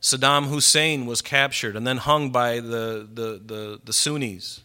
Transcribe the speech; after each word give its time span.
Saddam 0.00 0.46
Hussein 0.46 1.06
was 1.06 1.20
captured 1.20 1.76
and 1.76 1.86
then 1.86 1.96
hung 1.96 2.30
by 2.30 2.60
the, 2.60 3.08
the, 3.12 3.40
the, 3.44 3.80
the 3.84 3.92
Sunnis. 3.92 4.60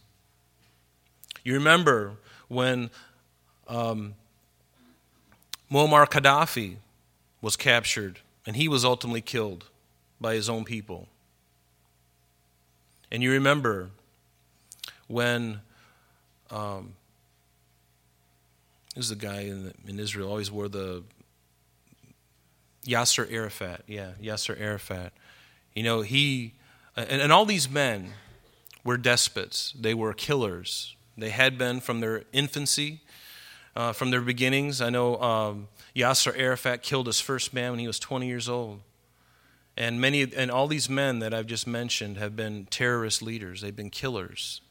You 1.43 1.53
remember 1.53 2.13
when 2.47 2.91
um, 3.67 4.13
Muammar 5.71 6.07
Gaddafi 6.07 6.75
was 7.41 7.55
captured 7.55 8.19
and 8.45 8.55
he 8.55 8.67
was 8.67 8.85
ultimately 8.85 9.21
killed 9.21 9.65
by 10.21 10.35
his 10.35 10.49
own 10.49 10.63
people. 10.63 11.07
And 13.11 13.23
you 13.23 13.31
remember 13.31 13.89
when 15.07 15.61
um, 16.51 16.93
who's 18.95 19.09
the 19.09 19.15
guy 19.15 19.41
in, 19.41 19.73
in 19.87 19.99
Israel 19.99 20.29
always 20.29 20.51
wore 20.51 20.67
the 20.67 21.03
Yasser 22.85 23.31
Arafat, 23.31 23.81
yeah, 23.87 24.11
Yasser 24.21 24.59
Arafat. 24.59 25.13
You 25.75 25.83
know, 25.83 26.01
he 26.01 26.53
and, 26.95 27.21
and 27.21 27.31
all 27.31 27.45
these 27.45 27.69
men 27.69 28.13
were 28.83 28.97
despots. 28.97 29.73
They 29.79 29.93
were 29.93 30.13
killers. 30.13 30.95
They 31.17 31.29
had 31.29 31.57
been 31.57 31.79
from 31.79 31.99
their 31.99 32.23
infancy, 32.33 33.01
uh, 33.75 33.93
from 33.93 34.11
their 34.11 34.21
beginnings. 34.21 34.81
I 34.81 34.89
know 34.89 35.17
um, 35.21 35.67
Yasser 35.95 36.37
Arafat 36.37 36.83
killed 36.83 37.07
his 37.07 37.19
first 37.19 37.53
man 37.53 37.71
when 37.71 37.79
he 37.79 37.87
was 37.87 37.99
20 37.99 38.27
years 38.27 38.49
old. 38.49 38.81
And 39.75 39.99
many 39.99 40.21
and 40.35 40.51
all 40.51 40.67
these 40.67 40.87
men 40.87 41.19
that 41.19 41.33
I've 41.33 41.47
just 41.47 41.65
mentioned 41.65 42.17
have 42.17 42.35
been 42.35 42.67
terrorist 42.69 43.23
leaders. 43.23 43.61
They've 43.61 43.75
been 43.75 43.89
killers. 43.89 44.61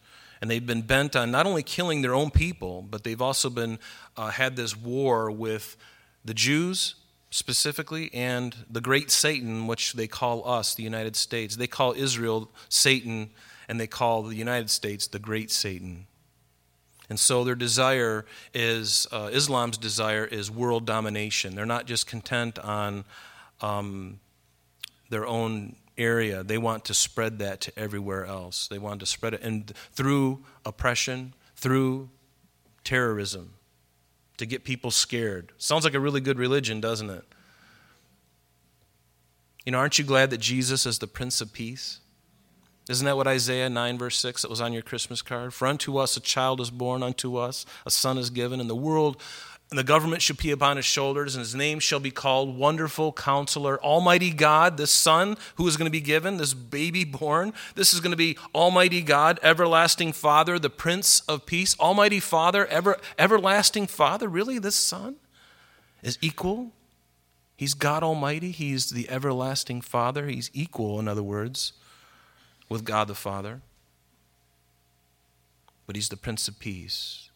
And 0.40 0.50
they've 0.50 0.64
been 0.64 0.82
bent 0.82 1.14
on 1.14 1.30
not 1.30 1.46
only 1.46 1.62
killing 1.62 2.02
their 2.02 2.14
own 2.14 2.30
people, 2.30 2.82
but 2.82 3.04
they've 3.04 3.22
also 3.22 3.48
been 3.50 3.78
uh, 4.16 4.30
had 4.30 4.56
this 4.56 4.76
war 4.76 5.30
with 5.30 5.76
the 6.24 6.34
Jews 6.34 6.96
specifically 7.32 8.12
and 8.12 8.54
the 8.70 8.80
great 8.80 9.10
Satan, 9.10 9.66
which 9.66 9.94
they 9.94 10.06
call 10.06 10.48
us, 10.48 10.74
the 10.74 10.82
United 10.82 11.16
States. 11.16 11.56
They 11.56 11.66
call 11.66 11.94
Israel 11.94 12.50
Satan, 12.68 13.30
and 13.68 13.80
they 13.80 13.86
call 13.86 14.22
the 14.22 14.36
United 14.36 14.70
States 14.70 15.06
the 15.06 15.18
great 15.18 15.50
Satan. 15.50 16.06
And 17.08 17.18
so 17.18 17.42
their 17.42 17.54
desire 17.54 18.26
is, 18.54 19.06
uh, 19.10 19.30
Islam's 19.32 19.78
desire 19.78 20.24
is 20.24 20.50
world 20.50 20.86
domination. 20.86 21.56
They're 21.56 21.66
not 21.66 21.86
just 21.86 22.06
content 22.06 22.58
on 22.58 23.04
um, 23.62 24.20
their 25.08 25.26
own 25.26 25.76
area, 25.98 26.42
they 26.42 26.58
want 26.58 26.86
to 26.86 26.94
spread 26.94 27.38
that 27.38 27.60
to 27.62 27.78
everywhere 27.78 28.24
else. 28.24 28.66
They 28.68 28.78
want 28.78 29.00
to 29.00 29.06
spread 29.06 29.34
it 29.34 29.42
and 29.42 29.70
through 29.92 30.44
oppression, 30.64 31.34
through 31.54 32.08
terrorism, 32.82 33.54
to 34.38 34.46
get 34.46 34.64
people 34.64 34.90
scared. 34.90 35.52
Sounds 35.58 35.84
like 35.84 35.94
a 35.94 36.00
really 36.00 36.20
good 36.20 36.38
religion, 36.38 36.80
doesn't 36.80 37.10
it? 37.10 37.24
You 39.64 39.72
know, 39.72 39.78
aren't 39.78 39.98
you 39.98 40.04
glad 40.04 40.30
that 40.30 40.38
Jesus 40.38 40.86
is 40.86 40.98
the 40.98 41.06
Prince 41.06 41.40
of 41.40 41.52
Peace? 41.52 42.00
Isn't 42.88 43.06
that 43.06 43.16
what 43.16 43.28
Isaiah 43.28 43.70
9, 43.70 43.96
verse 43.96 44.18
6, 44.18 44.42
that 44.42 44.50
was 44.50 44.60
on 44.60 44.72
your 44.72 44.82
Christmas 44.82 45.22
card? 45.22 45.54
For 45.54 45.68
unto 45.68 45.98
us 45.98 46.16
a 46.16 46.20
child 46.20 46.60
is 46.60 46.70
born, 46.70 47.02
unto 47.02 47.36
us 47.36 47.64
a 47.86 47.90
son 47.90 48.18
is 48.18 48.30
given, 48.30 48.60
and 48.60 48.68
the 48.68 48.74
world 48.74 49.22
and 49.72 49.78
the 49.78 49.84
government 49.84 50.20
shall 50.20 50.36
be 50.36 50.50
upon 50.50 50.76
his 50.76 50.84
shoulders, 50.84 51.34
and 51.34 51.40
his 51.40 51.54
name 51.54 51.80
shall 51.80 51.98
be 51.98 52.10
called 52.10 52.58
Wonderful 52.58 53.10
Counselor, 53.14 53.82
Almighty 53.82 54.30
God, 54.30 54.76
this 54.76 54.90
son 54.90 55.38
who 55.54 55.66
is 55.66 55.78
going 55.78 55.86
to 55.86 55.90
be 55.90 56.02
given, 56.02 56.36
this 56.36 56.52
baby 56.52 57.04
born. 57.04 57.54
This 57.74 57.94
is 57.94 58.00
going 58.00 58.10
to 58.10 58.16
be 58.16 58.36
Almighty 58.54 59.00
God, 59.00 59.40
Everlasting 59.42 60.12
Father, 60.12 60.58
the 60.58 60.68
Prince 60.68 61.20
of 61.20 61.46
Peace. 61.46 61.74
Almighty 61.80 62.20
Father, 62.20 62.66
ever, 62.66 62.98
Everlasting 63.18 63.86
Father. 63.86 64.28
Really, 64.28 64.58
this 64.58 64.76
son 64.76 65.16
is 66.02 66.18
equal? 66.20 66.72
He's 67.56 67.72
God 67.72 68.02
Almighty. 68.02 68.50
He's 68.50 68.90
the 68.90 69.08
Everlasting 69.08 69.80
Father. 69.80 70.26
He's 70.26 70.50
equal, 70.52 71.00
in 71.00 71.08
other 71.08 71.22
words 71.22 71.72
with 72.68 72.84
God 72.84 73.08
the 73.08 73.14
Father, 73.14 73.62
but 75.86 75.96
He's 75.96 76.10
the 76.10 76.16
Prince 76.18 76.46
of 76.46 76.58
Peace. 76.58 77.30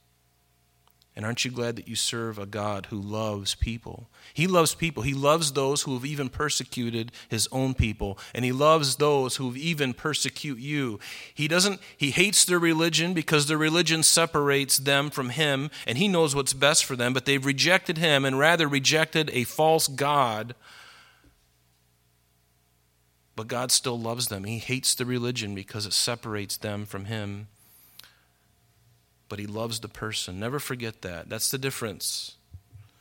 And 1.17 1.25
aren't 1.25 1.47
you 1.47 1.50
glad 1.50 1.77
that 1.77 1.88
you 1.88 1.97
serve 1.97 2.38
a 2.38 2.44
God 2.44 2.87
who 2.87 3.00
loves 3.00 3.54
people? 3.54 4.10
He 4.34 4.47
loves 4.47 4.75
people. 4.75 5.03
He 5.03 5.15
loves 5.15 5.53
those 5.53 5.82
who 5.82 5.94
have 5.94 6.04
even 6.04 6.28
persecuted 6.28 7.10
his 7.31 7.49
own 7.50 7.72
people, 7.72 8.19
and 8.34 8.44
he 8.44 8.53
loves 8.53 8.97
those 8.97 9.37
who 9.37 9.49
have 9.49 9.56
even 9.56 9.94
persecute 9.94 10.59
you. 10.59 11.00
He 11.34 11.49
doesn't 11.49 11.81
he 11.97 12.10
hates 12.10 12.44
their 12.44 12.59
religion 12.59 13.15
because 13.15 13.47
their 13.47 13.56
religion 13.56 14.03
separates 14.03 14.76
them 14.76 15.09
from 15.09 15.31
him, 15.31 15.71
and 15.87 15.97
he 15.97 16.06
knows 16.06 16.34
what's 16.34 16.53
best 16.53 16.84
for 16.84 16.97
them, 16.97 17.15
but 17.15 17.25
they've 17.25 17.47
rejected 17.47 17.97
him 17.97 18.26
and 18.26 18.38
rather 18.38 18.69
rejected 18.69 19.31
a 19.32 19.44
false 19.44 19.88
god 19.88 20.55
but 23.37 23.49
God 23.49 23.71
still 23.71 24.00
loves 24.00 24.28
them. 24.28 24.44
He 24.44 24.59
hates 24.59 24.94
the 24.94 25.05
religion 25.05 25.55
because 25.55 25.84
it 25.84 25.93
separates 25.93 26.56
them 26.56 26.87
from 26.87 27.05
Him. 27.05 27.49
But 29.28 29.38
He 29.38 29.47
loves 29.47 29.81
the 29.81 29.88
person. 29.88 30.38
Never 30.38 30.59
forget 30.59 31.03
that. 31.03 31.28
That's 31.28 31.50
the 31.50 31.59
difference. 31.59 32.37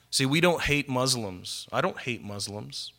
See, 0.10 0.26
we 0.26 0.42
don't 0.42 0.62
hate 0.62 0.88
Muslims. 0.88 1.68
I 1.72 1.82
don't 1.82 2.00
hate 2.00 2.24
Muslims. 2.24 2.94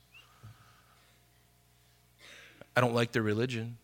I 2.76 2.80
don't 2.80 2.94
like 2.94 3.12
their 3.12 3.22
religion. 3.22 3.78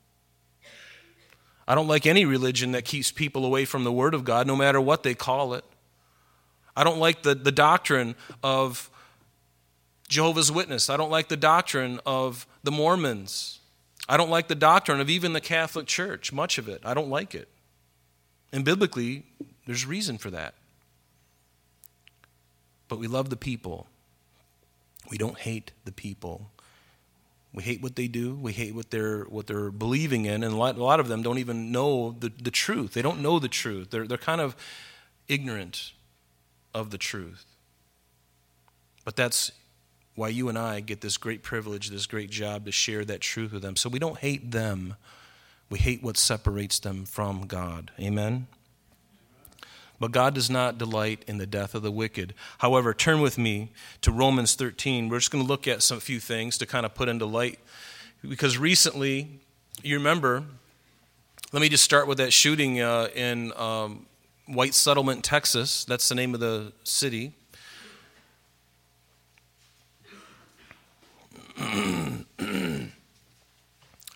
I 1.66 1.74
don't 1.74 1.88
like 1.88 2.06
any 2.06 2.24
religion 2.24 2.72
that 2.72 2.84
keeps 2.84 3.10
people 3.10 3.44
away 3.46 3.64
from 3.64 3.84
the 3.84 3.92
Word 3.92 4.14
of 4.14 4.24
God, 4.24 4.46
no 4.46 4.56
matter 4.56 4.80
what 4.80 5.02
they 5.02 5.14
call 5.14 5.54
it. 5.54 5.64
I 6.76 6.84
don't 6.84 6.98
like 6.98 7.22
the, 7.22 7.34
the 7.34 7.52
doctrine 7.52 8.14
of 8.42 8.90
Jehovah's 10.08 10.52
Witness. 10.52 10.90
I 10.90 10.96
don't 10.96 11.10
like 11.10 11.28
the 11.28 11.36
doctrine 11.36 12.00
of 12.04 12.46
the 12.62 12.70
Mormons. 12.70 13.60
I 14.08 14.16
don't 14.16 14.30
like 14.30 14.48
the 14.48 14.54
doctrine 14.54 15.00
of 15.00 15.08
even 15.08 15.32
the 15.32 15.40
Catholic 15.40 15.86
Church, 15.86 16.32
much 16.32 16.58
of 16.58 16.68
it. 16.68 16.82
I 16.84 16.92
don't 16.92 17.08
like 17.08 17.34
it. 17.34 17.48
And 18.52 18.64
biblically, 18.64 19.24
there's 19.66 19.86
reason 19.86 20.18
for 20.18 20.30
that. 20.30 20.54
But 22.88 22.98
we 22.98 23.06
love 23.06 23.30
the 23.30 23.36
people. 23.36 23.86
We 25.10 25.16
don't 25.18 25.38
hate 25.38 25.72
the 25.84 25.92
people. 25.92 26.50
We 27.54 27.62
hate 27.62 27.82
what 27.82 27.96
they 27.96 28.08
do. 28.08 28.34
We 28.34 28.52
hate 28.52 28.74
what 28.74 28.90
they're 28.90 29.24
what 29.24 29.46
they're 29.46 29.70
believing 29.70 30.24
in, 30.24 30.42
and 30.42 30.54
a 30.54 30.56
lot, 30.56 30.76
a 30.76 30.82
lot 30.82 31.00
of 31.00 31.08
them 31.08 31.22
don't 31.22 31.38
even 31.38 31.70
know 31.70 32.16
the, 32.18 32.30
the 32.30 32.50
truth. 32.50 32.94
They 32.94 33.02
don't 33.02 33.20
know 33.20 33.38
the 33.38 33.48
truth. 33.48 33.90
They're 33.90 34.06
they're 34.06 34.18
kind 34.18 34.40
of 34.40 34.56
ignorant 35.28 35.92
of 36.74 36.90
the 36.90 36.98
truth. 36.98 37.44
But 39.04 39.16
that's 39.16 39.52
why 40.14 40.28
you 40.28 40.48
and 40.48 40.58
I 40.58 40.80
get 40.80 41.00
this 41.00 41.16
great 41.16 41.42
privilege, 41.42 41.90
this 41.90 42.06
great 42.06 42.30
job 42.30 42.64
to 42.66 42.72
share 42.72 43.04
that 43.04 43.20
truth 43.20 43.52
with 43.52 43.62
them. 43.62 43.76
So 43.76 43.88
we 43.88 43.98
don't 43.98 44.18
hate 44.18 44.50
them, 44.50 44.96
we 45.72 45.78
hate 45.78 46.02
what 46.02 46.18
separates 46.18 46.78
them 46.78 47.06
from 47.06 47.46
God. 47.46 47.92
Amen? 47.98 48.46
But 49.98 50.12
God 50.12 50.34
does 50.34 50.50
not 50.50 50.76
delight 50.76 51.24
in 51.26 51.38
the 51.38 51.46
death 51.46 51.74
of 51.74 51.80
the 51.80 51.90
wicked. 51.90 52.34
However, 52.58 52.92
turn 52.92 53.22
with 53.22 53.38
me 53.38 53.70
to 54.02 54.12
Romans 54.12 54.54
13. 54.54 55.08
We're 55.08 55.20
just 55.20 55.30
going 55.30 55.42
to 55.42 55.48
look 55.48 55.66
at 55.66 55.82
some 55.82 55.98
few 55.98 56.20
things 56.20 56.58
to 56.58 56.66
kind 56.66 56.84
of 56.84 56.94
put 56.94 57.08
into 57.08 57.24
light. 57.24 57.58
Because 58.20 58.58
recently, 58.58 59.40
you 59.82 59.96
remember, 59.96 60.44
let 61.54 61.62
me 61.62 61.70
just 61.70 61.84
start 61.84 62.06
with 62.06 62.18
that 62.18 62.34
shooting 62.34 62.82
uh, 62.82 63.08
in 63.14 63.54
um, 63.56 64.04
White 64.44 64.74
Settlement, 64.74 65.24
Texas. 65.24 65.86
That's 65.86 66.06
the 66.06 66.14
name 66.14 66.34
of 66.34 66.40
the 66.40 66.74
city. 66.84 67.32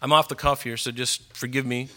I'm 0.03 0.13
off 0.13 0.29
the 0.29 0.35
cuff 0.35 0.63
here, 0.63 0.77
so 0.77 0.91
just 0.91 1.33
forgive 1.35 1.67
me. 1.67 1.89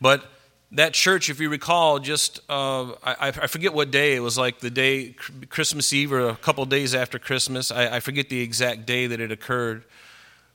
But 0.00 0.24
that 0.72 0.92
church, 0.92 1.30
if 1.30 1.40
you 1.40 1.48
recall, 1.48 1.98
just 1.98 2.40
uh, 2.48 2.92
I, 3.02 3.28
I, 3.28 3.46
forget 3.46 3.72
what 3.72 3.90
day 3.90 4.16
it 4.16 4.20
was 4.20 4.36
like 4.36 4.60
the 4.60 4.70
day 4.70 5.14
Christmas 5.48 5.92
Eve 5.92 6.12
or 6.12 6.28
a 6.28 6.36
couple 6.36 6.64
days 6.66 6.94
after 6.94 7.18
Christmas. 7.18 7.70
I, 7.70 7.96
I 7.96 8.00
forget 8.00 8.28
the 8.28 8.40
exact 8.40 8.86
day 8.86 9.06
that 9.06 9.20
it 9.20 9.30
occurred. 9.30 9.84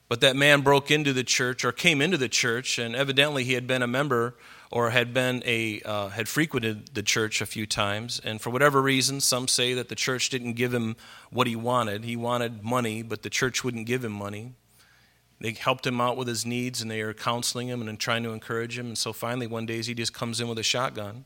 But 0.07 0.21
that 0.21 0.35
man 0.35 0.61
broke 0.61 0.89
into 0.89 1.13
the 1.13 1.23
church 1.23 1.63
or 1.63 1.71
came 1.71 2.01
into 2.01 2.17
the 2.17 2.29
church, 2.29 2.79
and 2.79 2.95
evidently 2.95 3.43
he 3.43 3.53
had 3.53 3.67
been 3.67 3.83
a 3.83 3.87
member 3.87 4.35
or 4.71 4.89
had 4.89 5.13
been 5.13 5.41
a 5.45 5.81
uh, 5.81 6.09
had 6.09 6.27
frequented 6.27 6.93
the 6.93 7.03
church 7.03 7.41
a 7.41 7.45
few 7.45 7.65
times 7.65 8.21
and 8.23 8.41
for 8.41 8.49
whatever 8.49 8.81
reason 8.81 9.19
some 9.19 9.47
say 9.47 9.73
that 9.73 9.89
the 9.89 9.95
church 9.95 10.29
didn't 10.29 10.53
give 10.53 10.73
him 10.73 10.95
what 11.31 11.47
he 11.47 11.55
wanted 11.55 12.03
he 12.03 12.15
wanted 12.15 12.63
money 12.63 13.01
but 13.01 13.23
the 13.23 13.29
church 13.29 13.63
wouldn't 13.63 13.87
give 13.87 14.03
him 14.03 14.11
money 14.11 14.53
they 15.39 15.51
helped 15.51 15.87
him 15.87 16.01
out 16.01 16.17
with 16.17 16.27
his 16.27 16.45
needs 16.45 16.81
and 16.81 16.91
they 16.91 17.01
are 17.01 17.13
counseling 17.13 17.67
him 17.67 17.87
and 17.87 17.99
trying 17.99 18.23
to 18.23 18.31
encourage 18.31 18.77
him 18.77 18.87
and 18.87 18.97
so 18.97 19.13
finally 19.13 19.47
one 19.47 19.65
day 19.65 19.81
he 19.81 19.93
just 19.93 20.13
comes 20.13 20.39
in 20.41 20.47
with 20.47 20.59
a 20.59 20.63
shotgun 20.63 21.15
and 21.15 21.25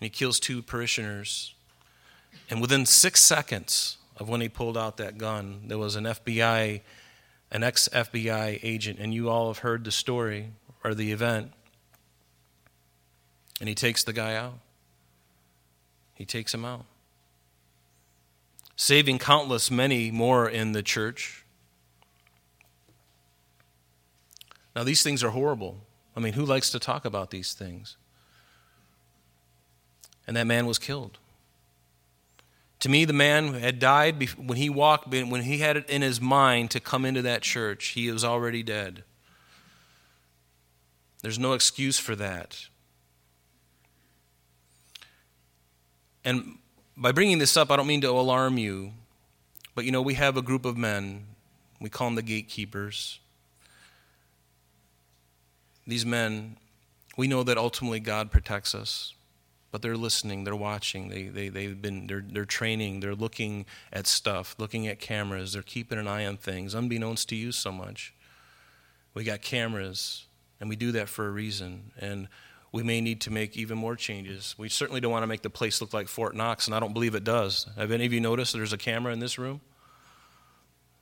he 0.00 0.08
kills 0.08 0.38
two 0.38 0.62
parishioners 0.62 1.54
and 2.50 2.60
within 2.60 2.86
six 2.86 3.20
seconds 3.22 3.98
of 4.16 4.28
when 4.28 4.40
he 4.40 4.48
pulled 4.48 4.76
out 4.76 4.96
that 4.96 5.18
gun 5.18 5.62
there 5.66 5.78
was 5.78 5.96
an 5.96 6.04
fbi 6.04 6.80
an 7.50 7.62
ex-fbi 7.62 8.58
agent 8.62 8.98
and 8.98 9.12
you 9.12 9.28
all 9.28 9.48
have 9.48 9.58
heard 9.58 9.84
the 9.84 9.92
story 9.92 10.50
or 10.84 10.94
the 10.94 11.12
event 11.12 11.52
and 13.62 13.68
he 13.68 13.76
takes 13.76 14.02
the 14.02 14.12
guy 14.12 14.34
out. 14.34 14.58
He 16.14 16.24
takes 16.24 16.52
him 16.52 16.64
out. 16.64 16.84
Saving 18.74 19.20
countless 19.20 19.70
many 19.70 20.10
more 20.10 20.48
in 20.48 20.72
the 20.72 20.82
church. 20.82 21.41
Now, 24.74 24.84
these 24.84 25.02
things 25.02 25.22
are 25.22 25.30
horrible. 25.30 25.80
I 26.16 26.20
mean, 26.20 26.32
who 26.32 26.44
likes 26.44 26.70
to 26.70 26.78
talk 26.78 27.04
about 27.04 27.30
these 27.30 27.52
things? 27.52 27.96
And 30.26 30.36
that 30.36 30.46
man 30.46 30.66
was 30.66 30.78
killed. 30.78 31.18
To 32.80 32.88
me, 32.88 33.04
the 33.04 33.12
man 33.12 33.54
had 33.54 33.78
died 33.78 34.28
when 34.36 34.58
he 34.58 34.68
walked, 34.68 35.08
when 35.08 35.42
he 35.42 35.58
had 35.58 35.76
it 35.76 35.88
in 35.88 36.02
his 36.02 36.20
mind 36.20 36.70
to 36.72 36.80
come 36.80 37.04
into 37.04 37.22
that 37.22 37.42
church, 37.42 37.88
he 37.88 38.10
was 38.10 38.24
already 38.24 38.62
dead. 38.62 39.04
There's 41.22 41.38
no 41.38 41.52
excuse 41.52 41.98
for 41.98 42.16
that. 42.16 42.66
And 46.24 46.58
by 46.96 47.12
bringing 47.12 47.38
this 47.38 47.56
up, 47.56 47.70
I 47.70 47.76
don't 47.76 47.86
mean 47.86 48.00
to 48.00 48.10
alarm 48.10 48.58
you, 48.58 48.92
but 49.74 49.84
you 49.84 49.92
know, 49.92 50.02
we 50.02 50.14
have 50.14 50.36
a 50.36 50.42
group 50.42 50.64
of 50.64 50.76
men, 50.76 51.26
we 51.80 51.88
call 51.88 52.08
them 52.08 52.16
the 52.16 52.22
gatekeepers. 52.22 53.20
These 55.86 56.06
men, 56.06 56.56
we 57.16 57.26
know 57.26 57.42
that 57.42 57.58
ultimately 57.58 58.00
God 58.00 58.30
protects 58.30 58.74
us, 58.74 59.14
but 59.70 59.82
they're 59.82 59.96
listening, 59.96 60.44
they're 60.44 60.54
watching, 60.54 61.08
they, 61.08 61.24
they, 61.24 61.48
they've 61.48 61.80
been, 61.80 62.06
they're, 62.06 62.24
they're 62.26 62.44
training, 62.44 63.00
they're 63.00 63.14
looking 63.14 63.64
at 63.92 64.06
stuff, 64.06 64.54
looking 64.58 64.86
at 64.86 65.00
cameras, 65.00 65.54
they're 65.54 65.62
keeping 65.62 65.98
an 65.98 66.06
eye 66.06 66.26
on 66.26 66.36
things, 66.36 66.74
unbeknownst 66.74 67.28
to 67.30 67.36
you 67.36 67.52
so 67.52 67.72
much. 67.72 68.14
We 69.14 69.24
got 69.24 69.42
cameras, 69.42 70.26
and 70.60 70.68
we 70.68 70.76
do 70.76 70.92
that 70.92 71.08
for 71.08 71.26
a 71.26 71.30
reason. 71.30 71.92
And 71.98 72.28
we 72.72 72.82
may 72.82 73.00
need 73.00 73.20
to 73.22 73.30
make 73.30 73.56
even 73.56 73.76
more 73.76 73.96
changes. 73.96 74.54
We 74.56 74.70
certainly 74.70 75.00
don't 75.00 75.12
want 75.12 75.22
to 75.22 75.26
make 75.26 75.42
the 75.42 75.50
place 75.50 75.80
look 75.80 75.92
like 75.92 76.08
Fort 76.08 76.34
Knox, 76.34 76.66
and 76.66 76.74
I 76.74 76.80
don't 76.80 76.94
believe 76.94 77.14
it 77.14 77.24
does. 77.24 77.66
Have 77.76 77.90
any 77.92 78.06
of 78.06 78.12
you 78.12 78.20
noticed 78.20 78.54
there's 78.54 78.72
a 78.72 78.78
camera 78.78 79.12
in 79.12 79.18
this 79.18 79.38
room? 79.38 79.60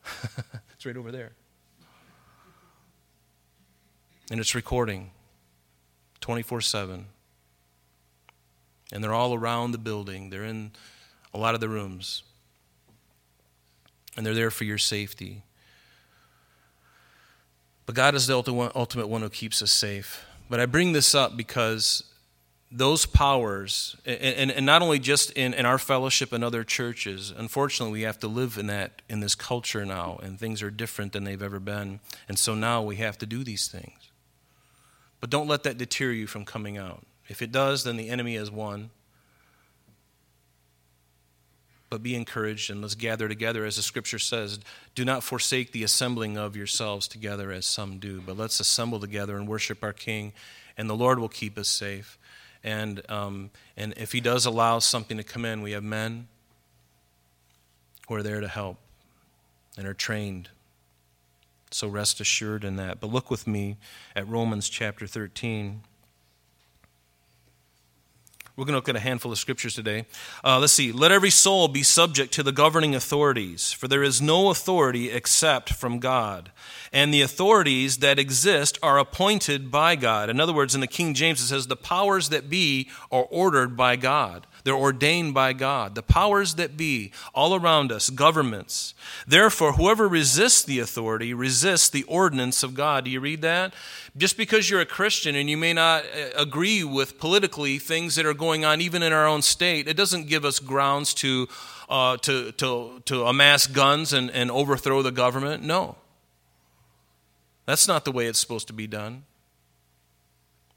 it's 0.74 0.84
right 0.84 0.96
over 0.96 1.12
there. 1.12 1.32
And 4.30 4.38
it's 4.38 4.54
recording 4.54 5.10
24 6.20 6.60
7. 6.60 7.06
And 8.92 9.04
they're 9.04 9.14
all 9.14 9.34
around 9.34 9.72
the 9.72 9.78
building, 9.78 10.30
they're 10.30 10.44
in 10.44 10.70
a 11.34 11.38
lot 11.38 11.54
of 11.54 11.60
the 11.60 11.68
rooms. 11.68 12.22
And 14.16 14.24
they're 14.24 14.34
there 14.34 14.50
for 14.50 14.64
your 14.64 14.78
safety. 14.78 15.42
But 17.86 17.94
God 17.94 18.14
is 18.14 18.26
the 18.26 18.36
ultimate 18.36 19.08
one 19.08 19.22
who 19.22 19.28
keeps 19.28 19.62
us 19.62 19.70
safe. 19.70 20.24
But 20.48 20.60
I 20.60 20.66
bring 20.66 20.92
this 20.92 21.14
up 21.14 21.36
because 21.36 22.04
those 22.72 23.06
powers, 23.06 23.96
and, 24.06 24.64
not 24.64 24.82
only 24.82 25.00
just 25.00 25.32
in, 25.32 25.54
in 25.54 25.66
our 25.66 25.78
fellowship 25.78 26.32
and 26.32 26.44
other 26.44 26.62
churches, 26.62 27.32
unfortunately, 27.36 27.92
we 27.92 28.02
have 28.02 28.18
to 28.20 28.28
live 28.28 28.58
in 28.58 28.68
that 28.68 29.02
in 29.08 29.20
this 29.20 29.34
culture 29.34 29.84
now, 29.84 30.20
and 30.22 30.38
things 30.38 30.62
are 30.62 30.70
different 30.70 31.12
than 31.12 31.24
they've 31.24 31.42
ever 31.42 31.58
been. 31.58 31.98
And 32.28 32.38
so 32.38 32.54
now 32.54 32.82
we 32.82 32.96
have 32.96 33.18
to 33.18 33.26
do 33.26 33.42
these 33.42 33.66
things. 33.66 33.99
But 35.20 35.30
don't 35.30 35.48
let 35.48 35.62
that 35.64 35.78
deter 35.78 36.10
you 36.10 36.26
from 36.26 36.44
coming 36.44 36.78
out. 36.78 37.04
If 37.28 37.42
it 37.42 37.52
does, 37.52 37.84
then 37.84 37.96
the 37.96 38.08
enemy 38.08 38.36
has 38.36 38.50
won. 38.50 38.90
But 41.90 42.02
be 42.02 42.14
encouraged 42.14 42.70
and 42.70 42.80
let's 42.80 42.94
gather 42.94 43.28
together. 43.28 43.64
As 43.64 43.76
the 43.76 43.82
scripture 43.82 44.18
says 44.18 44.60
do 44.94 45.04
not 45.04 45.22
forsake 45.22 45.72
the 45.72 45.82
assembling 45.82 46.38
of 46.38 46.56
yourselves 46.56 47.06
together 47.08 47.50
as 47.52 47.66
some 47.66 47.98
do 47.98 48.20
but 48.24 48.36
let's 48.36 48.60
assemble 48.60 49.00
together 49.00 49.36
and 49.36 49.48
worship 49.48 49.82
our 49.82 49.92
king 49.92 50.32
and 50.76 50.88
the 50.88 50.96
lord 50.96 51.18
will 51.18 51.28
keep 51.28 51.58
us 51.58 51.68
safe. 51.68 52.16
And 52.62 53.02
um, 53.10 53.50
and 53.76 53.94
if 53.96 54.12
he 54.12 54.20
does 54.20 54.46
allow 54.46 54.78
something 54.78 55.16
to 55.16 55.24
come 55.24 55.44
in 55.44 55.62
we 55.62 55.72
have 55.72 55.82
men 55.82 56.28
who 58.08 58.14
are 58.14 58.22
there 58.22 58.40
to 58.40 58.48
help 58.48 58.78
and 59.76 59.86
are 59.86 59.94
trained 59.94 60.48
so 61.70 61.88
rest 61.88 62.20
assured 62.20 62.64
in 62.64 62.76
that 62.76 63.00
but 63.00 63.10
look 63.10 63.30
with 63.30 63.46
me 63.46 63.76
at 64.14 64.26
romans 64.28 64.68
chapter 64.68 65.06
13 65.06 65.82
we're 68.60 68.66
going 68.66 68.74
to 68.74 68.78
look 68.78 68.90
at 68.90 68.96
a 68.96 69.00
handful 69.00 69.32
of 69.32 69.38
scriptures 69.38 69.74
today. 69.74 70.04
Uh, 70.44 70.58
let's 70.58 70.74
see. 70.74 70.92
Let 70.92 71.12
every 71.12 71.30
soul 71.30 71.66
be 71.66 71.82
subject 71.82 72.30
to 72.34 72.42
the 72.42 72.52
governing 72.52 72.94
authorities, 72.94 73.72
for 73.72 73.88
there 73.88 74.02
is 74.02 74.20
no 74.20 74.50
authority 74.50 75.10
except 75.10 75.72
from 75.72 75.98
God. 75.98 76.52
And 76.92 77.14
the 77.14 77.22
authorities 77.22 77.98
that 77.98 78.18
exist 78.18 78.78
are 78.82 78.98
appointed 78.98 79.70
by 79.70 79.96
God. 79.96 80.28
In 80.28 80.40
other 80.40 80.52
words, 80.52 80.74
in 80.74 80.82
the 80.82 80.86
King 80.86 81.14
James, 81.14 81.40
it 81.40 81.46
says, 81.46 81.68
the 81.68 81.74
powers 81.74 82.28
that 82.28 82.50
be 82.50 82.90
are 83.10 83.26
ordered 83.30 83.78
by 83.78 83.96
God. 83.96 84.46
They're 84.64 84.74
ordained 84.74 85.34
by 85.34 85.52
God. 85.52 85.94
The 85.94 86.02
powers 86.02 86.54
that 86.54 86.76
be, 86.76 87.12
all 87.34 87.54
around 87.54 87.92
us, 87.92 88.10
governments. 88.10 88.94
Therefore, 89.26 89.72
whoever 89.72 90.08
resists 90.08 90.62
the 90.62 90.78
authority 90.78 91.32
resists 91.34 91.88
the 91.88 92.04
ordinance 92.04 92.62
of 92.62 92.74
God. 92.74 93.04
Do 93.04 93.10
you 93.10 93.20
read 93.20 93.42
that? 93.42 93.74
Just 94.16 94.36
because 94.36 94.68
you're 94.68 94.80
a 94.80 94.86
Christian 94.86 95.34
and 95.34 95.48
you 95.48 95.56
may 95.56 95.72
not 95.72 96.04
uh, 96.04 96.30
agree 96.36 96.84
with 96.84 97.18
politically 97.18 97.78
things 97.78 98.16
that 98.16 98.26
are 98.26 98.34
going 98.34 98.64
on 98.64 98.80
even 98.80 99.02
in 99.02 99.12
our 99.12 99.26
own 99.26 99.42
state, 99.42 99.88
it 99.88 99.96
doesn't 99.96 100.28
give 100.28 100.44
us 100.44 100.58
grounds 100.58 101.14
to, 101.14 101.48
uh, 101.88 102.16
to, 102.18 102.52
to, 102.52 103.02
to 103.06 103.24
amass 103.26 103.66
guns 103.66 104.12
and, 104.12 104.30
and 104.30 104.50
overthrow 104.50 105.02
the 105.02 105.12
government. 105.12 105.62
No. 105.62 105.96
That's 107.66 107.86
not 107.86 108.04
the 108.04 108.12
way 108.12 108.26
it's 108.26 108.40
supposed 108.40 108.66
to 108.66 108.72
be 108.72 108.86
done. 108.86 109.24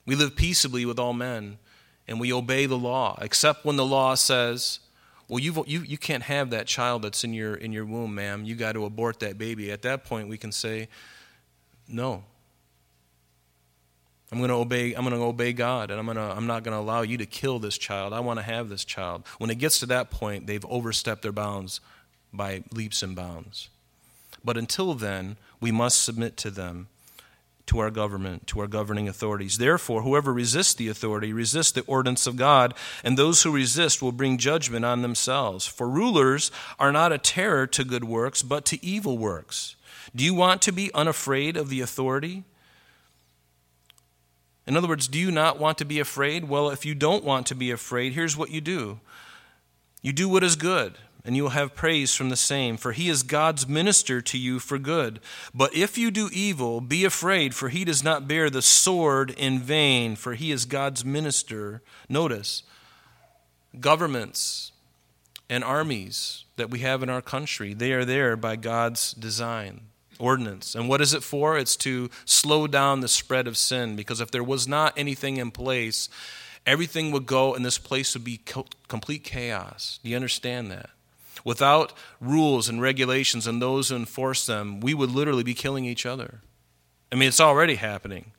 We 0.06 0.16
live 0.16 0.36
peaceably 0.36 0.86
with 0.86 1.00
all 1.00 1.14
men 1.14 1.58
and 2.08 2.20
we 2.20 2.34
obey 2.34 2.66
the 2.66 2.78
law, 2.78 3.18
except 3.22 3.66
when 3.66 3.76
the 3.76 3.86
law 3.86 4.16
says, 4.16 4.80
well, 5.28 5.40
you 5.40 5.64
you, 5.68 5.82
you 5.82 5.98
can't 5.98 6.24
have 6.24 6.50
that 6.50 6.68
child 6.68 7.04
that's 7.04 7.24
in 7.24 7.34
your, 7.34 7.56
in 7.56 7.72
your 7.72 7.86
womb, 7.86 8.14
ma'am. 8.16 8.44
You 8.46 8.56
got 8.56 8.74
to 8.74 8.86
abort 8.86 9.20
that 9.22 9.38
baby. 9.38 9.72
At 9.72 9.82
that 9.84 10.04
point, 10.04 10.28
we 10.28 10.38
can 10.38 10.52
say, 10.52 10.90
no. 11.88 12.24
I'm 14.32 14.40
going 14.40 14.50
to 14.50 14.56
obey, 14.56 14.94
I'm 14.94 15.04
going 15.04 15.16
to 15.16 15.24
obey 15.24 15.54
God, 15.54 15.92
and 15.92 16.00
I'm, 16.00 16.16
to, 16.16 16.20
I'm 16.20 16.48
not 16.48 16.64
going 16.64 16.76
to 16.76 16.80
allow 16.80 17.04
you 17.04 17.18
to 17.20 17.26
kill 17.26 17.60
this 17.60 17.78
child. 17.78 18.14
I 18.14 18.20
want 18.20 18.40
to 18.40 18.44
have 18.44 18.68
this 18.68 18.84
child. 18.84 19.24
When 19.38 19.50
it 19.50 19.60
gets 19.60 19.80
to 19.80 19.86
that 19.88 20.10
point, 20.10 20.48
they've 20.48 20.66
overstepped 20.66 21.22
their 21.22 21.32
bounds 21.32 21.82
by 22.34 22.64
leaps 22.72 23.04
and 23.04 23.16
bounds. 23.16 23.70
But 24.44 24.58
until 24.58 24.96
then, 24.96 25.38
we 25.62 25.72
must 25.72 26.04
submit 26.04 26.36
to 26.38 26.50
them 26.50 26.88
to 27.66 27.80
our 27.80 27.90
government, 27.90 28.48
to 28.48 28.60
our 28.60 28.68
governing 28.68 29.08
authorities. 29.08 29.58
Therefore, 29.58 30.02
whoever 30.02 30.34
resists 30.34 30.74
the 30.74 30.90
authority 30.90 31.32
resists 31.32 31.72
the 31.72 31.84
ordinance 31.84 32.28
of 32.28 32.36
God, 32.36 32.74
and 33.04 33.18
those 33.18 33.44
who 33.44 33.52
resist 33.52 34.02
will 34.02 34.12
bring 34.12 34.38
judgment 34.38 34.84
on 34.84 35.02
themselves. 35.02 35.66
For 35.66 35.90
rulers 35.90 36.52
are 36.78 36.92
not 36.92 37.14
a 37.14 37.18
terror 37.18 37.66
to 37.68 37.84
good 37.84 38.04
works, 38.04 38.44
but 38.44 38.66
to 38.66 38.86
evil 38.86 39.18
works. 39.18 39.76
Do 40.16 40.24
you 40.24 40.34
want 40.34 40.62
to 40.64 40.72
be 40.72 40.94
unafraid 40.94 41.56
of 41.56 41.70
the 41.70 41.82
authority? 41.82 42.44
In 44.68 44.78
other 44.78 44.88
words, 44.88 45.08
do 45.08 45.20
you 45.20 45.32
not 45.32 45.60
want 45.60 45.78
to 45.80 45.86
be 45.86 46.00
afraid? 46.00 46.48
Well, 46.48 46.70
if 46.70 46.86
you 46.86 46.96
don't 46.96 47.24
want 47.24 47.48
to 47.48 47.56
be 47.56 47.72
afraid, 47.72 48.14
here's 48.14 48.38
what 48.38 48.52
you 48.52 48.62
do 48.62 49.00
you 50.02 50.12
do 50.12 50.28
what 50.28 50.44
is 50.44 50.56
good 50.58 50.98
and 51.26 51.36
you 51.36 51.44
will 51.44 51.52
have 51.52 51.76
praise 51.76 52.14
from 52.14 52.30
the 52.30 52.36
same, 52.36 52.76
for 52.76 52.92
he 52.92 53.08
is 53.08 53.24
God's 53.24 53.68
minister 53.68 54.22
to 54.22 54.38
you 54.38 54.60
for 54.60 54.78
good. 54.78 55.22
But 55.54 55.74
if 55.74 55.98
you 55.98 56.12
do 56.12 56.30
evil, 56.34 56.82
be 56.82 57.06
afraid, 57.06 57.56
for 57.56 57.70
he 57.70 57.86
does 57.86 58.04
not 58.04 58.28
bear 58.28 58.50
the 58.50 58.62
sword 58.62 59.32
in 59.32 59.60
vain, 59.60 60.18
for 60.18 60.34
he 60.34 60.52
is 60.52 60.66
God's 60.66 61.06
minister. 61.06 61.82
Notice, 62.10 62.64
governments 63.80 64.74
and 65.50 65.64
armies 65.64 66.44
that 66.58 66.70
we 66.70 66.80
have 66.80 67.02
in 67.02 67.10
our 67.10 67.22
country, 67.22 67.74
they 67.74 67.94
are 67.94 68.06
there 68.06 68.36
by 68.36 68.58
God's 68.58 69.14
design, 69.14 69.82
ordinance. 70.20 70.76
And 70.76 70.90
what 70.90 71.02
is 71.02 71.14
it 71.14 71.24
for? 71.24 71.58
It's 71.58 71.78
to 71.78 72.10
slow 72.26 72.68
down 72.68 73.00
the 73.00 73.08
spread 73.08 73.48
of 73.48 73.56
sin, 73.56 73.96
because 73.96 74.20
if 74.20 74.30
there 74.30 74.44
was 74.44 74.68
not 74.68 74.94
anything 74.98 75.38
in 75.38 75.52
place, 75.52 76.10
everything 76.66 77.12
would 77.12 77.26
go 77.26 77.54
and 77.56 77.66
this 77.66 77.78
place 77.78 78.14
would 78.14 78.26
be 78.26 78.42
complete 78.90 79.24
chaos. 79.24 80.00
Do 80.04 80.10
you 80.10 80.18
understand 80.18 80.70
that? 80.72 80.90
Without 81.44 81.94
rules 82.22 82.70
and 82.70 82.82
regulations 82.82 83.46
and 83.48 83.62
those 83.62 83.90
who 83.90 83.96
enforce 83.96 84.46
them, 84.46 84.80
we 84.80 84.94
would 84.94 85.12
literally 85.12 85.44
be 85.44 85.54
killing 85.54 85.86
each 85.86 86.06
other. 86.06 86.42
I 87.12 87.16
mean, 87.16 87.28
it's 87.28 87.42
already 87.42 87.76
happening, 87.76 88.32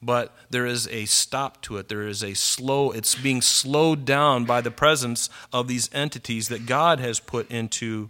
but 0.00 0.34
there 0.50 0.64
is 0.64 0.86
a 0.88 1.04
stop 1.06 1.60
to 1.62 1.76
it. 1.78 1.88
There 1.88 2.06
is 2.06 2.22
a 2.22 2.34
slow, 2.34 2.90
it's 2.92 3.14
being 3.14 3.42
slowed 3.42 4.04
down 4.04 4.44
by 4.44 4.60
the 4.60 4.70
presence 4.70 5.28
of 5.52 5.68
these 5.68 5.90
entities 5.92 6.48
that 6.48 6.66
God 6.66 7.00
has 7.00 7.20
put 7.20 7.50
into 7.50 8.08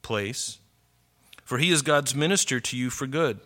place. 0.00 0.58
For 1.44 1.58
he 1.58 1.70
is 1.70 1.82
God's 1.82 2.14
minister 2.14 2.58
to 2.60 2.76
you 2.76 2.88
for 2.88 3.06
good. 3.06 3.38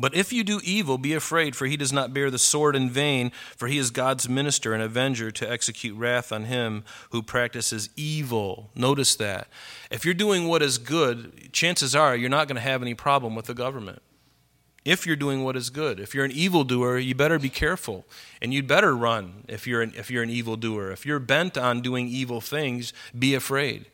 But 0.00 0.14
if 0.14 0.32
you 0.32 0.42
do 0.42 0.62
evil, 0.64 0.96
be 0.96 1.12
afraid, 1.12 1.54
for 1.54 1.66
he 1.66 1.76
does 1.76 1.92
not 1.92 2.14
bear 2.14 2.30
the 2.30 2.38
sword 2.38 2.74
in 2.74 2.88
vain, 2.88 3.32
for 3.54 3.68
he 3.68 3.76
is 3.76 3.90
God's 3.90 4.30
minister 4.30 4.72
and 4.72 4.82
avenger 4.82 5.30
to 5.30 5.50
execute 5.50 5.94
wrath 5.94 6.32
on 6.32 6.44
him 6.44 6.84
who 7.10 7.22
practices 7.22 7.90
evil. 7.96 8.70
Notice 8.74 9.14
that. 9.16 9.48
If 9.90 10.06
you're 10.06 10.14
doing 10.14 10.48
what 10.48 10.62
is 10.62 10.78
good, 10.78 11.52
chances 11.52 11.94
are 11.94 12.16
you're 12.16 12.30
not 12.30 12.48
going 12.48 12.56
to 12.56 12.62
have 12.62 12.80
any 12.80 12.94
problem 12.94 13.34
with 13.34 13.44
the 13.44 13.52
government. 13.52 14.00
If 14.86 15.06
you're 15.06 15.16
doing 15.16 15.44
what 15.44 15.54
is 15.54 15.68
good. 15.68 16.00
If 16.00 16.14
you're 16.14 16.24
an 16.24 16.30
evildoer, 16.30 16.96
you 16.96 17.14
better 17.14 17.38
be 17.38 17.50
careful. 17.50 18.06
And 18.40 18.54
you'd 18.54 18.66
better 18.66 18.96
run 18.96 19.44
if 19.48 19.66
you're 19.66 19.82
an, 19.82 19.92
if 19.94 20.10
you're 20.10 20.22
an 20.22 20.30
evildoer. 20.30 20.90
If 20.90 21.04
you're 21.04 21.18
bent 21.18 21.58
on 21.58 21.82
doing 21.82 22.08
evil 22.08 22.40
things, 22.40 22.94
be 23.16 23.34
afraid 23.34 23.84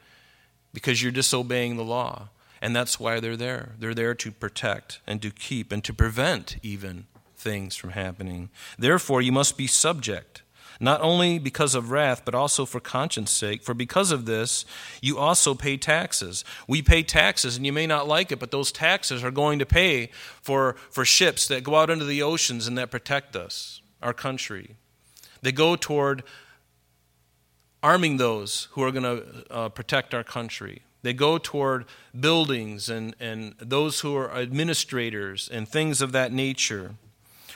because 0.73 1.03
you're 1.03 1.11
disobeying 1.11 1.77
the 1.77 1.83
law. 1.83 2.29
And 2.61 2.75
that's 2.75 2.99
why 2.99 3.21
they're 3.21 3.37
there. 3.37 3.73
They're 3.79 3.95
there 3.95 4.15
to 4.15 4.31
protect 4.31 5.01
and 5.07 5.21
to 5.23 5.31
keep 5.31 5.73
and 5.73 5.85
to 5.85 5.93
prevent 5.93 6.57
even 6.63 7.07
things 7.37 7.77
from 7.77 7.91
happening. 7.91 8.51
Therefore, 8.79 9.21
you 9.21 9.31
must 9.33 9.57
be 9.57 9.67
subject, 9.67 10.43
not 10.81 11.01
only 11.03 11.39
because 11.39 11.75
of 11.75 11.91
wrath, 11.91 12.23
but 12.25 12.35
also 12.35 12.65
for 12.65 12.81
conscience 12.81 13.31
sake. 13.31 13.63
For 13.63 13.75
because 13.75 14.11
of 14.11 14.25
this, 14.25 14.65
you 15.01 15.19
also 15.19 15.55
pay 15.55 15.77
taxes. 15.77 16.45
We 16.67 16.83
pay 16.83 17.03
taxes, 17.03 17.57
and 17.57 17.67
you 17.67 17.73
may 17.73 17.87
not 17.87 18.09
like 18.09 18.33
it, 18.33 18.39
but 18.39 18.51
those 18.51 18.73
taxes 18.73 19.23
are 19.23 19.31
going 19.31 19.59
to 19.59 19.67
pay 19.67 20.11
for, 20.41 20.77
for 20.91 21.05
ships 21.05 21.47
that 21.49 21.63
go 21.63 21.77
out 21.77 21.91
into 21.91 22.05
the 22.05 22.23
oceans 22.23 22.67
and 22.67 22.77
that 22.79 22.91
protect 22.91 23.37
us, 23.37 23.81
our 24.03 24.15
country. 24.15 24.77
They 25.43 25.53
go 25.53 25.77
toward 25.77 26.25
arming 27.83 28.17
those 28.17 28.69
who 28.73 28.83
are 28.83 28.91
going 28.91 29.05
to 29.05 29.53
uh, 29.53 29.69
protect 29.69 30.15
our 30.15 30.25
country. 30.25 30.83
They 31.03 31.13
go 31.13 31.39
toward 31.39 31.85
buildings 32.19 32.89
and, 32.89 33.15
and 33.21 33.55
those 33.59 34.01
who 34.01 34.17
are 34.17 34.33
administrators 34.33 35.49
and 35.49 35.69
things 35.69 36.01
of 36.01 36.13
that 36.13 36.33
nature. 36.33 36.95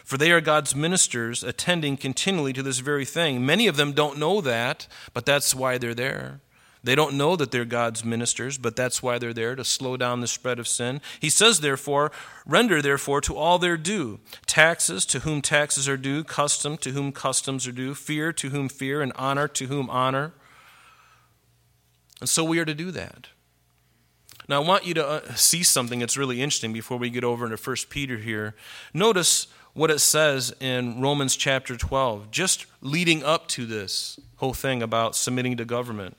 For 0.05 0.17
they 0.17 0.33
are 0.33 0.41
God's 0.41 0.75
ministers 0.75 1.43
attending 1.45 1.97
continually 1.97 2.53
to 2.53 2.63
this 2.63 2.79
very 2.81 3.05
thing. 3.05 3.45
Many 3.45 3.67
of 3.67 3.77
them 3.77 3.93
don't 3.93 4.19
know 4.19 4.41
that, 4.41 4.87
but 5.15 5.27
that's 5.27 5.55
why 5.55 5.79
they're 5.79 5.95
there. 5.95 6.41
They 6.83 6.95
don't 6.95 7.17
know 7.17 7.37
that 7.37 7.51
they're 7.51 7.67
God's 7.67 8.05
ministers, 8.05 8.57
but 8.57 8.75
that's 8.75 9.03
why 9.03 9.19
they're 9.19 9.35
there 9.35 9.55
to 9.55 9.65
slow 9.65 9.97
down 9.97 10.21
the 10.21 10.27
spread 10.27 10.59
of 10.59 10.67
sin. 10.67 11.01
He 11.21 11.29
says, 11.29 11.61
therefore, 11.61 12.11
render 12.47 12.81
therefore 12.81 13.21
to 13.23 13.37
all 13.37 13.59
their 13.59 13.77
due 13.77 14.19
taxes 14.47 15.05
to 15.07 15.21
whom 15.21 15.43
taxes 15.43 15.89
are 15.89 15.99
due, 15.99 16.25
custom 16.25 16.79
to 16.79 16.93
whom 16.93 17.13
customs 17.13 17.67
are 17.67 17.73
due, 17.73 17.95
fear 17.95 18.33
to 18.33 18.49
whom 18.49 18.69
fear, 18.69 19.03
and 19.03 19.13
honor 19.15 19.47
to 19.49 19.67
whom 19.67 19.91
honor. 19.91 20.33
And 22.21 22.29
so 22.29 22.45
we 22.45 22.59
are 22.59 22.65
to 22.65 22.75
do 22.75 22.91
that. 22.91 23.29
Now, 24.49 24.63
I 24.63 24.67
want 24.67 24.85
you 24.85 24.95
to 24.95 25.07
uh, 25.07 25.35
see 25.35 25.63
something 25.63 26.01
that's 26.01 26.17
really 26.17 26.43
interesting 26.43 26.73
before 26.73 26.99
we 26.99 27.09
get 27.09 27.25
over 27.25 27.45
into 27.45 27.57
1 27.57 27.77
Peter 27.89 28.17
here. 28.17 28.55
Notice 28.93 29.47
what 29.75 29.91
it 29.91 30.01
says 30.01 30.53
in 30.61 31.01
Romans 31.01 31.37
chapter 31.37 31.77
12, 31.77 32.31
just 32.31 32.67
leading 32.81 33.23
up 33.23 33.47
to 33.49 33.65
this 33.65 34.19
whole 34.37 34.53
thing 34.53 34.83
about 34.83 35.15
submitting 35.15 35.57
to 35.57 35.65
government. 35.65 36.17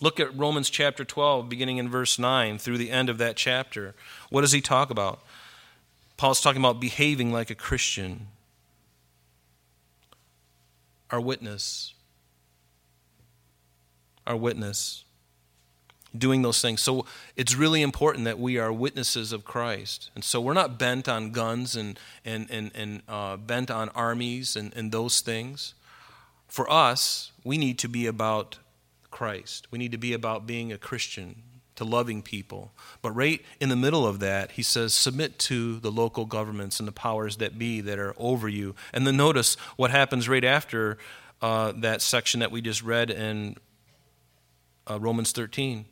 Look 0.00 0.20
at 0.20 0.36
Romans 0.36 0.68
chapter 0.68 1.04
12, 1.04 1.48
beginning 1.48 1.78
in 1.78 1.88
verse 1.88 2.18
9 2.18 2.58
through 2.58 2.76
the 2.78 2.90
end 2.90 3.08
of 3.08 3.18
that 3.18 3.36
chapter. 3.36 3.94
What 4.30 4.42
does 4.42 4.52
he 4.52 4.60
talk 4.60 4.90
about? 4.90 5.20
Paul's 6.16 6.40
talking 6.40 6.60
about 6.60 6.80
behaving 6.80 7.32
like 7.32 7.50
a 7.50 7.54
Christian. 7.54 8.26
Our 11.10 11.20
witness. 11.20 11.91
Our 14.26 14.36
witness 14.36 15.04
doing 16.16 16.42
those 16.42 16.60
things. 16.60 16.82
So 16.82 17.06
it's 17.36 17.54
really 17.54 17.82
important 17.82 18.24
that 18.24 18.38
we 18.38 18.58
are 18.58 18.72
witnesses 18.72 19.32
of 19.32 19.44
Christ. 19.44 20.10
And 20.14 20.22
so 20.22 20.40
we're 20.40 20.52
not 20.52 20.78
bent 20.78 21.08
on 21.08 21.30
guns 21.30 21.76
and, 21.76 21.98
and, 22.24 22.50
and, 22.50 22.70
and 22.74 23.02
uh, 23.08 23.36
bent 23.36 23.70
on 23.70 23.88
armies 23.90 24.56
and, 24.56 24.74
and 24.76 24.92
those 24.92 25.20
things. 25.20 25.74
For 26.48 26.70
us, 26.70 27.32
we 27.44 27.56
need 27.56 27.78
to 27.78 27.88
be 27.88 28.06
about 28.06 28.58
Christ. 29.10 29.68
We 29.70 29.78
need 29.78 29.92
to 29.92 29.98
be 29.98 30.12
about 30.12 30.46
being 30.46 30.72
a 30.72 30.78
Christian, 30.78 31.42
to 31.76 31.84
loving 31.84 32.20
people. 32.20 32.72
But 33.00 33.12
right 33.12 33.40
in 33.58 33.70
the 33.70 33.76
middle 33.76 34.06
of 34.06 34.20
that, 34.20 34.52
he 34.52 34.62
says, 34.62 34.92
submit 34.92 35.38
to 35.40 35.80
the 35.80 35.90
local 35.90 36.26
governments 36.26 36.78
and 36.78 36.86
the 36.86 36.92
powers 36.92 37.38
that 37.38 37.58
be 37.58 37.80
that 37.80 37.98
are 37.98 38.14
over 38.18 38.48
you. 38.48 38.74
And 38.92 39.06
then 39.06 39.16
notice 39.16 39.54
what 39.76 39.90
happens 39.90 40.28
right 40.28 40.44
after 40.44 40.98
uh, 41.40 41.72
that 41.76 42.02
section 42.02 42.40
that 42.40 42.50
we 42.50 42.60
just 42.60 42.82
read 42.82 43.10
in 43.10 43.56
uh, 44.88 44.98
Romans 45.00 45.32
13 45.32 45.86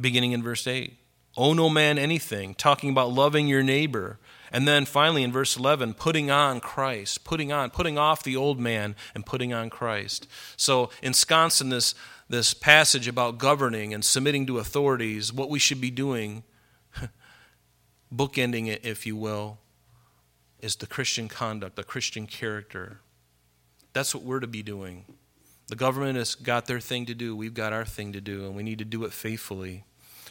beginning 0.00 0.32
in 0.32 0.42
verse 0.42 0.66
8. 0.66 0.96
Owe 1.36 1.52
no 1.52 1.68
man 1.68 1.98
anything, 1.98 2.54
talking 2.54 2.90
about 2.90 3.12
loving 3.12 3.48
your 3.48 3.62
neighbor. 3.62 4.18
And 4.52 4.68
then 4.68 4.84
finally 4.84 5.24
in 5.24 5.32
verse 5.32 5.56
11, 5.56 5.94
putting 5.94 6.30
on 6.30 6.60
Christ, 6.60 7.24
putting 7.24 7.50
on, 7.50 7.70
putting 7.70 7.98
off 7.98 8.22
the 8.22 8.36
old 8.36 8.60
man 8.60 8.94
and 9.14 9.26
putting 9.26 9.52
on 9.52 9.68
Christ. 9.68 10.28
So, 10.56 10.90
ensconced 11.02 11.60
in 11.60 11.70
this, 11.70 11.96
this 12.28 12.54
passage 12.54 13.08
about 13.08 13.38
governing 13.38 13.92
and 13.92 14.04
submitting 14.04 14.46
to 14.46 14.58
authorities, 14.58 15.32
what 15.32 15.50
we 15.50 15.58
should 15.58 15.80
be 15.80 15.90
doing, 15.90 16.44
bookending 18.14 18.68
it, 18.68 18.84
if 18.84 19.06
you 19.06 19.16
will, 19.16 19.58
is 20.60 20.76
the 20.76 20.86
Christian 20.86 21.28
conduct, 21.28 21.74
the 21.74 21.82
Christian 21.82 22.28
character. 22.28 23.00
That's 23.92 24.14
what 24.14 24.22
we're 24.22 24.40
to 24.40 24.46
be 24.46 24.62
doing. 24.62 25.04
The 25.74 25.78
government 25.78 26.16
has 26.16 26.36
got 26.36 26.66
their 26.66 26.78
thing 26.78 27.04
to 27.06 27.16
do. 27.16 27.34
We've 27.34 27.52
got 27.52 27.72
our 27.72 27.84
thing 27.84 28.12
to 28.12 28.20
do, 28.20 28.46
and 28.46 28.54
we 28.54 28.62
need 28.62 28.78
to 28.78 28.84
do 28.84 29.02
it 29.02 29.12
faithfully. 29.12 29.82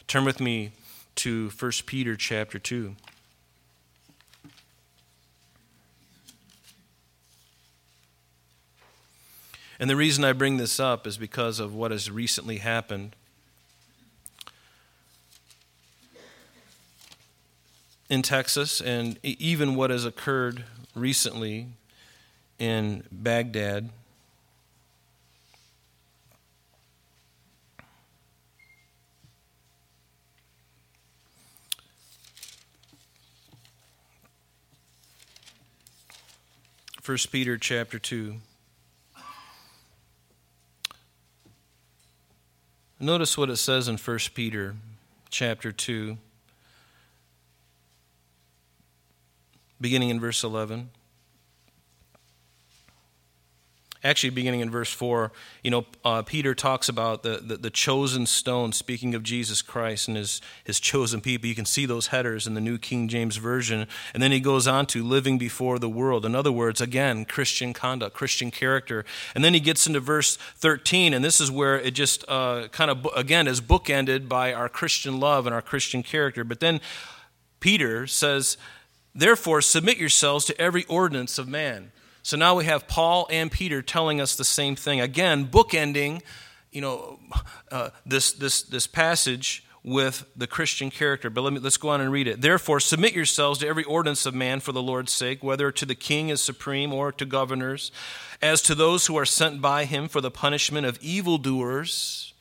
Turn 0.06 0.24
with 0.24 0.40
me 0.40 0.70
to 1.16 1.50
1 1.50 1.72
Peter 1.84 2.16
chapter 2.16 2.58
2. 2.58 2.96
And 9.78 9.90
the 9.90 9.96
reason 9.96 10.24
I 10.24 10.32
bring 10.32 10.56
this 10.56 10.80
up 10.80 11.06
is 11.06 11.18
because 11.18 11.60
of 11.60 11.74
what 11.74 11.90
has 11.90 12.10
recently 12.10 12.56
happened. 12.56 13.14
In 18.08 18.22
Texas, 18.22 18.80
and 18.80 19.18
even 19.22 19.74
what 19.74 19.90
has 19.90 20.06
occurred 20.06 20.64
recently 20.94 21.66
in 22.58 23.04
Baghdad. 23.12 23.90
1 37.04 37.18
Peter 37.30 37.58
chapter 37.58 37.98
2. 37.98 38.36
Notice 42.98 43.36
what 43.36 43.50
it 43.50 43.56
says 43.56 43.88
in 43.88 43.98
1 43.98 44.18
Peter 44.32 44.74
chapter 45.28 45.70
2, 45.70 46.16
beginning 49.78 50.08
in 50.08 50.18
verse 50.18 50.42
11 50.42 50.88
actually 54.04 54.30
beginning 54.30 54.60
in 54.60 54.70
verse 54.70 54.92
4 54.92 55.32
you 55.62 55.70
know 55.70 55.86
uh, 56.04 56.22
peter 56.22 56.54
talks 56.54 56.88
about 56.88 57.22
the, 57.22 57.38
the, 57.42 57.56
the, 57.56 57.70
chosen 57.70 58.26
stone 58.26 58.72
speaking 58.72 59.14
of 59.14 59.22
jesus 59.22 59.62
christ 59.62 60.06
and 60.08 60.16
his, 60.16 60.40
his 60.62 60.78
chosen 60.78 61.20
people. 61.20 61.48
You 61.48 61.54
can 61.54 61.64
see 61.64 61.86
those 61.86 62.08
headers 62.08 62.46
in 62.46 62.54
the 62.54 62.60
new 62.60 62.78
king 62.78 63.08
james 63.08 63.36
version. 63.36 63.86
And 64.12 64.22
then 64.22 64.30
he 64.30 64.40
goes 64.40 64.66
on 64.66 64.86
to 64.86 65.02
living 65.02 65.38
before 65.38 65.78
the 65.78 65.88
world. 65.88 66.24
In 66.26 66.34
other 66.34 66.52
words 66.52 66.80
again 66.80 67.24
christian 67.24 67.72
conduct 67.72 68.14
christian 68.14 68.50
character. 68.50 69.04
And 69.34 69.42
then 69.42 69.54
he 69.54 69.60
gets 69.60 69.86
into 69.86 70.00
verse 70.00 70.36
13 70.36 71.14
and 71.14 71.24
this 71.24 71.40
is 71.40 71.50
where 71.50 71.78
it 71.80 71.92
just 71.92 72.24
uh, 72.28 72.68
kind 72.68 72.90
of 72.90 73.08
again 73.16 73.48
is 73.48 73.60
bookended 73.60 74.28
by 74.28 74.52
our 74.52 74.68
christian 74.68 75.18
love 75.18 75.46
and 75.46 75.54
our 75.54 75.62
christian 75.62 76.02
character. 76.02 76.44
But 76.44 76.60
then 76.60 76.80
peter 77.60 78.06
says 78.06 78.56
therefore 79.14 79.62
submit 79.62 79.96
yourselves 79.96 80.44
to 80.44 80.60
every 80.60 80.84
ordinance 80.84 81.38
of 81.38 81.48
man 81.48 81.92
so 82.24 82.38
now 82.38 82.54
we 82.54 82.64
have 82.64 82.88
Paul 82.88 83.28
and 83.30 83.52
Peter 83.52 83.82
telling 83.82 84.18
us 84.18 84.34
the 84.34 84.46
same 84.46 84.76
thing. 84.76 84.98
Again, 84.98 85.46
bookending, 85.46 86.22
you 86.72 86.80
know, 86.80 87.20
uh, 87.70 87.90
this, 88.06 88.32
this, 88.32 88.62
this 88.62 88.86
passage 88.86 89.62
with 89.84 90.24
the 90.34 90.46
Christian 90.46 90.90
character. 90.90 91.28
But 91.28 91.42
let 91.42 91.52
me, 91.52 91.58
let's 91.58 91.76
go 91.76 91.90
on 91.90 92.00
and 92.00 92.10
read 92.10 92.26
it. 92.26 92.40
Therefore, 92.40 92.80
submit 92.80 93.12
yourselves 93.12 93.58
to 93.58 93.68
every 93.68 93.84
ordinance 93.84 94.24
of 94.24 94.34
man 94.34 94.60
for 94.60 94.72
the 94.72 94.80
Lord's 94.80 95.12
sake, 95.12 95.44
whether 95.44 95.70
to 95.70 95.84
the 95.84 95.94
king 95.94 96.30
as 96.30 96.40
supreme 96.40 96.94
or 96.94 97.12
to 97.12 97.26
governors, 97.26 97.92
as 98.40 98.62
to 98.62 98.74
those 98.74 99.06
who 99.06 99.16
are 99.18 99.26
sent 99.26 99.60
by 99.60 99.84
him 99.84 100.08
for 100.08 100.22
the 100.22 100.30
punishment 100.30 100.86
of 100.86 100.98
evildoers 101.02 102.32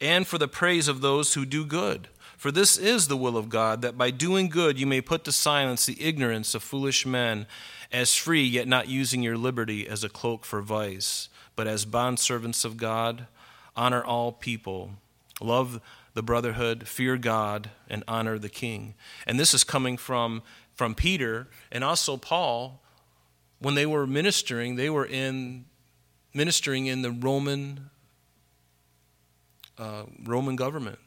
and 0.00 0.26
for 0.26 0.38
the 0.38 0.48
praise 0.48 0.88
of 0.88 1.00
those 1.00 1.34
who 1.34 1.46
do 1.46 1.64
good. 1.64 2.08
For 2.36 2.50
this 2.50 2.76
is 2.76 3.06
the 3.06 3.16
will 3.16 3.36
of 3.36 3.48
God, 3.48 3.82
that 3.82 3.96
by 3.96 4.10
doing 4.10 4.48
good 4.48 4.80
you 4.80 4.86
may 4.86 5.00
put 5.00 5.22
to 5.24 5.32
silence 5.32 5.86
the 5.86 6.02
ignorance 6.02 6.56
of 6.56 6.62
foolish 6.64 7.06
men 7.06 7.46
as 7.92 8.14
free, 8.14 8.42
yet 8.42 8.68
not 8.68 8.88
using 8.88 9.22
your 9.22 9.36
liberty 9.36 9.88
as 9.88 10.04
a 10.04 10.08
cloak 10.08 10.44
for 10.44 10.60
vice, 10.60 11.28
but 11.56 11.66
as 11.66 11.86
bondservants 11.86 12.64
of 12.64 12.76
God. 12.76 13.26
Honor 13.76 14.04
all 14.04 14.32
people. 14.32 14.92
Love 15.40 15.80
the 16.14 16.22
brotherhood, 16.22 16.88
fear 16.88 17.16
God, 17.16 17.70
and 17.88 18.02
honor 18.08 18.38
the 18.38 18.48
king. 18.48 18.94
And 19.26 19.38
this 19.38 19.54
is 19.54 19.64
coming 19.64 19.96
from, 19.96 20.42
from 20.74 20.94
Peter 20.94 21.48
and 21.70 21.84
also 21.84 22.16
Paul. 22.16 22.82
When 23.60 23.74
they 23.74 23.86
were 23.86 24.06
ministering, 24.06 24.76
they 24.76 24.90
were 24.90 25.06
in 25.06 25.64
ministering 26.34 26.86
in 26.86 27.02
the 27.02 27.10
Roman 27.10 27.90
uh, 29.78 30.04
Roman 30.24 30.56
government 30.56 30.98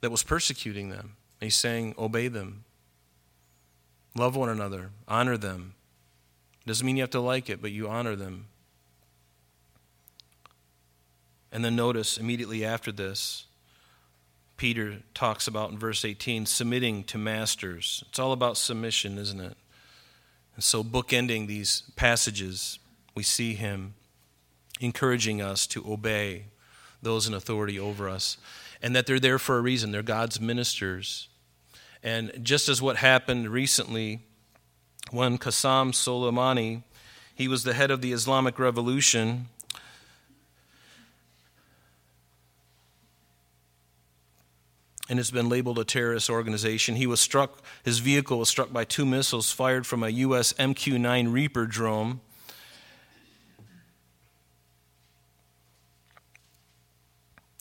that 0.00 0.10
was 0.10 0.22
persecuting 0.22 0.90
them. 0.90 1.16
He's 1.40 1.56
saying, 1.56 1.94
obey 1.98 2.28
them. 2.28 2.64
Love 4.16 4.34
one 4.34 4.48
another, 4.48 4.90
honor 5.06 5.36
them. 5.36 5.74
Doesn't 6.66 6.84
mean 6.84 6.96
you 6.96 7.02
have 7.02 7.10
to 7.10 7.20
like 7.20 7.50
it, 7.50 7.60
but 7.60 7.70
you 7.70 7.86
honor 7.86 8.16
them. 8.16 8.46
And 11.52 11.64
then 11.64 11.76
notice 11.76 12.16
immediately 12.16 12.64
after 12.64 12.90
this, 12.90 13.44
Peter 14.56 15.02
talks 15.14 15.46
about 15.46 15.70
in 15.70 15.78
verse 15.78 16.04
18 16.04 16.46
submitting 16.46 17.04
to 17.04 17.18
masters. 17.18 18.02
It's 18.08 18.18
all 18.18 18.32
about 18.32 18.56
submission, 18.56 19.18
isn't 19.18 19.40
it? 19.40 19.56
And 20.54 20.64
so, 20.64 20.82
bookending 20.82 21.46
these 21.46 21.82
passages, 21.94 22.78
we 23.14 23.22
see 23.22 23.54
him 23.54 23.94
encouraging 24.80 25.42
us 25.42 25.66
to 25.68 25.84
obey 25.90 26.46
those 27.02 27.28
in 27.28 27.34
authority 27.34 27.78
over 27.78 28.08
us 28.08 28.38
and 28.82 28.96
that 28.96 29.06
they're 29.06 29.20
there 29.20 29.38
for 29.38 29.58
a 29.58 29.60
reason. 29.60 29.92
They're 29.92 30.02
God's 30.02 30.40
ministers. 30.40 31.28
And 32.06 32.30
just 32.40 32.68
as 32.68 32.80
what 32.80 32.98
happened 32.98 33.48
recently 33.48 34.20
when 35.10 35.38
Qasem 35.38 35.90
Soleimani, 35.90 36.84
he 37.34 37.48
was 37.48 37.64
the 37.64 37.74
head 37.74 37.90
of 37.90 38.00
the 38.00 38.12
Islamic 38.12 38.60
Revolution, 38.60 39.48
and 45.08 45.18
it's 45.18 45.32
been 45.32 45.48
labeled 45.48 45.80
a 45.80 45.84
terrorist 45.84 46.30
organization. 46.30 46.94
He 46.94 47.08
was 47.08 47.20
struck, 47.20 47.60
his 47.82 47.98
vehicle 47.98 48.38
was 48.38 48.48
struck 48.48 48.72
by 48.72 48.84
two 48.84 49.04
missiles 49.04 49.50
fired 49.50 49.84
from 49.84 50.04
a 50.04 50.08
U.S. 50.10 50.52
MQ 50.52 51.00
9 51.00 51.26
Reaper 51.26 51.66
drone. 51.66 52.20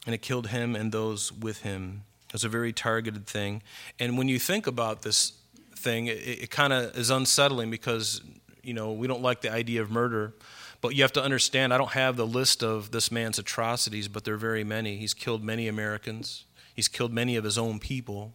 And 0.06 0.14
it 0.14 0.22
killed 0.22 0.50
him 0.50 0.76
and 0.76 0.92
those 0.92 1.32
with 1.32 1.64
him. 1.64 2.04
It 2.36 2.44
was 2.44 2.44
a 2.44 2.50
very 2.50 2.74
targeted 2.74 3.28
thing. 3.28 3.64
And 3.98 4.18
when 4.18 4.28
you 4.28 4.40
think 4.40 4.68
about 4.68 5.04
this 5.04 5.32
thing, 5.74 6.08
it, 6.08 6.18
it 6.18 6.52
kind 6.52 6.74
of 6.74 6.98
is 6.98 7.10
unsettling 7.10 7.72
because, 7.72 8.20
you 8.62 8.74
know, 8.74 8.92
we 8.92 9.08
don't 9.08 9.22
like 9.22 9.40
the 9.40 9.50
idea 9.50 9.82
of 9.82 9.90
murder. 9.90 10.34
But 10.82 10.96
you 10.96 11.04
have 11.04 11.14
to 11.14 11.24
understand, 11.24 11.74
I 11.74 11.78
don't 11.78 11.94
have 11.94 12.18
the 12.18 12.28
list 12.28 12.62
of 12.62 12.92
this 12.92 13.10
man's 13.10 13.40
atrocities, 13.40 14.10
but 14.10 14.26
there 14.26 14.34
are 14.34 14.38
very 14.38 14.66
many. 14.66 14.98
He's 14.98 15.14
killed 15.14 15.46
many 15.46 15.70
Americans. 15.70 16.44
He's 16.74 16.90
killed 16.90 17.14
many 17.14 17.38
of 17.38 17.46
his 17.46 17.58
own 17.58 17.80
people. 17.80 18.34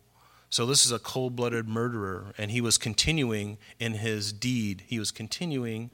So 0.49 0.65
this 0.65 0.87
is 0.87 0.93
a 0.93 0.99
cold 0.99 1.37
blooded 1.37 1.69
murderer, 1.69 2.33
and 2.39 2.51
he 2.51 2.63
was 2.63 2.79
continuing 2.79 3.59
in 3.79 3.93
his 3.93 4.33
deed. 4.33 4.85
He 4.87 4.99
was 4.99 5.11
continuing 5.11 5.91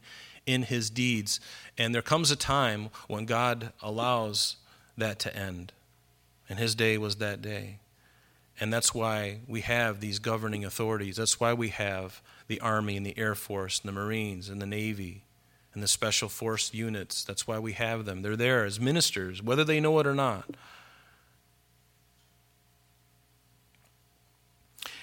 in 0.46 0.62
his 0.62 0.90
deeds. 0.90 1.40
And 1.76 1.92
there 1.92 2.02
comes 2.02 2.30
a 2.30 2.36
time 2.36 2.90
when 3.08 3.24
God 3.24 3.72
allows 3.82 4.58
that 4.96 5.18
to 5.18 5.36
end. 5.36 5.72
And 6.48 6.60
his 6.60 6.76
day 6.76 6.98
was 6.98 7.16
that 7.16 7.42
day. 7.42 7.80
And 8.58 8.72
that's 8.72 8.94
why 8.94 9.40
we 9.46 9.60
have 9.62 10.00
these 10.00 10.18
governing 10.18 10.64
authorities. 10.64 11.16
That's 11.16 11.38
why 11.38 11.52
we 11.52 11.68
have 11.68 12.22
the 12.48 12.60
Army 12.60 12.96
and 12.96 13.04
the 13.04 13.16
Air 13.18 13.34
Force 13.34 13.80
and 13.80 13.88
the 13.88 13.92
Marines 13.92 14.48
and 14.48 14.62
the 14.62 14.66
Navy 14.66 15.24
and 15.74 15.82
the 15.82 15.88
Special 15.88 16.28
Force 16.28 16.72
units. 16.72 17.22
That's 17.22 17.46
why 17.46 17.58
we 17.58 17.72
have 17.72 18.06
them. 18.06 18.22
They're 18.22 18.36
there 18.36 18.64
as 18.64 18.80
ministers, 18.80 19.42
whether 19.42 19.62
they 19.62 19.78
know 19.78 19.98
it 19.98 20.06
or 20.06 20.14
not. 20.14 20.56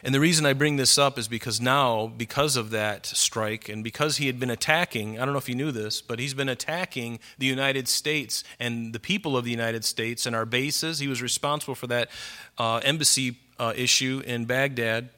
And 0.05 0.13
the 0.13 0.19
reason 0.19 0.45
I 0.45 0.51
bring 0.51 0.75
this 0.75 0.97
up 0.97 1.17
is 1.17 1.29
because 1.29 1.61
now, 1.61 2.07
because 2.07 2.57
of 2.57 2.71
that 2.71 3.05
strike, 3.05 3.69
and 3.69 3.85
because 3.85 4.17
he 4.17 4.27
had 4.27 4.37
been 4.37 4.49
attacking, 4.49 5.17
I 5.17 5.23
don't 5.23 5.33
know 5.33 5.39
if 5.39 5.47
you 5.47 5.55
knew 5.55 5.71
this, 5.71 6.01
but 6.01 6.19
he's 6.19 6.33
been 6.33 6.49
attacking 6.49 7.19
the 7.37 7.45
United 7.45 7.87
States 7.87 8.43
and 8.59 8.91
the 8.91 8.99
people 8.99 9.37
of 9.37 9.45
the 9.45 9.51
United 9.51 9.85
States 9.85 10.25
and 10.25 10.35
our 10.35 10.45
bases. 10.45 10.99
He 10.99 11.07
was 11.07 11.21
responsible 11.21 11.75
for 11.75 11.87
that 11.87 12.09
uh, 12.57 12.81
embassy 12.83 13.37
uh, 13.59 13.73
issue 13.75 14.21
in 14.25 14.45
Baghdad. 14.45 15.09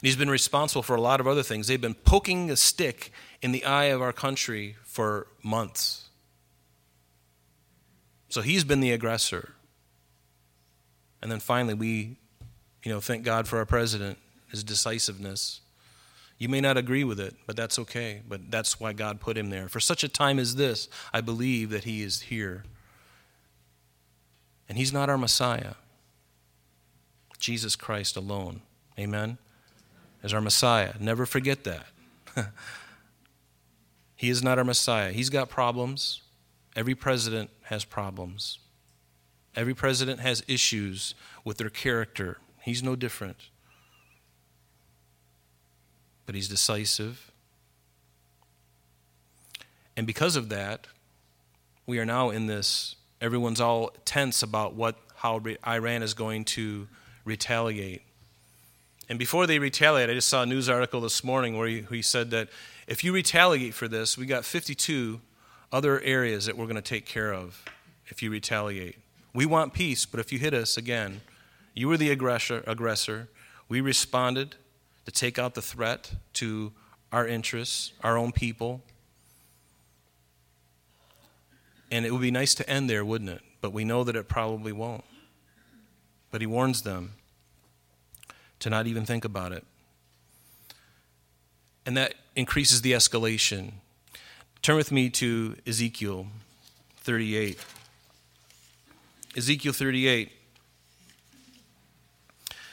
He's 0.00 0.16
been 0.16 0.30
responsible 0.30 0.82
for 0.82 0.96
a 0.96 1.00
lot 1.00 1.20
of 1.20 1.26
other 1.26 1.42
things. 1.42 1.68
They've 1.68 1.80
been 1.80 1.94
poking 1.94 2.50
a 2.50 2.56
stick 2.56 3.12
in 3.40 3.52
the 3.52 3.64
eye 3.64 3.84
of 3.84 4.02
our 4.02 4.12
country 4.12 4.76
for 4.84 5.26
months. 5.42 6.08
So 8.28 8.40
he's 8.40 8.64
been 8.64 8.80
the 8.80 8.92
aggressor. 8.92 9.52
And 11.20 11.30
then 11.30 11.38
finally, 11.38 11.74
we 11.74 12.16
you 12.82 12.90
know, 12.90 13.00
thank 13.00 13.24
God 13.24 13.46
for 13.46 13.58
our 13.58 13.66
president, 13.66 14.18
his 14.48 14.64
decisiveness. 14.64 15.60
You 16.38 16.48
may 16.48 16.60
not 16.60 16.76
agree 16.76 17.04
with 17.04 17.20
it, 17.20 17.36
but 17.46 17.56
that's 17.56 17.78
okay. 17.78 18.22
But 18.28 18.50
that's 18.50 18.80
why 18.80 18.92
God 18.92 19.20
put 19.20 19.38
him 19.38 19.50
there. 19.50 19.68
For 19.68 19.78
such 19.78 20.02
a 20.02 20.08
time 20.08 20.38
as 20.38 20.56
this, 20.56 20.88
I 21.12 21.20
believe 21.20 21.70
that 21.70 21.84
he 21.84 22.02
is 22.02 22.22
here. 22.22 22.64
And 24.68 24.76
he's 24.76 24.92
not 24.92 25.08
our 25.08 25.18
Messiah. 25.18 25.74
Jesus 27.42 27.76
Christ 27.76 28.16
alone. 28.16 28.62
Amen? 28.98 29.36
As 30.22 30.32
our 30.32 30.40
Messiah. 30.40 30.94
Never 30.98 31.26
forget 31.26 31.64
that. 31.64 31.86
he 34.16 34.30
is 34.30 34.42
not 34.42 34.56
our 34.56 34.64
Messiah. 34.64 35.12
He's 35.12 35.28
got 35.28 35.50
problems. 35.50 36.22
Every 36.74 36.94
president 36.94 37.50
has 37.64 37.84
problems. 37.84 38.58
Every 39.54 39.74
president 39.74 40.20
has 40.20 40.42
issues 40.48 41.14
with 41.44 41.58
their 41.58 41.68
character 41.68 42.38
He's 42.62 42.82
no 42.82 42.94
different. 42.94 43.48
But 46.26 46.36
he's 46.36 46.48
decisive. 46.48 47.32
And 49.96 50.06
because 50.06 50.36
of 50.36 50.48
that, 50.50 50.86
we 51.86 51.98
are 51.98 52.06
now 52.06 52.30
in 52.30 52.46
this 52.46 52.96
everyone's 53.20 53.60
all 53.60 53.90
tense 54.04 54.42
about 54.42 54.74
what 54.74 54.96
how 55.16 55.40
Iran 55.66 56.02
is 56.02 56.14
going 56.14 56.44
to 56.44 56.88
retaliate. 57.24 58.02
And 59.08 59.18
before 59.18 59.46
they 59.46 59.58
retaliate, 59.58 60.10
I 60.10 60.14
just 60.14 60.28
saw 60.28 60.42
a 60.42 60.46
news 60.46 60.68
article 60.68 61.00
this 61.00 61.22
morning 61.22 61.56
where 61.56 61.68
he, 61.68 61.82
he 61.82 62.02
said 62.02 62.30
that 62.30 62.48
if 62.86 63.04
you 63.04 63.12
retaliate 63.12 63.74
for 63.74 63.88
this, 63.88 64.16
we 64.16 64.26
got 64.26 64.44
52 64.44 65.20
other 65.70 66.00
areas 66.00 66.46
that 66.46 66.56
we're 66.56 66.66
going 66.66 66.76
to 66.76 66.82
take 66.82 67.06
care 67.06 67.32
of 67.32 67.64
if 68.08 68.22
you 68.22 68.30
retaliate. 68.30 68.96
We 69.34 69.46
want 69.46 69.72
peace, 69.72 70.04
but 70.04 70.20
if 70.20 70.32
you 70.32 70.38
hit 70.38 70.52
us 70.54 70.76
again, 70.76 71.22
you 71.74 71.88
were 71.88 71.96
the 71.96 72.10
aggressor, 72.10 72.62
aggressor. 72.66 73.28
We 73.68 73.80
responded 73.80 74.56
to 75.06 75.10
take 75.10 75.38
out 75.38 75.54
the 75.54 75.62
threat 75.62 76.12
to 76.34 76.72
our 77.10 77.26
interests, 77.26 77.92
our 78.02 78.16
own 78.16 78.32
people. 78.32 78.82
And 81.90 82.04
it 82.04 82.12
would 82.12 82.20
be 82.20 82.30
nice 82.30 82.54
to 82.56 82.68
end 82.68 82.88
there, 82.88 83.04
wouldn't 83.04 83.30
it? 83.30 83.42
But 83.60 83.72
we 83.72 83.84
know 83.84 84.04
that 84.04 84.16
it 84.16 84.28
probably 84.28 84.72
won't. 84.72 85.04
But 86.32 86.40
he 86.40 86.46
warns 86.48 86.82
them 86.82 87.12
to 88.58 88.68
not 88.68 88.88
even 88.88 89.06
think 89.06 89.24
about 89.24 89.52
it. 89.52 89.64
And 91.86 91.96
that 91.96 92.14
increases 92.34 92.82
the 92.82 92.92
escalation. 92.92 93.74
Turn 94.62 94.76
with 94.76 94.90
me 94.90 95.10
to 95.10 95.56
Ezekiel 95.66 96.26
38. 96.98 97.58
Ezekiel 99.36 99.72
38. 99.72 100.32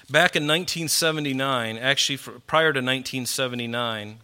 Back 0.10 0.36
in 0.36 0.48
1979, 0.48 1.78
actually 1.78 2.18
prior 2.48 2.74
to 2.74 2.80
1979, 2.80 4.18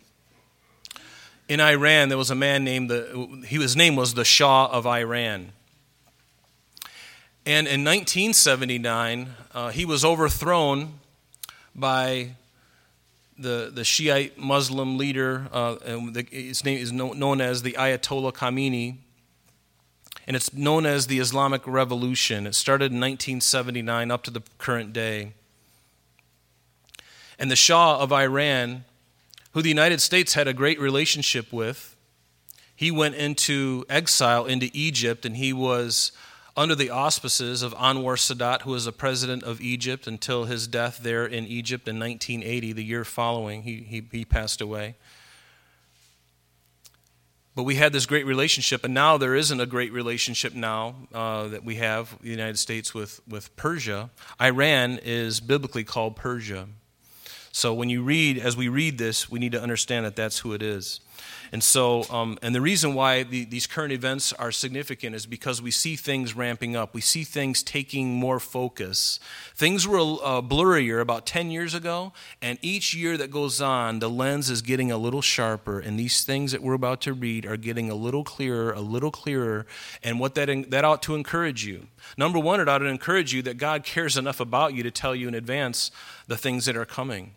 in 1.47 1.61
Iran 1.61 2.09
there 2.09 2.17
was 2.17 2.31
a 2.31 2.35
man 2.35 2.63
named 2.63 2.89
the 2.89 3.43
his 3.45 3.75
name 3.75 3.95
was 3.95 4.15
the 4.15 4.25
Shah 4.25 4.67
of 4.67 4.87
Iran. 4.87 5.51
And 7.47 7.67
in 7.67 7.83
1979, 7.83 9.29
uh, 9.53 9.69
he 9.69 9.85
was 9.85 10.03
overthrown 10.03 10.99
by 11.75 12.31
the, 13.37 13.69
the 13.71 13.83
Shiite 13.83 14.35
Muslim 14.35 14.97
leader, 14.97 15.47
uh, 15.51 15.75
and 15.85 16.15
the, 16.15 16.25
his 16.31 16.65
name 16.65 16.79
is 16.79 16.91
known 16.91 17.41
as 17.41 17.61
the 17.61 17.73
Ayatollah 17.73 18.33
Khamenei, 18.33 18.95
and 20.25 20.35
it's 20.35 20.53
known 20.53 20.87
as 20.87 21.05
the 21.05 21.19
Islamic 21.19 21.61
Revolution. 21.67 22.47
It 22.47 22.55
started 22.55 22.85
in 22.85 22.99
1979 22.99 24.09
up 24.09 24.23
to 24.23 24.31
the 24.31 24.41
current 24.57 24.91
day. 24.91 25.33
And 27.37 27.51
the 27.51 27.55
Shah 27.55 27.99
of 27.99 28.11
Iran, 28.11 28.85
who 29.51 29.61
the 29.61 29.69
United 29.69 30.01
States 30.01 30.33
had 30.33 30.47
a 30.47 30.53
great 30.53 30.79
relationship 30.79 31.53
with, 31.53 31.95
he 32.75 32.89
went 32.89 33.15
into 33.15 33.85
exile 33.87 34.45
into 34.45 34.71
Egypt 34.73 35.25
and 35.25 35.37
he 35.37 35.53
was 35.53 36.11
under 36.57 36.75
the 36.75 36.89
auspices 36.89 37.61
of 37.61 37.73
Anwar 37.75 38.15
Sadat, 38.15 38.61
who 38.61 38.71
was 38.71 38.85
the 38.85 38.91
president 38.91 39.43
of 39.43 39.59
Egypt 39.59 40.07
until 40.07 40.45
his 40.45 40.67
death 40.67 40.99
there 41.01 41.25
in 41.25 41.45
Egypt 41.45 41.87
in 41.87 41.99
1980, 41.99 42.71
the 42.71 42.83
year 42.83 43.03
following. 43.03 43.63
He, 43.63 43.77
he, 43.81 44.07
he 44.11 44.25
passed 44.25 44.61
away. 44.61 44.95
But 47.55 47.63
we 47.63 47.75
had 47.75 47.93
this 47.93 48.05
great 48.05 48.25
relationship, 48.25 48.83
and 48.83 48.93
now 48.93 49.17
there 49.17 49.35
isn't 49.35 49.59
a 49.59 49.65
great 49.65 49.93
relationship 49.93 50.53
now 50.53 50.95
uh, 51.13 51.47
that 51.47 51.63
we 51.63 51.75
have, 51.75 52.17
the 52.21 52.29
United 52.29 52.59
States, 52.59 52.93
with, 52.93 53.21
with 53.27 53.55
Persia. 53.55 54.09
Iran 54.41 54.99
is 55.03 55.39
biblically 55.39 55.85
called 55.85 56.17
Persia. 56.17 56.67
So 57.53 57.73
when 57.73 57.89
you 57.89 58.03
read, 58.03 58.37
as 58.37 58.57
we 58.57 58.67
read 58.67 58.97
this, 58.97 59.31
we 59.31 59.39
need 59.39 59.53
to 59.53 59.61
understand 59.61 60.05
that 60.05 60.17
that's 60.17 60.39
who 60.39 60.51
it 60.51 60.61
is. 60.61 60.99
And 61.55 61.63
so, 61.63 62.03
um, 62.09 62.37
and 62.41 62.53
the 62.53 62.59
reason 62.59 62.95
why 62.95 63.23
the, 63.23 63.45
these 63.45 63.65
current 63.65 63.93
events 63.93 64.33
are 64.33 64.51
significant 64.51 65.15
is 65.15 65.25
because 65.25 65.61
we 65.61 65.71
see 65.71 65.95
things 65.95 66.35
ramping 66.35 66.75
up. 66.75 66.93
We 66.93 66.99
see 66.99 67.23
things 67.23 67.63
taking 67.63 68.13
more 68.13 68.41
focus. 68.41 69.21
Things 69.55 69.87
were 69.87 69.99
uh, 69.99 70.41
blurrier 70.41 70.99
about 70.99 71.25
10 71.25 71.51
years 71.51 71.73
ago, 71.73 72.11
and 72.41 72.59
each 72.61 72.93
year 72.93 73.15
that 73.15 73.31
goes 73.31 73.61
on, 73.61 73.99
the 73.99 74.09
lens 74.09 74.49
is 74.49 74.61
getting 74.61 74.91
a 74.91 74.97
little 74.97 75.21
sharper, 75.21 75.79
and 75.79 75.97
these 75.97 76.25
things 76.25 76.51
that 76.51 76.61
we're 76.61 76.73
about 76.73 76.99
to 77.03 77.13
read 77.13 77.45
are 77.45 77.55
getting 77.55 77.89
a 77.89 77.95
little 77.95 78.25
clearer, 78.25 78.73
a 78.73 78.81
little 78.81 79.09
clearer. 79.09 79.65
And 80.03 80.19
what 80.19 80.35
that, 80.35 80.69
that 80.71 80.83
ought 80.83 81.01
to 81.03 81.15
encourage 81.15 81.65
you. 81.65 81.87
Number 82.17 82.37
one, 82.37 82.59
it 82.59 82.67
ought 82.67 82.79
to 82.79 82.87
encourage 82.87 83.33
you 83.33 83.41
that 83.43 83.55
God 83.55 83.85
cares 83.85 84.17
enough 84.17 84.41
about 84.41 84.73
you 84.73 84.83
to 84.83 84.91
tell 84.91 85.15
you 85.15 85.29
in 85.29 85.33
advance 85.33 85.89
the 86.27 86.35
things 86.35 86.65
that 86.65 86.75
are 86.75 86.83
coming. 86.83 87.31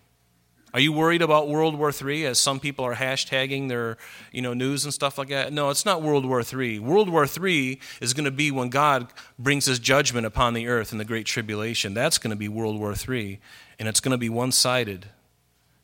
Are 0.75 0.81
you 0.81 0.93
worried 0.93 1.23
about 1.23 1.49
World 1.49 1.79
War 1.79 1.91
III 1.91 2.27
as 2.27 2.39
some 2.39 2.61
people 2.61 2.85
are 2.85 2.95
hashtagging 2.95 3.69
their 3.69 3.97
you 4.33 4.43
know, 4.43 4.53
news 4.53 4.85
and 4.85 4.93
stuff 4.93 5.17
like 5.17 5.29
that? 5.29 5.53
No, 5.53 5.71
it's 5.71 5.87
not 5.87 6.03
World 6.03 6.27
War 6.27 6.43
III. 6.43 6.79
World 6.81 7.09
War 7.09 7.27
III 7.27 7.81
is 8.01 8.13
going 8.13 8.27
to 8.27 8.31
be 8.31 8.51
when 8.51 8.69
God 8.69 9.13
brings 9.39 9.65
his 9.65 9.79
judgment 9.79 10.27
upon 10.27 10.53
the 10.53 10.67
earth 10.67 10.93
in 10.93 10.99
the 10.99 11.07
Great 11.07 11.25
Tribulation. 11.25 11.95
That's 11.95 12.19
going 12.19 12.31
to 12.31 12.37
be 12.37 12.49
World 12.49 12.79
War 12.79 12.95
III. 12.95 13.41
And 13.79 13.89
it's 13.89 14.01
going 14.01 14.13
to 14.13 14.19
be 14.19 14.29
one 14.29 14.53
sided. 14.53 15.07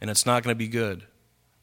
And 0.01 0.11
it's 0.11 0.27
not 0.27 0.43
going 0.43 0.55
to 0.55 0.59
be 0.59 0.69
good. 0.69 1.05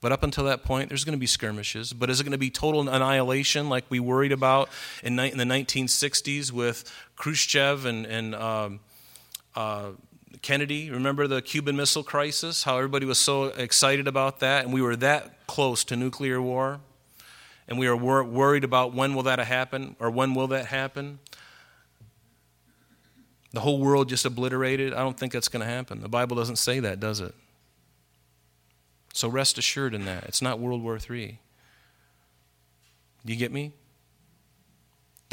But 0.02 0.12
up 0.12 0.24
until 0.24 0.46
that 0.46 0.64
point, 0.64 0.90
there's 0.90 1.04
going 1.04 1.16
to 1.16 1.20
be 1.20 1.28
skirmishes. 1.28 1.94
But 1.94 2.10
is 2.10 2.20
it 2.20 2.24
going 2.24 2.32
to 2.32 2.40
be 2.40 2.50
total 2.50 2.90
annihilation 2.90 3.70
like 3.70 3.86
we 3.90 4.00
worried 4.00 4.32
about 4.32 4.70
in, 5.04 5.16
the 5.16 5.24
1960s 5.24 6.52
with 6.52 6.92
Khrushchev 7.16 7.86
and, 7.86 8.08
and 8.08 8.34
um, 8.34 8.80
uh, 9.56 9.92
Kennedy, 10.42 10.90
remember 10.90 11.28
the 11.28 11.42
Cuban 11.42 11.76
Missile 11.76 12.04
Crisis? 12.04 12.64
How 12.64 12.78
everybody 12.78 13.06
was 13.06 13.20
so 13.20 13.46
excited 13.46 14.08
about 14.08 14.40
that, 14.40 14.64
and 14.64 14.74
we 14.74 14.82
were 14.82 14.96
that 14.98 15.46
close 15.48 15.84
to 15.86 15.96
nuclear 15.96 16.42
war, 16.42 16.80
and 17.68 17.78
we 17.78 17.88
were 17.88 17.96
wor- 17.96 18.24
worried 18.24 18.64
about 18.64 18.94
when 18.94 19.14
will 19.14 19.24
that 19.24 19.40
happen 19.40 19.96
or 20.00 20.10
when 20.10 20.34
will 20.34 20.48
that 20.48 20.68
happen. 20.68 21.20
The 23.54 23.60
whole 23.60 23.80
world 23.80 24.08
just 24.08 24.26
obliterated. 24.26 24.94
I 24.94 25.00
don't 25.00 25.18
think 25.18 25.34
that's 25.34 25.50
going 25.50 25.62
to 25.66 25.72
happen. 25.72 26.02
The 26.02 26.10
Bible 26.10 26.38
doesn't 26.38 26.56
say 26.56 26.80
that, 26.80 27.00
does 27.00 27.20
it? 27.20 27.36
So 29.14 29.28
rest 29.28 29.58
assured 29.58 29.94
in 29.94 30.06
that. 30.06 30.24
It's 30.24 30.42
not 30.42 30.60
World 30.60 30.82
War 30.82 30.98
III. 30.98 31.40
Do 33.26 33.34
you 33.34 33.38
get 33.38 33.52
me? 33.52 33.74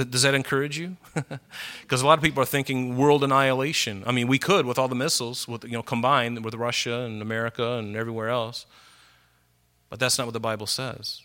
Does 0.05 0.23
that 0.23 0.35
encourage 0.35 0.79
you? 0.79 0.97
Because 1.83 2.03
a 2.03 2.07
lot 2.07 2.19
of 2.19 2.23
people 2.23 2.43
are 2.43 2.47
thinking 2.47 2.99
world 2.99 3.25
annihilation. 3.25 4.05
I 4.07 4.13
mean, 4.13 4.29
we 4.29 4.39
could 4.39 4.67
with 4.67 4.79
all 4.79 4.89
the 4.89 4.95
missiles, 4.95 5.49
with 5.49 5.65
you 5.65 5.73
know, 5.73 5.83
combined 5.83 6.45
with 6.45 6.55
Russia 6.55 7.01
and 7.01 7.23
America 7.23 7.73
and 7.73 7.97
everywhere 7.97 8.29
else. 8.29 8.67
But 9.89 9.99
that's 9.99 10.19
not 10.19 10.27
what 10.27 10.35
the 10.35 10.41
Bible 10.41 10.67
says. 10.67 11.23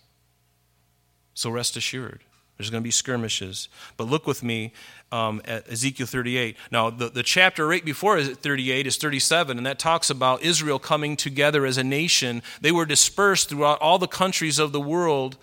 So 1.34 1.50
rest 1.50 1.76
assured. 1.76 2.24
There's 2.58 2.70
going 2.70 2.82
to 2.82 2.88
be 2.88 2.92
skirmishes. 2.92 3.68
But 3.98 4.06
look 4.06 4.28
with 4.28 4.44
me 4.44 4.74
um, 5.12 5.42
at 5.46 5.70
Ezekiel 5.70 6.06
38. 6.06 6.56
Now, 6.72 6.90
the, 6.90 7.10
the 7.10 7.24
chapter 7.24 7.68
right 7.68 7.84
before 7.84 8.22
38 8.22 8.88
is 8.88 8.98
37, 8.98 9.58
and 9.58 9.66
that 9.66 9.80
talks 9.80 10.10
about 10.10 10.44
Israel 10.44 10.80
coming 10.80 11.18
together 11.18 11.66
as 11.66 11.78
a 11.78 11.84
nation. 11.84 12.44
They 12.62 12.72
were 12.72 12.86
dispersed 12.86 13.50
throughout 13.50 13.82
all 13.82 13.98
the 13.98 14.08
countries 14.08 14.60
of 14.60 14.72
the 14.72 14.80
world 14.80 15.38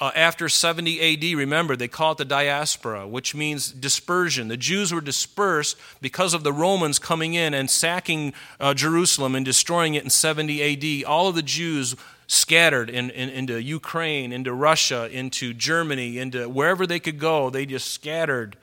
uh, 0.00 0.12
after 0.14 0.48
70 0.48 1.32
AD, 1.32 1.36
remember, 1.36 1.74
they 1.74 1.88
call 1.88 2.12
it 2.12 2.18
the 2.18 2.24
diaspora, 2.24 3.06
which 3.06 3.34
means 3.34 3.72
dispersion. 3.72 4.46
The 4.46 4.56
Jews 4.56 4.92
were 4.92 5.00
dispersed 5.00 5.76
because 6.00 6.34
of 6.34 6.44
the 6.44 6.52
Romans 6.52 7.00
coming 7.00 7.34
in 7.34 7.52
and 7.52 7.68
sacking 7.68 8.32
uh, 8.60 8.74
Jerusalem 8.74 9.34
and 9.34 9.44
destroying 9.44 9.94
it 9.94 10.04
in 10.04 10.10
70 10.10 11.02
AD. 11.02 11.04
All 11.04 11.26
of 11.26 11.34
the 11.34 11.42
Jews 11.42 11.96
scattered 12.28 12.90
in, 12.90 13.10
in, 13.10 13.28
into 13.28 13.60
Ukraine, 13.60 14.32
into 14.32 14.52
Russia, 14.52 15.08
into 15.10 15.52
Germany, 15.52 16.18
into 16.18 16.48
wherever 16.48 16.86
they 16.86 17.00
could 17.00 17.18
go, 17.18 17.50
they 17.50 17.66
just 17.66 17.90
scattered. 17.90 18.56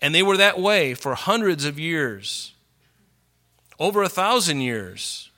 And 0.00 0.14
they 0.14 0.22
were 0.22 0.36
that 0.36 0.60
way 0.60 0.94
for 0.94 1.14
hundreds 1.16 1.64
of 1.64 1.80
years, 1.80 2.52
over 3.80 4.02
a 4.04 4.08
thousand 4.08 4.60
years. 4.60 5.30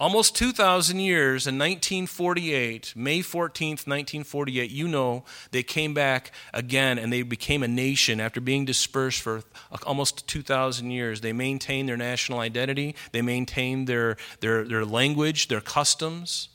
Almost 0.00 0.36
2,000 0.36 1.00
years 1.00 1.48
in 1.48 1.58
1948, 1.58 2.92
May 2.94 3.18
14th, 3.18 3.84
1948, 3.84 4.70
you 4.70 4.86
know, 4.86 5.24
they 5.50 5.64
came 5.64 5.92
back 5.92 6.30
again 6.54 7.00
and 7.00 7.12
they 7.12 7.22
became 7.22 7.64
a 7.64 7.68
nation 7.68 8.20
after 8.20 8.40
being 8.40 8.64
dispersed 8.64 9.20
for 9.20 9.42
almost 9.84 10.28
2,000 10.28 10.92
years. 10.92 11.20
They 11.20 11.32
maintained 11.32 11.88
their 11.88 11.96
national 11.96 12.38
identity, 12.38 12.94
they 13.10 13.22
maintained 13.22 13.88
their, 13.88 14.16
their, 14.38 14.62
their 14.62 14.84
language, 14.84 15.48
their 15.48 15.60
customs. 15.60 16.48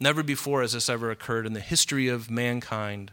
Never 0.00 0.22
before 0.22 0.62
has 0.62 0.72
this 0.72 0.88
ever 0.88 1.10
occurred 1.10 1.44
in 1.44 1.52
the 1.52 1.60
history 1.60 2.08
of 2.08 2.30
mankind 2.30 3.12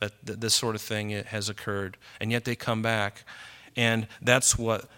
that, 0.00 0.12
this 0.24 0.54
sort 0.54 0.74
of 0.74 0.82
thing 0.82 1.10
has 1.10 1.48
occurred. 1.48 1.96
And 2.20 2.32
yet 2.32 2.44
they 2.44 2.56
come 2.56 2.82
back. 2.82 3.24
And 3.76 4.08
that's 4.20 4.58
what 4.58 4.88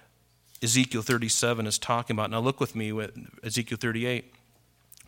Ezekiel 0.62 1.02
37 1.02 1.66
is 1.66 1.78
talking 1.78 2.14
about. 2.14 2.30
Now, 2.30 2.40
look 2.40 2.60
with 2.60 2.76
me 2.76 2.92
with 2.92 3.12
Ezekiel 3.42 3.78
38. 3.80 4.32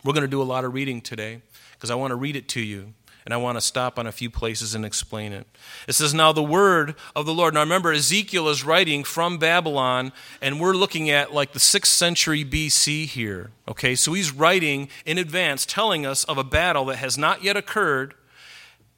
We're 0.03 0.13
going 0.13 0.23
to 0.23 0.27
do 0.27 0.41
a 0.41 0.43
lot 0.43 0.65
of 0.65 0.73
reading 0.73 0.99
today 0.99 1.41
because 1.73 1.91
I 1.91 1.95
want 1.95 2.11
to 2.11 2.15
read 2.15 2.35
it 2.35 2.47
to 2.49 2.61
you 2.61 2.93
and 3.25 3.33
I 3.33 3.37
want 3.37 3.57
to 3.57 3.61
stop 3.61 3.97
on 3.97 4.07
a 4.07 4.11
few 4.11 4.29
places 4.29 4.75
and 4.75 4.83
explain 4.83 5.31
it. 5.31 5.47
It 5.87 5.93
says, 5.93 6.13
Now 6.13 6.31
the 6.31 6.43
word 6.43 6.95
of 7.15 7.25
the 7.25 7.33
Lord. 7.33 7.53
Now 7.53 7.61
remember, 7.61 7.93
Ezekiel 7.93 8.49
is 8.49 8.65
writing 8.65 9.03
from 9.03 9.37
Babylon, 9.37 10.11
and 10.41 10.59
we're 10.59 10.73
looking 10.73 11.09
at 11.09 11.33
like 11.33 11.53
the 11.53 11.59
6th 11.59 11.85
century 11.85 12.43
BC 12.43 13.05
here. 13.05 13.51
Okay, 13.67 13.95
so 13.95 14.13
he's 14.13 14.31
writing 14.31 14.89
in 15.05 15.17
advance, 15.17 15.65
telling 15.65 16.05
us 16.05 16.23
of 16.25 16.37
a 16.37 16.43
battle 16.43 16.85
that 16.85 16.97
has 16.97 17.17
not 17.17 17.43
yet 17.43 17.55
occurred 17.55 18.13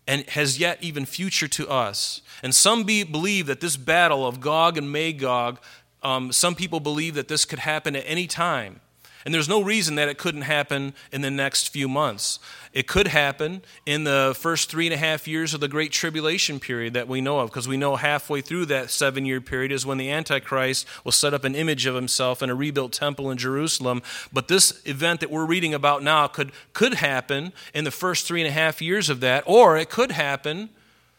and 0.08 0.28
has 0.30 0.60
yet 0.60 0.78
even 0.82 1.06
future 1.06 1.48
to 1.48 1.68
us. 1.68 2.22
And 2.42 2.54
some 2.54 2.84
be, 2.84 3.04
believe 3.04 3.48
that 3.48 3.60
this 3.60 3.78
battle 3.78 4.26
of 4.26 4.40
Gog 4.40 4.78
and 4.78 4.92
Magog 4.92 5.60
um, 6.06 6.32
some 6.32 6.54
people 6.54 6.80
believe 6.80 7.16
that 7.16 7.28
this 7.28 7.46
could 7.46 7.60
happen 7.60 7.96
at 7.96 8.04
any 8.06 8.28
time. 8.28 8.80
And 9.26 9.34
there's 9.34 9.50
no 9.50 9.64
reason 9.64 9.96
that 9.96 10.08
it 10.08 10.20
couldn't 10.20 10.44
happen 10.44 10.94
in 11.12 11.22
the 11.22 11.32
next 11.32 11.70
few 11.70 11.90
months. 11.90 12.38
It 12.74 12.86
could 12.86 13.08
happen 13.08 13.64
in 13.88 14.04
the 14.04 14.38
first 14.40 14.70
three 14.70 14.86
and 14.86 14.94
a 14.94 14.98
half 14.98 15.28
years 15.28 15.56
of 15.56 15.62
the 15.62 15.68
Great 15.68 15.92
Tribulation 15.92 16.60
period 16.60 16.94
that 16.94 17.08
we 17.08 17.22
know 17.22 17.40
of, 17.40 17.50
because 17.50 17.68
we 17.68 17.76
know 17.76 17.96
halfway 17.96 18.42
through 18.42 18.68
that 18.68 18.92
seven 18.92 19.26
year 19.26 19.42
period 19.42 19.72
is 19.72 19.84
when 19.84 19.98
the 19.98 20.12
Antichrist 20.12 20.86
will 21.04 21.12
set 21.12 21.34
up 21.34 21.44
an 21.44 21.56
image 21.56 21.88
of 21.88 21.96
himself 21.96 22.44
in 22.44 22.52
a 22.52 22.56
rebuilt 22.56 22.92
temple 22.92 23.32
in 23.32 23.40
Jerusalem. 23.40 24.04
But 24.32 24.48
this 24.48 24.80
event 24.86 25.22
that 25.22 25.32
we're 25.32 25.48
reading 25.48 25.74
about 25.74 26.04
now 26.04 26.28
could, 26.28 26.52
could 26.74 26.94
happen 26.94 27.52
in 27.74 27.84
the 27.84 27.90
first 27.90 28.28
three 28.28 28.42
and 28.42 28.48
a 28.48 28.54
half 28.54 28.80
years 28.80 29.10
of 29.10 29.22
that, 29.22 29.44
or 29.48 29.76
it 29.76 29.90
could 29.90 30.12
happen 30.12 30.70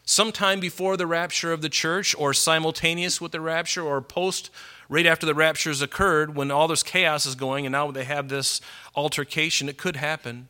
sometime 0.05 0.61
before 0.61 0.95
the 0.95 1.05
rapture 1.05 1.51
of 1.51 1.61
the 1.61 1.67
church, 1.67 2.15
or 2.17 2.33
simultaneous 2.33 3.19
with 3.19 3.33
the 3.33 3.41
rapture, 3.41 3.83
or 3.83 3.99
post 3.99 4.49
right 4.89 5.05
after 5.05 5.25
the 5.25 5.35
rapture 5.35 5.69
has 5.69 5.81
occurred, 5.81 6.35
when 6.35 6.51
all 6.51 6.67
this 6.67 6.83
chaos 6.83 7.25
is 7.25 7.35
going, 7.35 7.65
and 7.65 7.73
now 7.73 7.91
they 7.91 8.03
have 8.03 8.29
this 8.29 8.61
altercation. 8.95 9.69
It 9.69 9.77
could 9.77 9.95
happen. 9.95 10.47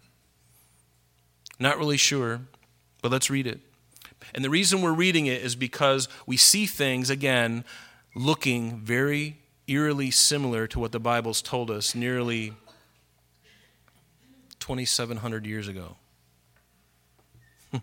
Not 1.60 1.78
really 1.78 1.98
sure, 1.98 2.42
but 3.02 3.12
let's 3.12 3.30
read 3.30 3.48
it. 3.48 3.60
And 4.34 4.44
the 4.44 4.50
reason 4.50 4.82
we're 4.82 4.94
reading 4.94 5.26
it 5.26 5.42
is 5.42 5.56
because 5.56 6.08
we 6.26 6.38
see 6.38 6.66
things, 6.66 7.10
again, 7.10 7.64
looking 8.16 8.80
very 8.80 9.38
eerily 9.68 10.12
similar 10.12 10.68
to 10.68 10.80
what 10.80 10.92
the 10.92 11.00
Bible's 11.00 11.42
told 11.42 11.72
us 11.72 11.96
nearly 11.96 12.54
2,700 14.60 15.46
years 15.46 15.68
ago. 15.68 15.96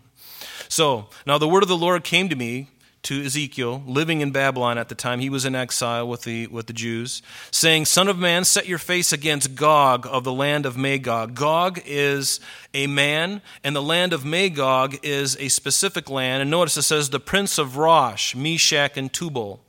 so, 0.69 1.07
now 1.25 1.37
the 1.37 1.47
word 1.47 1.63
of 1.63 1.69
the 1.69 1.77
Lord 1.77 2.03
came 2.03 2.29
to 2.29 2.35
me 2.35 2.69
to 3.05 3.23
Ezekiel, 3.23 3.83
living 3.85 4.21
in 4.21 4.31
Babylon 4.31 4.79
at 4.79 4.89
the 4.89 4.95
time. 4.95 5.19
He 5.19 5.29
was 5.29 5.45
in 5.45 5.53
exile 5.53 6.07
with 6.07 6.23
the, 6.23 6.47
with 6.47 6.65
the 6.65 6.73
Jews, 6.73 7.21
saying, 7.51 7.85
Son 7.85 8.07
of 8.07 8.17
man, 8.17 8.43
set 8.45 8.67
your 8.67 8.79
face 8.79 9.13
against 9.13 9.53
Gog 9.53 10.07
of 10.09 10.23
the 10.23 10.33
land 10.33 10.65
of 10.65 10.75
Magog. 10.75 11.35
Gog 11.35 11.79
is 11.85 12.39
a 12.73 12.87
man, 12.87 13.43
and 13.63 13.75
the 13.75 13.81
land 13.81 14.11
of 14.11 14.25
Magog 14.25 14.97
is 15.03 15.37
a 15.39 15.49
specific 15.49 16.09
land. 16.09 16.41
And 16.41 16.49
notice 16.49 16.77
it 16.77 16.81
says, 16.81 17.11
the 17.11 17.19
prince 17.19 17.59
of 17.59 17.77
Rosh, 17.77 18.35
Meshech, 18.35 18.97
and 18.97 19.13
Tubal. 19.13 19.63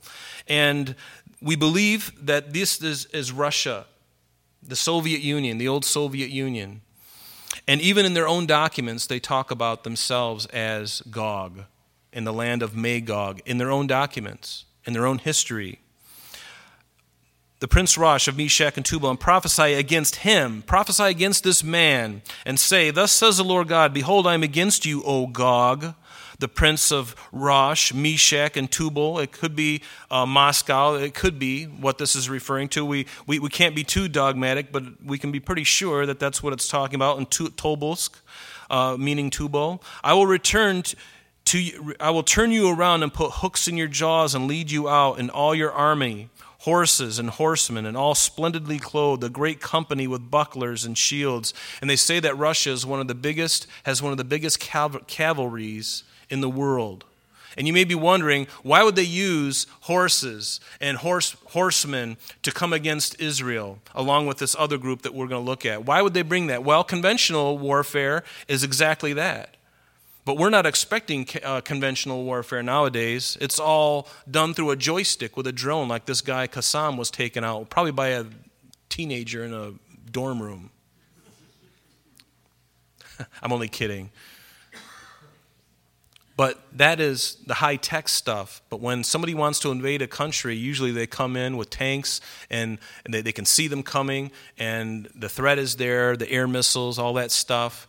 And 0.47 0.95
we 1.39 1.55
believe 1.55 2.13
that 2.19 2.53
this 2.53 2.81
is, 2.81 3.05
is 3.07 3.31
Russia, 3.31 3.85
the 4.63 4.75
Soviet 4.75 5.21
Union, 5.21 5.59
the 5.59 5.67
old 5.67 5.85
Soviet 5.85 6.31
Union. 6.31 6.81
And 7.67 7.81
even 7.81 8.03
in 8.03 8.15
their 8.15 8.27
own 8.27 8.47
documents, 8.47 9.05
they 9.05 9.19
talk 9.19 9.51
about 9.51 9.83
themselves 9.83 10.47
as 10.47 11.01
Gog 11.11 11.65
in 12.11 12.23
the 12.23 12.33
land 12.33 12.61
of 12.61 12.75
Magog 12.75 13.41
in 13.45 13.57
their 13.57 13.71
own 13.71 13.87
documents, 13.87 14.65
in 14.85 14.93
their 14.93 15.05
own 15.05 15.19
history. 15.19 15.79
The 17.59 17.67
prince 17.67 17.97
Rosh 17.97 18.27
of 18.27 18.37
Meshech 18.37 18.77
and 18.77 18.85
Tubal 18.85 19.09
and 19.09 19.19
prophesy 19.19 19.73
against 19.73 20.17
him, 20.17 20.61
prophesy 20.61 21.05
against 21.05 21.43
this 21.43 21.63
man, 21.63 22.21
and 22.45 22.59
say, 22.59 22.91
Thus 22.91 23.11
says 23.11 23.37
the 23.37 23.43
Lord 23.43 23.67
God, 23.67 23.95
Behold, 23.95 24.27
I 24.27 24.35
am 24.35 24.43
against 24.43 24.85
you, 24.85 25.01
O 25.03 25.25
Gog, 25.25 25.95
the 26.37 26.47
prince 26.47 26.91
of 26.91 27.15
Rosh, 27.31 27.91
Meshech, 27.91 28.57
and 28.57 28.71
Tubal. 28.71 29.17
It 29.17 29.31
could 29.31 29.55
be 29.55 29.81
uh, 30.11 30.27
Moscow. 30.27 30.93
It 30.93 31.15
could 31.15 31.39
be 31.39 31.65
what 31.65 31.97
this 31.97 32.15
is 32.15 32.29
referring 32.29 32.69
to. 32.69 32.85
We, 32.85 33.07
we, 33.25 33.39
we 33.39 33.49
can't 33.49 33.75
be 33.75 33.83
too 33.83 34.07
dogmatic, 34.07 34.71
but 34.71 35.03
we 35.03 35.17
can 35.17 35.31
be 35.31 35.39
pretty 35.39 35.63
sure 35.63 36.05
that 36.05 36.19
that's 36.19 36.43
what 36.43 36.53
it's 36.53 36.67
talking 36.67 36.95
about 36.95 37.17
in 37.17 37.25
Tobolsk, 37.25 38.11
uh, 38.69 38.97
meaning 38.99 39.31
Tubal. 39.31 39.81
I 40.03 40.13
will 40.13 40.27
return 40.27 40.83
to 41.47 41.95
I 41.99 42.09
will 42.11 42.23
turn 42.23 42.51
you 42.51 42.69
around 42.69 43.03
and 43.03 43.13
put 43.13 43.31
hooks 43.33 43.67
in 43.67 43.77
your 43.77 43.87
jaws 43.87 44.35
and 44.35 44.47
lead 44.47 44.71
you 44.71 44.87
out 44.87 45.19
in 45.19 45.29
all 45.29 45.55
your 45.55 45.71
army 45.71 46.29
horses 46.67 47.17
and 47.17 47.29
horsemen, 47.29 47.85
and 47.85 47.95
all 47.95 48.13
splendidly 48.13 48.77
clothed, 48.77 49.23
a 49.23 49.29
great 49.29 49.61
company 49.61 50.05
with 50.05 50.29
bucklers 50.29 50.83
and 50.83 50.97
shields. 50.97 51.53
And 51.79 51.89
they 51.89 51.95
say 51.95 52.19
that 52.19 52.37
Russia 52.37 52.71
is 52.71 52.85
one 52.85 52.99
of 52.99 53.07
the 53.07 53.15
biggest, 53.15 53.67
has 53.83 54.01
one 54.01 54.11
of 54.11 54.17
the 54.17 54.25
biggest 54.25 54.59
cav- 54.59 55.07
cavalries 55.07 56.03
in 56.29 56.41
the 56.41 56.49
world. 56.49 57.05
And 57.57 57.65
you 57.65 57.73
may 57.73 57.85
be 57.85 57.95
wondering, 57.95 58.47
why 58.63 58.83
would 58.83 58.95
they 58.95 59.03
use 59.03 59.65
horses 59.81 60.59
and 60.79 60.97
horse, 60.97 61.37
horsemen 61.45 62.17
to 62.43 62.51
come 62.51 62.73
against 62.73 63.19
Israel, 63.19 63.79
along 63.95 64.27
with 64.27 64.37
this 64.37 64.55
other 64.59 64.77
group 64.77 65.03
that 65.03 65.13
we're 65.13 65.27
going 65.27 65.43
to 65.43 65.49
look 65.49 65.65
at? 65.65 65.85
Why 65.85 66.01
would 66.01 66.13
they 66.13 66.21
bring 66.21 66.47
that? 66.47 66.63
Well, 66.63 66.83
conventional 66.83 67.57
warfare 67.57 68.23
is 68.47 68.63
exactly 68.63 69.13
that. 69.13 69.56
But 70.27 70.37
we're 70.37 70.49
not 70.49 70.65
expecting 70.65 71.25
uh, 71.41 71.61
conventional 71.61 72.25
warfare 72.25 72.61
nowadays. 72.61 73.37
It's 73.39 73.61
all 73.61 74.09
done 74.29 74.53
through 74.53 74.71
a 74.71 74.75
joystick 74.75 75.37
with 75.37 75.47
a 75.47 75.53
drone, 75.53 75.87
like 75.87 76.05
this 76.05 76.19
guy 76.19 76.49
Qasem 76.49 76.97
was 76.97 77.09
taken 77.09 77.45
out, 77.45 77.69
probably 77.69 77.93
by 77.93 78.09
a 78.09 78.25
teenager 78.89 79.45
in 79.45 79.53
a 79.53 79.75
dorm 80.11 80.41
room. 80.41 80.71
I'm 83.41 83.53
only 83.53 83.69
kidding. 83.69 84.09
But 86.35 86.59
that 86.73 86.99
is 86.99 87.37
the 87.47 87.53
high 87.53 87.77
tech 87.77 88.09
stuff. 88.09 88.61
But 88.69 88.81
when 88.81 89.05
somebody 89.05 89.33
wants 89.33 89.59
to 89.59 89.71
invade 89.71 90.01
a 90.01 90.07
country, 90.07 90.57
usually 90.57 90.91
they 90.91 91.07
come 91.07 91.37
in 91.37 91.55
with 91.55 91.69
tanks 91.69 92.19
and, 92.49 92.79
and 93.05 93.13
they, 93.13 93.21
they 93.21 93.31
can 93.31 93.45
see 93.45 93.69
them 93.69 93.81
coming, 93.81 94.31
and 94.59 95.07
the 95.15 95.29
threat 95.29 95.57
is 95.57 95.77
there, 95.77 96.17
the 96.17 96.29
air 96.29 96.49
missiles, 96.49 96.99
all 96.99 97.13
that 97.13 97.31
stuff. 97.31 97.87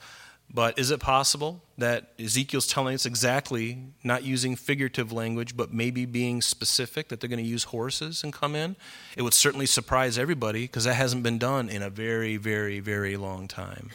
But 0.52 0.78
is 0.78 0.90
it 0.90 1.00
possible 1.00 1.62
that 1.76 2.12
Ezekiel's 2.18 2.66
telling 2.66 2.94
us 2.94 3.04
exactly, 3.04 3.78
not 4.02 4.24
using 4.24 4.56
figurative 4.56 5.12
language, 5.12 5.56
but 5.56 5.74
maybe 5.74 6.06
being 6.06 6.40
specific, 6.40 7.08
that 7.08 7.20
they're 7.20 7.28
going 7.28 7.42
to 7.42 7.48
use 7.48 7.64
horses 7.64 8.24
and 8.24 8.32
come 8.32 8.56
in? 8.56 8.74
It 9.16 9.22
would 9.22 9.34
certainly 9.34 9.66
surprise 9.66 10.16
everybody 10.16 10.62
because 10.62 10.84
that 10.84 10.94
hasn't 10.94 11.22
been 11.22 11.38
done 11.38 11.68
in 11.68 11.82
a 11.82 11.90
very, 11.90 12.38
very, 12.38 12.80
very 12.80 13.16
long 13.16 13.46
time. 13.46 13.90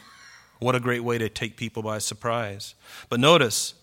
What 0.59 0.75
a 0.75 0.79
great 0.79 1.03
way 1.03 1.17
to 1.17 1.27
take 1.27 1.57
people 1.57 1.81
by 1.81 1.97
surprise. 1.97 2.75
But 3.09 3.19
notice, 3.19 3.73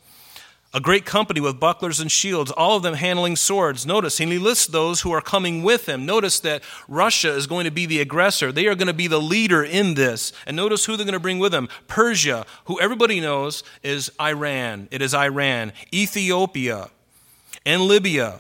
a 0.73 0.81
great 0.81 1.05
company 1.05 1.41
with 1.41 1.59
bucklers 1.59 1.99
and 1.99 2.11
shields, 2.11 2.51
all 2.53 2.77
of 2.77 2.83
them 2.83 2.95
handling 2.95 3.35
swords. 3.35 3.85
Notice, 3.85 4.21
and 4.21 4.31
he 4.31 4.39
lists 4.39 4.67
those 4.67 5.01
who 5.01 5.11
are 5.13 5.21
coming 5.21 5.63
with 5.63 5.89
him. 5.89 6.07
Notice 6.07 6.39
that 6.41 6.63
Russia 6.87 7.35
is 7.35 7.47
going 7.47 7.65
to 7.65 7.71
be 7.71 7.87
the 7.87 8.01
aggressor. 8.01 8.53
They 8.53 8.67
are 8.67 8.77
going 8.77 8.87
to 8.87 8.95
be 8.95 9.09
the 9.09 9.21
leader 9.21 9.65
in 9.65 9.95
this. 9.95 10.33
And 10.47 10.57
notice 10.57 10.85
who 10.85 10.97
they're 10.97 11.07
going 11.07 11.15
to 11.15 11.21
bring 11.21 11.41
with 11.41 11.53
them 11.53 11.69
Persia, 11.89 12.47
who 12.67 12.81
everybody 12.81 13.21
knows 13.21 13.65
is 13.83 14.13
Iran. 14.21 14.89
It 14.91 15.03
is 15.03 15.15
Iran. 15.15 15.73
Ethiopia 15.93 16.91
and 17.67 17.83
Libya 17.83 18.39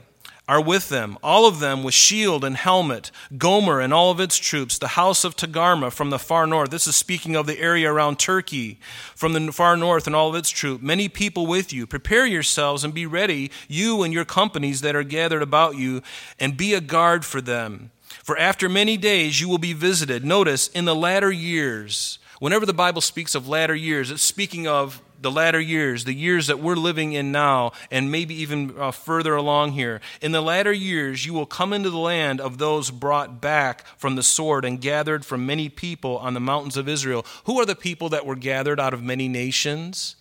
are 0.51 0.61
with 0.61 0.89
them, 0.89 1.17
all 1.23 1.47
of 1.47 1.61
them 1.61 1.85
with 1.85 1.95
shield 1.95 2.43
and 2.43 2.57
helmet, 2.57 3.13
Gomer 3.39 3.79
and 3.79 3.95
all 3.95 4.11
of 4.11 4.19
its 4.19 4.37
troops, 4.37 4.79
the 4.79 4.89
house 4.89 5.23
of 5.23 5.37
Togarmah 5.37 5.93
from 5.93 6.11
the 6.11 6.19
far 6.19 6.45
north. 6.45 6.71
This 6.71 6.89
is 6.89 6.97
speaking 6.97 7.37
of 7.37 7.47
the 7.47 7.57
area 7.61 7.89
around 7.89 8.19
Turkey, 8.19 8.81
from 9.15 9.33
the 9.33 9.53
far 9.53 9.77
north 9.77 10.09
and 10.09 10.17
all 10.17 10.29
of 10.29 10.35
its 10.35 10.51
troops. 10.51 10.83
Many 10.83 11.09
people 11.09 11.47
with 11.47 11.73
you. 11.73 11.87
Prepare 11.87 12.27
yourselves 12.27 12.83
and 12.83 12.93
be 12.93 13.07
ready, 13.07 13.53
you 13.69 14.03
and 14.03 14.13
your 14.13 14.25
companies 14.25 14.81
that 14.81 14.97
are 14.97 15.05
gathered 15.05 15.41
about 15.41 15.77
you, 15.77 16.03
and 16.41 16.57
be 16.57 16.75
a 16.75 16.81
guard 16.81 17.25
for 17.25 17.41
them. 17.41 17.93
For 18.25 18.37
after 18.37 18.69
many 18.69 18.97
days 18.97 19.41
you 19.41 19.49
will 19.49 19.59
be 19.59 19.73
visited. 19.73 20.25
Notice, 20.25 20.67
in 20.67 20.85
the 20.85 20.97
latter 20.97 21.31
years, 21.31 22.19
whenever 22.41 22.67
the 22.67 22.75
Bible 22.75 23.03
speaks 23.03 23.37
of 23.37 23.47
latter 23.47 23.77
years, 23.77 24.11
it's 24.11 24.21
speaking 24.21 24.67
of 24.67 25.01
the 25.21 25.31
latter 25.31 25.61
years, 25.61 26.05
the 26.05 26.15
years 26.15 26.47
that 26.47 26.61
we're 26.61 26.77
living 26.77 27.13
in 27.13 27.31
now, 27.31 27.73
and 27.91 28.11
maybe 28.11 28.35
even 28.35 28.75
uh, 28.79 28.91
further 28.91 29.35
along 29.35 29.73
here. 29.73 30.01
In 30.21 30.33
the 30.33 30.41
latter 30.41 30.73
years, 30.73 31.27
you 31.27 31.35
will 31.35 31.47
come 31.47 31.73
into 31.73 31.91
the 31.91 31.99
land 31.99 32.41
of 32.41 32.59
those 32.59 32.91
brought 32.91 33.41
back 33.41 33.87
from 33.99 34.17
the 34.17 34.23
sword 34.23 34.65
and 34.65 34.81
gathered 34.81 35.25
from 35.25 35.47
many 35.47 35.69
people 35.69 36.19
on 36.19 36.35
the 36.35 36.41
mountains 36.41 36.77
of 36.77 36.89
Israel. 36.89 37.27
Who 37.45 37.61
are 37.61 37.67
the 37.67 37.77
people 37.77 38.09
that 38.11 38.27
were 38.27 38.37
gathered 38.37 38.81
out 38.81 38.95
of 38.95 39.03
many 39.03 39.29
nations 39.29 40.17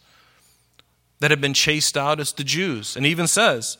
that 1.20 1.32
have 1.32 1.42
been 1.42 1.54
chased 1.54 1.98
out? 1.98 2.20
It's 2.20 2.34
the 2.34 2.44
Jews. 2.44 2.98
And 2.98 3.06
even 3.06 3.28
says, 3.28 3.78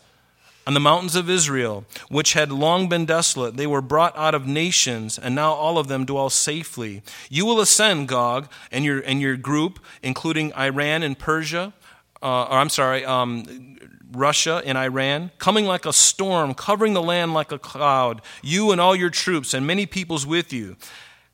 on 0.70 0.76
the 0.76 0.80
mountains 0.80 1.16
of 1.16 1.32
Israel, 1.32 1.84
which 2.10 2.34
had 2.34 2.52
long 2.52 2.88
been 2.88 3.04
desolate. 3.04 3.58
They 3.58 3.66
were 3.66 3.82
brought 3.82 4.16
out 4.16 4.36
of 4.36 4.46
nations, 4.46 5.18
and 5.18 5.34
now 5.34 5.52
all 5.52 5.80
of 5.80 5.88
them 5.88 6.06
dwell 6.06 6.30
safely. 6.30 7.02
You 7.28 7.48
will 7.48 7.60
ascend, 7.60 8.08
Gog, 8.08 8.52
and 8.72 8.86
your, 8.86 9.00
and 9.00 9.20
your 9.20 9.36
group, 9.36 9.80
including 10.04 10.54
Iran 10.54 11.02
and 11.02 11.18
Persia, 11.18 11.74
uh, 12.22 12.44
or 12.44 12.60
I'm 12.60 12.70
sorry, 12.70 13.04
um, 13.04 13.80
Russia 14.12 14.62
and 14.64 14.78
Iran, 14.78 15.32
coming 15.40 15.66
like 15.66 15.88
a 15.88 15.92
storm, 15.92 16.54
covering 16.54 16.94
the 16.94 17.02
land 17.02 17.34
like 17.34 17.52
a 17.52 17.58
cloud, 17.58 18.22
you 18.44 18.72
and 18.72 18.80
all 18.80 18.96
your 18.96 19.10
troops, 19.10 19.56
and 19.56 19.66
many 19.66 19.88
peoples 19.88 20.28
with 20.28 20.54
you. 20.54 20.78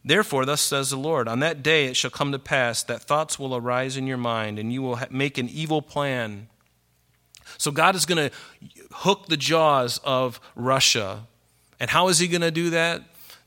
Therefore, 0.06 0.46
thus 0.46 0.62
says 0.62 0.92
the 0.92 0.96
Lord, 0.96 1.28
on 1.28 1.42
that 1.42 1.62
day 1.62 1.88
it 1.88 1.98
shall 1.98 2.10
come 2.10 2.32
to 2.32 2.40
pass 2.40 2.84
that 2.84 3.02
thoughts 3.02 3.38
will 3.38 3.54
arise 3.54 3.98
in 3.98 4.08
your 4.08 4.16
mind, 4.16 4.58
and 4.60 4.72
you 4.72 4.82
will 4.82 4.98
make 5.10 5.38
an 5.38 5.50
evil 5.50 5.82
plan 5.82 6.48
so 7.58 7.72
God 7.72 7.96
is 7.96 8.06
going 8.06 8.30
to 8.30 8.36
hook 8.92 9.28
the 9.28 9.38
jaws 9.38 10.00
of 10.04 10.40
Russia. 10.56 11.28
And 11.80 11.90
how 11.90 12.08
is 12.08 12.20
he 12.20 12.28
going 12.28 12.42
to 12.42 12.52
do 12.52 12.72
that? 12.72 13.04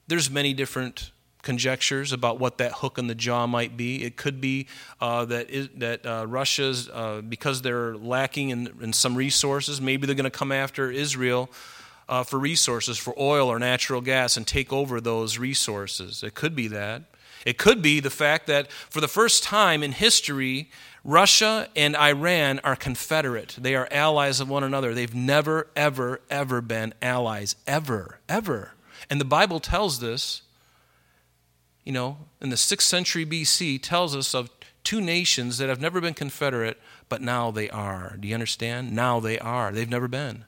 There's 0.06 0.30
many 0.30 0.54
different 0.54 1.10
conjectures 1.42 2.12
about 2.12 2.38
what 2.38 2.58
that 2.58 2.72
hook 2.72 2.98
in 2.98 3.06
the 3.06 3.14
jaw 3.14 3.46
might 3.46 3.76
be. 3.76 4.04
It 4.04 4.16
could 4.16 4.40
be 4.40 4.66
uh, 5.00 5.24
that 5.26 5.50
it, 5.50 5.80
that 5.80 6.04
uh, 6.04 6.26
Russia's 6.26 6.88
uh, 6.88 7.22
because 7.26 7.62
they're 7.62 7.96
lacking 7.96 8.50
in, 8.50 8.72
in, 8.80 8.92
some 8.92 9.14
resources. 9.14 9.80
Maybe 9.80 10.06
they're 10.06 10.16
going 10.16 10.24
to 10.24 10.30
come 10.30 10.52
after 10.52 10.90
Israel 10.90 11.48
uh, 12.08 12.22
for 12.22 12.38
resources, 12.38 12.98
for 12.98 13.14
oil 13.18 13.48
or 13.48 13.58
natural 13.58 14.00
gas, 14.00 14.36
and 14.36 14.46
take 14.46 14.72
over 14.72 15.00
those 15.00 15.38
resources. 15.38 16.22
It 16.22 16.34
could 16.34 16.54
be 16.54 16.68
that. 16.68 17.02
It 17.44 17.58
could 17.58 17.82
be 17.82 18.00
the 18.00 18.10
fact 18.10 18.46
that 18.46 18.70
for 18.70 19.00
the 19.00 19.08
first 19.08 19.42
time 19.42 19.82
in 19.82 19.92
history, 19.92 20.70
Russia 21.04 21.68
and 21.74 21.96
Iran 21.96 22.60
are 22.64 22.76
confederate. 22.76 23.56
They 23.58 23.74
are 23.74 23.88
allies 23.90 24.40
of 24.40 24.48
one 24.48 24.64
another. 24.64 24.94
They've 24.94 25.14
never, 25.14 25.68
ever, 25.74 26.20
ever 26.30 26.60
been 26.60 26.94
allies. 27.00 27.56
Ever, 27.66 28.18
ever. 28.28 28.72
And 29.08 29.20
the 29.20 29.24
Bible 29.24 29.60
tells 29.60 30.00
this, 30.00 30.42
you 31.84 31.92
know, 31.92 32.18
in 32.40 32.50
the 32.50 32.56
6th 32.56 32.82
century 32.82 33.24
BC, 33.24 33.82
tells 33.82 34.14
us 34.14 34.34
of 34.34 34.50
two 34.84 35.00
nations 35.00 35.58
that 35.58 35.68
have 35.68 35.80
never 35.80 36.00
been 36.00 36.14
confederate, 36.14 36.78
but 37.08 37.22
now 37.22 37.50
they 37.50 37.70
are. 37.70 38.16
Do 38.20 38.28
you 38.28 38.34
understand? 38.34 38.92
Now 38.92 39.20
they 39.20 39.38
are. 39.38 39.72
They've 39.72 39.88
never 39.88 40.08
been. 40.08 40.44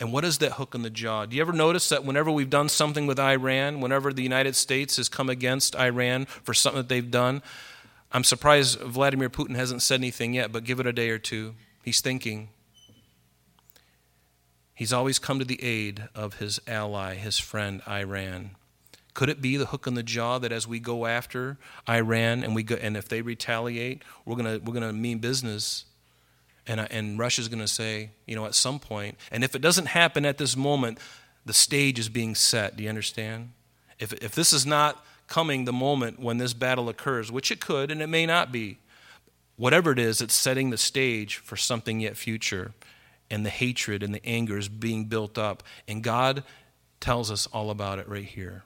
And 0.00 0.12
what 0.12 0.24
is 0.24 0.38
that 0.38 0.52
hook 0.52 0.74
in 0.74 0.82
the 0.82 0.90
jaw? 0.90 1.26
Do 1.26 1.34
you 1.36 1.42
ever 1.42 1.52
notice 1.52 1.88
that 1.88 2.04
whenever 2.04 2.30
we've 2.30 2.50
done 2.50 2.68
something 2.68 3.06
with 3.06 3.18
Iran, 3.18 3.80
whenever 3.80 4.12
the 4.12 4.22
United 4.22 4.54
States 4.54 4.96
has 4.96 5.08
come 5.08 5.28
against 5.28 5.74
Iran 5.74 6.26
for 6.26 6.54
something 6.54 6.82
that 6.82 6.88
they've 6.88 7.10
done, 7.10 7.42
I'm 8.12 8.24
surprised 8.24 8.78
Vladimir 8.80 9.28
Putin 9.28 9.56
hasn't 9.56 9.82
said 9.82 10.00
anything 10.00 10.34
yet, 10.34 10.52
but 10.52 10.64
give 10.64 10.78
it 10.80 10.86
a 10.86 10.92
day 10.92 11.10
or 11.10 11.18
two. 11.18 11.54
He's 11.82 12.00
thinking. 12.00 12.50
He's 14.72 14.92
always 14.92 15.18
come 15.18 15.40
to 15.40 15.44
the 15.44 15.62
aid 15.62 16.04
of 16.14 16.34
his 16.34 16.60
ally, 16.66 17.14
his 17.16 17.38
friend, 17.38 17.82
Iran. 17.88 18.52
Could 19.12 19.28
it 19.28 19.42
be 19.42 19.56
the 19.56 19.66
hook 19.66 19.88
in 19.88 19.94
the 19.94 20.04
jaw 20.04 20.38
that 20.38 20.52
as 20.52 20.68
we 20.68 20.78
go 20.78 21.06
after 21.06 21.58
Iran 21.88 22.44
and 22.44 22.54
we 22.54 22.62
go, 22.62 22.76
and 22.76 22.96
if 22.96 23.08
they 23.08 23.20
retaliate, 23.20 24.04
we're 24.24 24.36
gonna 24.36 24.60
we're 24.64 24.74
gonna 24.74 24.92
mean 24.92 25.18
business, 25.18 25.86
and 26.68 26.80
and 26.92 27.18
Russia's 27.18 27.48
gonna 27.48 27.66
say, 27.66 28.10
you 28.26 28.36
know, 28.36 28.46
at 28.46 28.54
some 28.54 28.78
point, 28.78 29.16
and 29.32 29.42
if 29.42 29.54
it 29.54 29.62
doesn't 29.62 29.86
happen 29.86 30.24
at 30.24 30.38
this 30.38 30.56
moment, 30.56 30.98
the 31.44 31.54
stage 31.54 31.98
is 31.98 32.08
being 32.08 32.34
set. 32.34 32.76
Do 32.76 32.84
you 32.84 32.88
understand? 32.88 33.52
If 33.98 34.12
if 34.12 34.34
this 34.34 34.52
is 34.52 34.64
not 34.64 35.04
coming 35.28 35.64
the 35.64 35.72
moment 35.72 36.18
when 36.18 36.38
this 36.38 36.54
battle 36.54 36.88
occurs, 36.88 37.30
which 37.30 37.52
it 37.52 37.60
could 37.60 37.90
and 37.90 38.02
it 38.02 38.08
may 38.08 38.26
not 38.26 38.50
be. 38.50 38.78
Whatever 39.56 39.92
it 39.92 39.98
is, 39.98 40.20
it's 40.20 40.34
setting 40.34 40.70
the 40.70 40.78
stage 40.78 41.36
for 41.36 41.56
something 41.56 42.00
yet 42.00 42.16
future. 42.16 42.72
And 43.30 43.44
the 43.44 43.50
hatred 43.50 44.02
and 44.02 44.14
the 44.14 44.24
anger 44.24 44.56
is 44.56 44.68
being 44.68 45.04
built 45.04 45.36
up. 45.36 45.62
And 45.86 46.02
God 46.02 46.42
tells 46.98 47.30
us 47.30 47.46
all 47.48 47.70
about 47.70 47.98
it 47.98 48.08
right 48.08 48.24
here. 48.24 48.64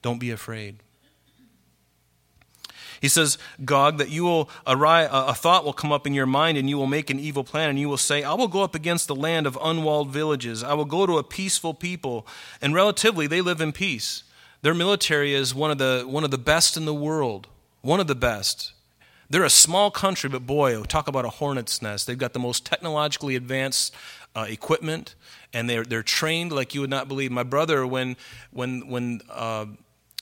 Don't 0.00 0.18
be 0.18 0.30
afraid. 0.30 0.82
He 3.00 3.08
says, 3.08 3.38
Gog, 3.64 3.98
that 3.98 4.10
you 4.10 4.24
will 4.24 4.50
arrive, 4.66 5.08
a 5.12 5.34
thought 5.34 5.64
will 5.64 5.72
come 5.72 5.92
up 5.92 6.06
in 6.06 6.14
your 6.14 6.26
mind, 6.26 6.58
and 6.58 6.68
you 6.68 6.76
will 6.76 6.86
make 6.86 7.10
an 7.10 7.20
evil 7.20 7.44
plan, 7.44 7.70
and 7.70 7.78
you 7.78 7.88
will 7.88 7.96
say, 7.96 8.22
I 8.22 8.34
will 8.34 8.48
go 8.48 8.62
up 8.62 8.74
against 8.74 9.08
the 9.08 9.14
land 9.14 9.46
of 9.46 9.58
unwalled 9.62 10.10
villages. 10.10 10.62
I 10.64 10.74
will 10.74 10.84
go 10.84 11.06
to 11.06 11.18
a 11.18 11.22
peaceful 11.22 11.74
people. 11.74 12.26
And 12.60 12.74
relatively, 12.74 13.26
they 13.26 13.40
live 13.40 13.60
in 13.60 13.72
peace. 13.72 14.24
Their 14.62 14.74
military 14.74 15.34
is 15.34 15.54
one 15.54 15.70
of 15.70 15.78
the, 15.78 16.04
one 16.06 16.24
of 16.24 16.30
the 16.30 16.38
best 16.38 16.76
in 16.76 16.84
the 16.84 16.94
world, 16.94 17.46
one 17.82 18.00
of 18.00 18.08
the 18.08 18.14
best. 18.14 18.72
They're 19.30 19.44
a 19.44 19.50
small 19.50 19.90
country, 19.90 20.30
but 20.30 20.46
boy, 20.46 20.82
talk 20.84 21.06
about 21.06 21.24
a 21.24 21.30
hornet's 21.30 21.82
nest. 21.82 22.06
They've 22.06 22.18
got 22.18 22.32
the 22.32 22.38
most 22.38 22.64
technologically 22.64 23.36
advanced 23.36 23.94
uh, 24.34 24.46
equipment, 24.48 25.14
and 25.52 25.68
they're, 25.68 25.84
they're 25.84 26.02
trained 26.02 26.50
like 26.50 26.74
you 26.74 26.80
would 26.80 26.90
not 26.90 27.08
believe. 27.08 27.30
My 27.30 27.42
brother, 27.42 27.86
when, 27.86 28.16
when, 28.50 28.88
when 28.88 29.20
uh, 29.30 29.66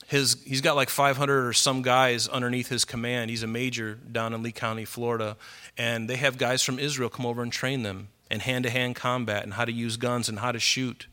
his, 0.05 0.37
he's 0.45 0.61
got 0.61 0.75
like 0.75 0.89
500 0.89 1.47
or 1.47 1.53
some 1.53 1.81
guys 1.81 2.27
underneath 2.27 2.69
his 2.69 2.85
command, 2.85 3.29
he's 3.29 3.43
a 3.43 3.47
major 3.47 3.95
down 3.95 4.33
in 4.33 4.41
Lee 4.43 4.51
County, 4.51 4.85
Florida, 4.85 5.35
and 5.77 6.09
they 6.09 6.15
have 6.15 6.37
guys 6.37 6.63
from 6.63 6.79
Israel 6.79 7.09
come 7.09 7.25
over 7.25 7.41
and 7.41 7.51
train 7.51 7.83
them 7.83 8.07
in 8.31 8.39
hand 8.39 8.63
to 8.63 8.69
hand 8.69 8.95
combat 8.95 9.43
and 9.43 9.53
how 9.53 9.65
to 9.65 9.71
use 9.71 9.97
guns 9.97 10.29
and 10.29 10.39
how 10.39 10.51
to 10.51 10.59
shoot. 10.59 11.07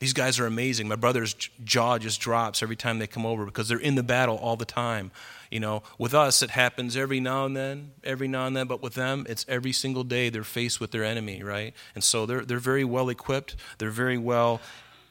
These 0.00 0.12
guys 0.14 0.40
are 0.40 0.46
amazing. 0.46 0.88
My 0.88 0.96
brother's 0.96 1.34
jaw 1.62 1.98
just 1.98 2.20
drops 2.20 2.62
every 2.62 2.76
time 2.76 2.98
they 2.98 3.06
come 3.06 3.26
over 3.26 3.44
because 3.44 3.68
they're 3.68 3.78
in 3.78 3.96
the 3.96 4.02
battle 4.02 4.36
all 4.36 4.56
the 4.56 4.64
time. 4.64 5.10
You 5.50 5.60
know, 5.60 5.82
with 5.98 6.14
us, 6.14 6.42
it 6.42 6.50
happens 6.50 6.96
every 6.96 7.20
now 7.20 7.44
and 7.44 7.56
then, 7.56 7.90
every 8.02 8.26
now 8.26 8.46
and 8.46 8.56
then, 8.56 8.66
but 8.66 8.82
with 8.82 8.94
them, 8.94 9.26
it's 9.28 9.44
every 9.48 9.72
single 9.72 10.04
day 10.04 10.30
they're 10.30 10.42
faced 10.42 10.80
with 10.80 10.90
their 10.90 11.04
enemy, 11.04 11.42
right? 11.42 11.74
And 11.94 12.02
so 12.02 12.24
they're, 12.24 12.44
they're 12.44 12.58
very 12.58 12.84
well 12.84 13.08
equipped, 13.08 13.56
they're 13.78 13.90
very 13.90 14.16
well 14.16 14.60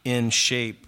in 0.04 0.30
shape. 0.32 0.88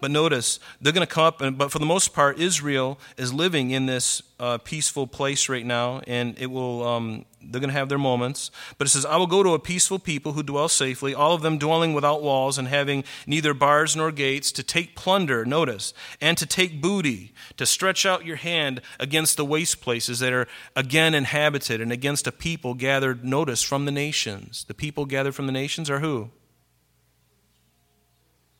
But 0.00 0.10
notice, 0.10 0.60
they're 0.80 0.92
going 0.92 1.06
to 1.06 1.12
come 1.12 1.24
up, 1.24 1.40
and, 1.40 1.56
but 1.56 1.70
for 1.70 1.78
the 1.78 1.86
most 1.86 2.12
part, 2.12 2.38
Israel 2.38 2.98
is 3.16 3.32
living 3.32 3.70
in 3.70 3.86
this 3.86 4.22
uh, 4.38 4.58
peaceful 4.58 5.06
place 5.06 5.48
right 5.48 5.64
now, 5.64 6.02
and 6.06 6.38
it 6.38 6.50
will, 6.50 6.86
um, 6.86 7.24
they're 7.40 7.60
going 7.60 7.70
to 7.70 7.78
have 7.78 7.88
their 7.88 7.98
moments. 7.98 8.50
But 8.76 8.86
it 8.86 8.90
says, 8.90 9.06
I 9.06 9.16
will 9.16 9.26
go 9.26 9.42
to 9.42 9.54
a 9.54 9.58
peaceful 9.58 9.98
people 9.98 10.32
who 10.32 10.42
dwell 10.42 10.68
safely, 10.68 11.14
all 11.14 11.32
of 11.32 11.40
them 11.40 11.56
dwelling 11.56 11.94
without 11.94 12.22
walls 12.22 12.58
and 12.58 12.68
having 12.68 13.04
neither 13.26 13.54
bars 13.54 13.96
nor 13.96 14.12
gates, 14.12 14.52
to 14.52 14.62
take 14.62 14.96
plunder, 14.96 15.46
notice, 15.46 15.94
and 16.20 16.36
to 16.36 16.44
take 16.44 16.82
booty, 16.82 17.32
to 17.56 17.64
stretch 17.64 18.04
out 18.04 18.26
your 18.26 18.36
hand 18.36 18.82
against 19.00 19.38
the 19.38 19.44
waste 19.44 19.80
places 19.80 20.18
that 20.18 20.32
are 20.32 20.46
again 20.74 21.14
inhabited, 21.14 21.80
and 21.80 21.90
against 21.90 22.26
a 22.26 22.32
people 22.32 22.74
gathered, 22.74 23.24
notice, 23.24 23.62
from 23.62 23.86
the 23.86 23.92
nations. 23.92 24.64
The 24.68 24.74
people 24.74 25.06
gathered 25.06 25.34
from 25.34 25.46
the 25.46 25.52
nations 25.52 25.88
are 25.88 26.00
who? 26.00 26.30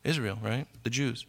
Israel, 0.07 0.39
right? 0.43 0.67
The 0.83 0.91
Jews. 0.91 1.27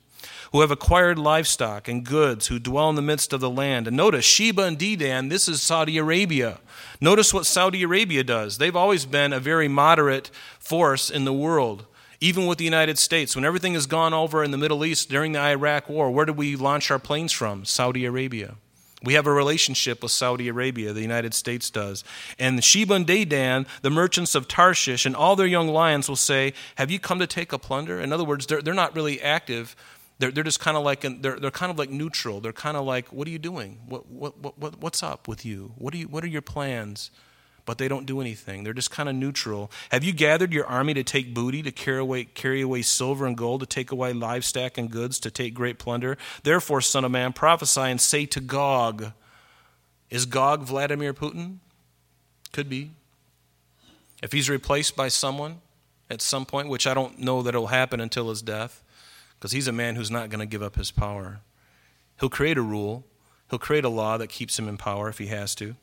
Who 0.52 0.62
have 0.62 0.72
acquired 0.72 1.20
livestock 1.20 1.88
and 1.88 2.04
goods, 2.04 2.48
who 2.48 2.60
dwell 2.60 2.90
in 2.90 2.96
the 2.96 3.02
midst 3.02 3.34
of 3.34 3.42
the 3.42 3.50
land. 3.50 3.88
And 3.88 3.96
notice, 3.98 4.26
Sheba 4.26 4.64
and 4.64 4.78
Dedan, 4.78 5.30
this 5.30 5.48
is 5.48 5.62
Saudi 5.62 5.98
Arabia. 5.98 6.60
Notice 7.00 7.34
what 7.34 7.46
Saudi 7.46 7.84
Arabia 7.84 8.24
does. 8.24 8.58
They've 8.58 8.76
always 8.76 9.06
been 9.06 9.34
a 9.34 9.40
very 9.40 9.68
moderate 9.68 10.32
force 10.60 11.10
in 11.10 11.26
the 11.26 11.34
world, 11.34 11.86
even 12.20 12.48
with 12.48 12.58
the 12.58 12.66
United 12.66 12.98
States. 12.98 13.36
When 13.36 13.46
everything 13.46 13.76
has 13.76 13.86
gone 13.86 14.14
over 14.14 14.44
in 14.44 14.52
the 14.52 14.58
Middle 14.58 14.84
East 14.84 15.10
during 15.10 15.34
the 15.34 15.40
Iraq 15.40 15.88
War, 15.88 16.10
where 16.10 16.26
did 16.26 16.38
we 16.38 16.56
launch 16.56 16.90
our 16.90 17.00
planes 17.00 17.32
from? 17.32 17.66
Saudi 17.66 18.06
Arabia. 18.06 18.56
We 19.04 19.14
have 19.14 19.28
a 19.28 19.32
relationship 19.32 20.02
with 20.02 20.12
Saudi 20.12 20.48
Arabia, 20.48 20.92
the 20.92 21.02
United 21.02 21.36
States 21.36 21.70
does. 21.70 22.04
And 22.40 22.64
Sheba 22.64 22.96
and 22.96 23.06
Dedan, 23.06 23.68
the 23.84 23.92
merchants 23.92 24.34
of 24.34 24.48
Tarshish, 24.48 25.06
and 25.06 25.16
all 25.16 25.36
their 25.36 25.46
young 25.48 25.68
lions 25.68 26.10
will 26.10 26.16
say, 26.16 26.54
Have 26.76 26.90
you 26.90 27.00
come 27.00 27.20
to 27.20 27.28
take 27.28 27.54
a 27.54 27.60
plunder? 27.60 28.00
In 28.02 28.12
other 28.12 28.24
words, 28.24 28.48
they're, 28.48 28.62
they're 28.62 28.74
not 28.74 28.96
really 28.96 29.22
active. 29.22 29.76
They're, 30.18 30.32
they're 30.32 30.44
just 30.44 30.60
kind 30.60 30.76
of 30.76 30.84
like, 30.84 31.02
they're, 31.22 31.40
they're 31.40 31.52
kind 31.52 31.72
of 31.72 31.78
like 31.78 31.92
neutral. 31.92 32.42
They're 32.42 32.54
kind 32.54 32.76
of 32.76 32.86
like, 32.86 33.14
What 33.14 33.28
are 33.28 33.32
you 33.32 33.38
doing? 33.38 33.80
What, 33.86 34.08
what, 34.10 34.58
what, 34.58 34.80
what's 34.80 35.04
up 35.04 35.28
with 35.28 35.46
you? 35.46 35.74
What, 35.78 35.94
are 35.94 35.98
you? 35.98 36.08
what 36.08 36.24
are 36.24 36.28
your 36.28 36.42
plans? 36.42 37.12
But 37.68 37.78
they 37.78 37.90
don't 37.90 38.06
do 38.06 38.22
anything. 38.22 38.64
They're 38.64 38.74
just 38.74 38.92
kind 38.92 39.10
of 39.10 39.16
neutral. 39.16 39.70
Have 39.92 40.02
you 40.02 40.14
gathered 40.14 40.54
your 40.54 40.66
army 40.66 40.94
to 40.94 41.04
take 41.04 41.34
booty, 41.34 41.62
to 41.64 41.72
carry 41.72 42.00
away, 42.00 42.24
carry 42.24 42.62
away 42.62 42.82
silver 42.82 43.26
and 43.26 43.36
gold, 43.36 43.60
to 43.60 43.66
take 43.66 43.92
away 43.92 44.14
livestock 44.14 44.78
and 44.78 44.90
goods, 44.90 45.20
to 45.20 45.30
take 45.30 45.54
great 45.54 45.78
plunder? 45.78 46.18
Therefore, 46.44 46.80
Son 46.80 47.04
of 47.04 47.12
Man, 47.12 47.34
prophesy 47.34 47.82
and 47.82 48.00
say 48.00 48.26
to 48.28 48.40
Gog, 48.40 49.12
Is 50.10 50.26
Gog 50.26 50.64
Vladimir 50.64 51.14
Putin? 51.14 51.58
Could 52.54 52.70
be. 52.70 52.92
If 54.24 54.32
he's 54.32 54.50
replaced 54.50 54.96
by 54.96 55.10
someone 55.10 55.60
at 56.10 56.22
some 56.22 56.46
point, 56.46 56.70
which 56.70 56.88
I 56.88 56.94
don't 56.94 57.20
know 57.20 57.42
that 57.42 57.50
it'll 57.50 57.68
happen 57.68 58.00
until 58.00 58.30
his 58.30 58.42
death, 58.42 58.82
because 59.38 59.52
he's 59.52 59.68
a 59.68 59.74
man 59.74 59.98
who's 59.98 60.10
not 60.10 60.30
going 60.30 60.40
to 60.40 60.46
give 60.46 60.64
up 60.64 60.78
his 60.78 60.90
power. 60.90 61.42
He'll 62.22 62.30
create 62.30 62.58
a 62.58 62.62
rule, 62.62 63.04
he'll 63.50 63.60
create 63.60 63.84
a 63.84 63.90
law 63.90 64.18
that 64.18 64.30
keeps 64.30 64.58
him 64.58 64.70
in 64.70 64.78
power 64.78 65.10
if 65.10 65.18
he 65.18 65.28
has 65.28 65.54
to. 65.56 65.76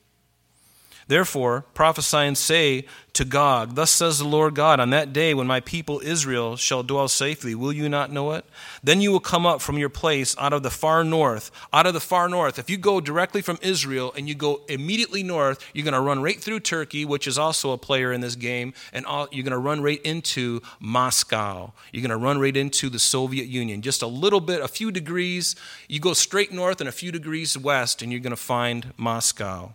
Therefore, 1.07 1.65
prophesy 1.75 2.17
and 2.17 2.37
say 2.37 2.85
to 3.13 3.25
Gog, 3.25 3.75
Thus 3.75 3.91
says 3.91 4.17
the 4.17 4.25
Lord 4.25 4.55
God, 4.55 4.79
on 4.79 4.89
that 4.89 5.13
day 5.13 5.35
when 5.35 5.45
my 5.45 5.59
people 5.59 6.01
Israel 6.03 6.57
shall 6.57 6.81
dwell 6.81 7.07
safely, 7.07 7.53
will 7.53 7.71
you 7.71 7.87
not 7.87 8.11
know 8.11 8.31
it? 8.31 8.43
Then 8.83 9.01
you 9.01 9.11
will 9.11 9.19
come 9.19 9.45
up 9.45 9.61
from 9.61 9.77
your 9.77 9.89
place 9.89 10.35
out 10.39 10.51
of 10.51 10.63
the 10.63 10.71
far 10.71 11.03
north. 11.03 11.51
Out 11.71 11.85
of 11.85 11.93
the 11.93 11.99
far 11.99 12.27
north. 12.27 12.57
If 12.57 12.71
you 12.71 12.77
go 12.77 12.99
directly 12.99 13.43
from 13.43 13.59
Israel 13.61 14.13
and 14.17 14.27
you 14.27 14.33
go 14.33 14.61
immediately 14.67 15.21
north, 15.21 15.63
you're 15.73 15.83
going 15.83 15.93
to 15.93 16.01
run 16.01 16.23
right 16.23 16.41
through 16.41 16.61
Turkey, 16.61 17.05
which 17.05 17.27
is 17.27 17.37
also 17.37 17.71
a 17.71 17.77
player 17.77 18.11
in 18.11 18.21
this 18.21 18.35
game, 18.35 18.73
and 18.91 19.05
you're 19.31 19.43
going 19.43 19.51
to 19.51 19.57
run 19.59 19.81
right 19.81 20.01
into 20.01 20.61
Moscow. 20.79 21.71
You're 21.91 22.01
going 22.01 22.09
to 22.09 22.17
run 22.17 22.39
right 22.39 22.57
into 22.57 22.89
the 22.89 22.99
Soviet 22.99 23.45
Union. 23.45 23.83
Just 23.83 24.01
a 24.01 24.07
little 24.07 24.41
bit, 24.41 24.59
a 24.61 24.67
few 24.67 24.91
degrees. 24.91 25.55
You 25.87 25.99
go 25.99 26.13
straight 26.13 26.51
north 26.51 26.81
and 26.81 26.89
a 26.89 26.91
few 26.91 27.11
degrees 27.11 27.55
west, 27.55 28.01
and 28.01 28.11
you're 28.11 28.21
going 28.21 28.31
to 28.31 28.35
find 28.35 28.91
Moscow. 28.97 29.73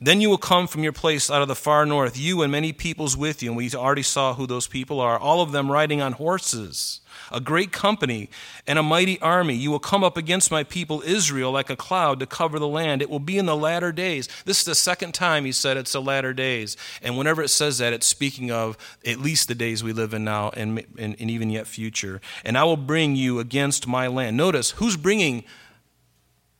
Then 0.00 0.20
you 0.20 0.28
will 0.28 0.38
come 0.38 0.66
from 0.66 0.82
your 0.82 0.92
place 0.92 1.30
out 1.30 1.42
of 1.42 1.48
the 1.48 1.54
far 1.54 1.86
north, 1.86 2.18
you 2.18 2.42
and 2.42 2.50
many 2.50 2.72
peoples 2.72 3.16
with 3.16 3.42
you. 3.42 3.50
And 3.50 3.56
we 3.56 3.70
already 3.72 4.02
saw 4.02 4.34
who 4.34 4.46
those 4.46 4.66
people 4.66 5.00
are, 5.00 5.18
all 5.18 5.40
of 5.40 5.52
them 5.52 5.70
riding 5.70 6.00
on 6.00 6.12
horses, 6.12 7.00
a 7.30 7.40
great 7.40 7.72
company 7.72 8.28
and 8.66 8.78
a 8.78 8.82
mighty 8.82 9.20
army. 9.20 9.54
You 9.54 9.70
will 9.70 9.78
come 9.78 10.02
up 10.02 10.16
against 10.16 10.50
my 10.50 10.64
people 10.64 11.02
Israel 11.02 11.52
like 11.52 11.70
a 11.70 11.76
cloud 11.76 12.20
to 12.20 12.26
cover 12.26 12.58
the 12.58 12.68
land. 12.68 13.02
It 13.02 13.10
will 13.10 13.20
be 13.20 13.38
in 13.38 13.46
the 13.46 13.56
latter 13.56 13.92
days. 13.92 14.28
This 14.44 14.58
is 14.58 14.64
the 14.64 14.74
second 14.74 15.14
time 15.14 15.44
he 15.44 15.52
said 15.52 15.76
it's 15.76 15.92
the 15.92 16.02
latter 16.02 16.32
days. 16.32 16.76
And 17.02 17.16
whenever 17.16 17.42
it 17.42 17.48
says 17.48 17.78
that, 17.78 17.92
it's 17.92 18.06
speaking 18.06 18.50
of 18.50 18.76
at 19.06 19.18
least 19.18 19.48
the 19.48 19.54
days 19.54 19.84
we 19.84 19.92
live 19.92 20.12
in 20.12 20.24
now 20.24 20.50
and, 20.50 20.84
and, 20.98 21.16
and 21.18 21.30
even 21.30 21.50
yet 21.50 21.66
future. 21.66 22.20
And 22.44 22.58
I 22.58 22.64
will 22.64 22.76
bring 22.76 23.16
you 23.16 23.38
against 23.38 23.86
my 23.86 24.08
land. 24.08 24.36
Notice 24.36 24.72
who's 24.72 24.96
bringing, 24.96 25.44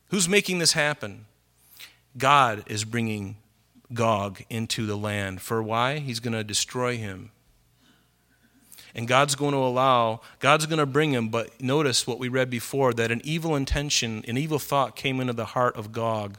who's 0.09 0.29
making 0.29 0.59
this 0.59 0.73
happen? 0.73 1.25
God 2.17 2.63
is 2.67 2.83
bringing 2.83 3.37
Gog 3.93 4.41
into 4.49 4.85
the 4.85 4.97
land. 4.97 5.41
For 5.41 5.61
why? 5.61 5.99
He's 5.99 6.19
going 6.19 6.33
to 6.33 6.43
destroy 6.43 6.97
him. 6.97 7.31
And 8.95 9.07
God's 9.07 9.35
going 9.35 9.51
to 9.51 9.57
allow, 9.57 10.21
God's 10.39 10.65
going 10.65 10.79
to 10.79 10.85
bring 10.85 11.11
him, 11.11 11.27
but 11.27 11.61
notice 11.61 12.07
what 12.07 12.17
we 12.17 12.29
read 12.29 12.49
before 12.49 12.93
that 12.93 13.11
an 13.11 13.21
evil 13.25 13.55
intention, 13.55 14.23
an 14.27 14.37
evil 14.37 14.57
thought 14.57 14.95
came 14.95 15.19
into 15.19 15.33
the 15.33 15.45
heart 15.45 15.75
of 15.75 15.91
Gog. 15.91 16.37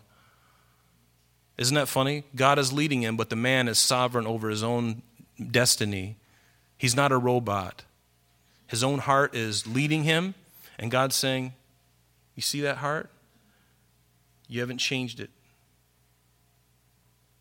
Isn't 1.58 1.74
that 1.74 1.88
funny? 1.88 2.24
God 2.34 2.58
is 2.58 2.72
leading 2.72 3.02
him, 3.02 3.16
but 3.16 3.28
the 3.28 3.36
man 3.36 3.68
is 3.68 3.78
sovereign 3.78 4.26
over 4.26 4.48
his 4.48 4.62
own 4.62 5.02
destiny. 5.50 6.16
He's 6.78 6.96
not 6.96 7.12
a 7.12 7.18
robot. 7.18 7.84
His 8.66 8.82
own 8.82 9.00
heart 9.00 9.34
is 9.34 9.66
leading 9.66 10.04
him, 10.04 10.34
and 10.78 10.90
God's 10.90 11.14
saying, 11.14 11.52
You 12.34 12.42
see 12.42 12.62
that 12.62 12.78
heart? 12.78 13.10
You 14.48 14.60
haven't 14.60 14.78
changed 14.78 15.20
it. 15.20 15.30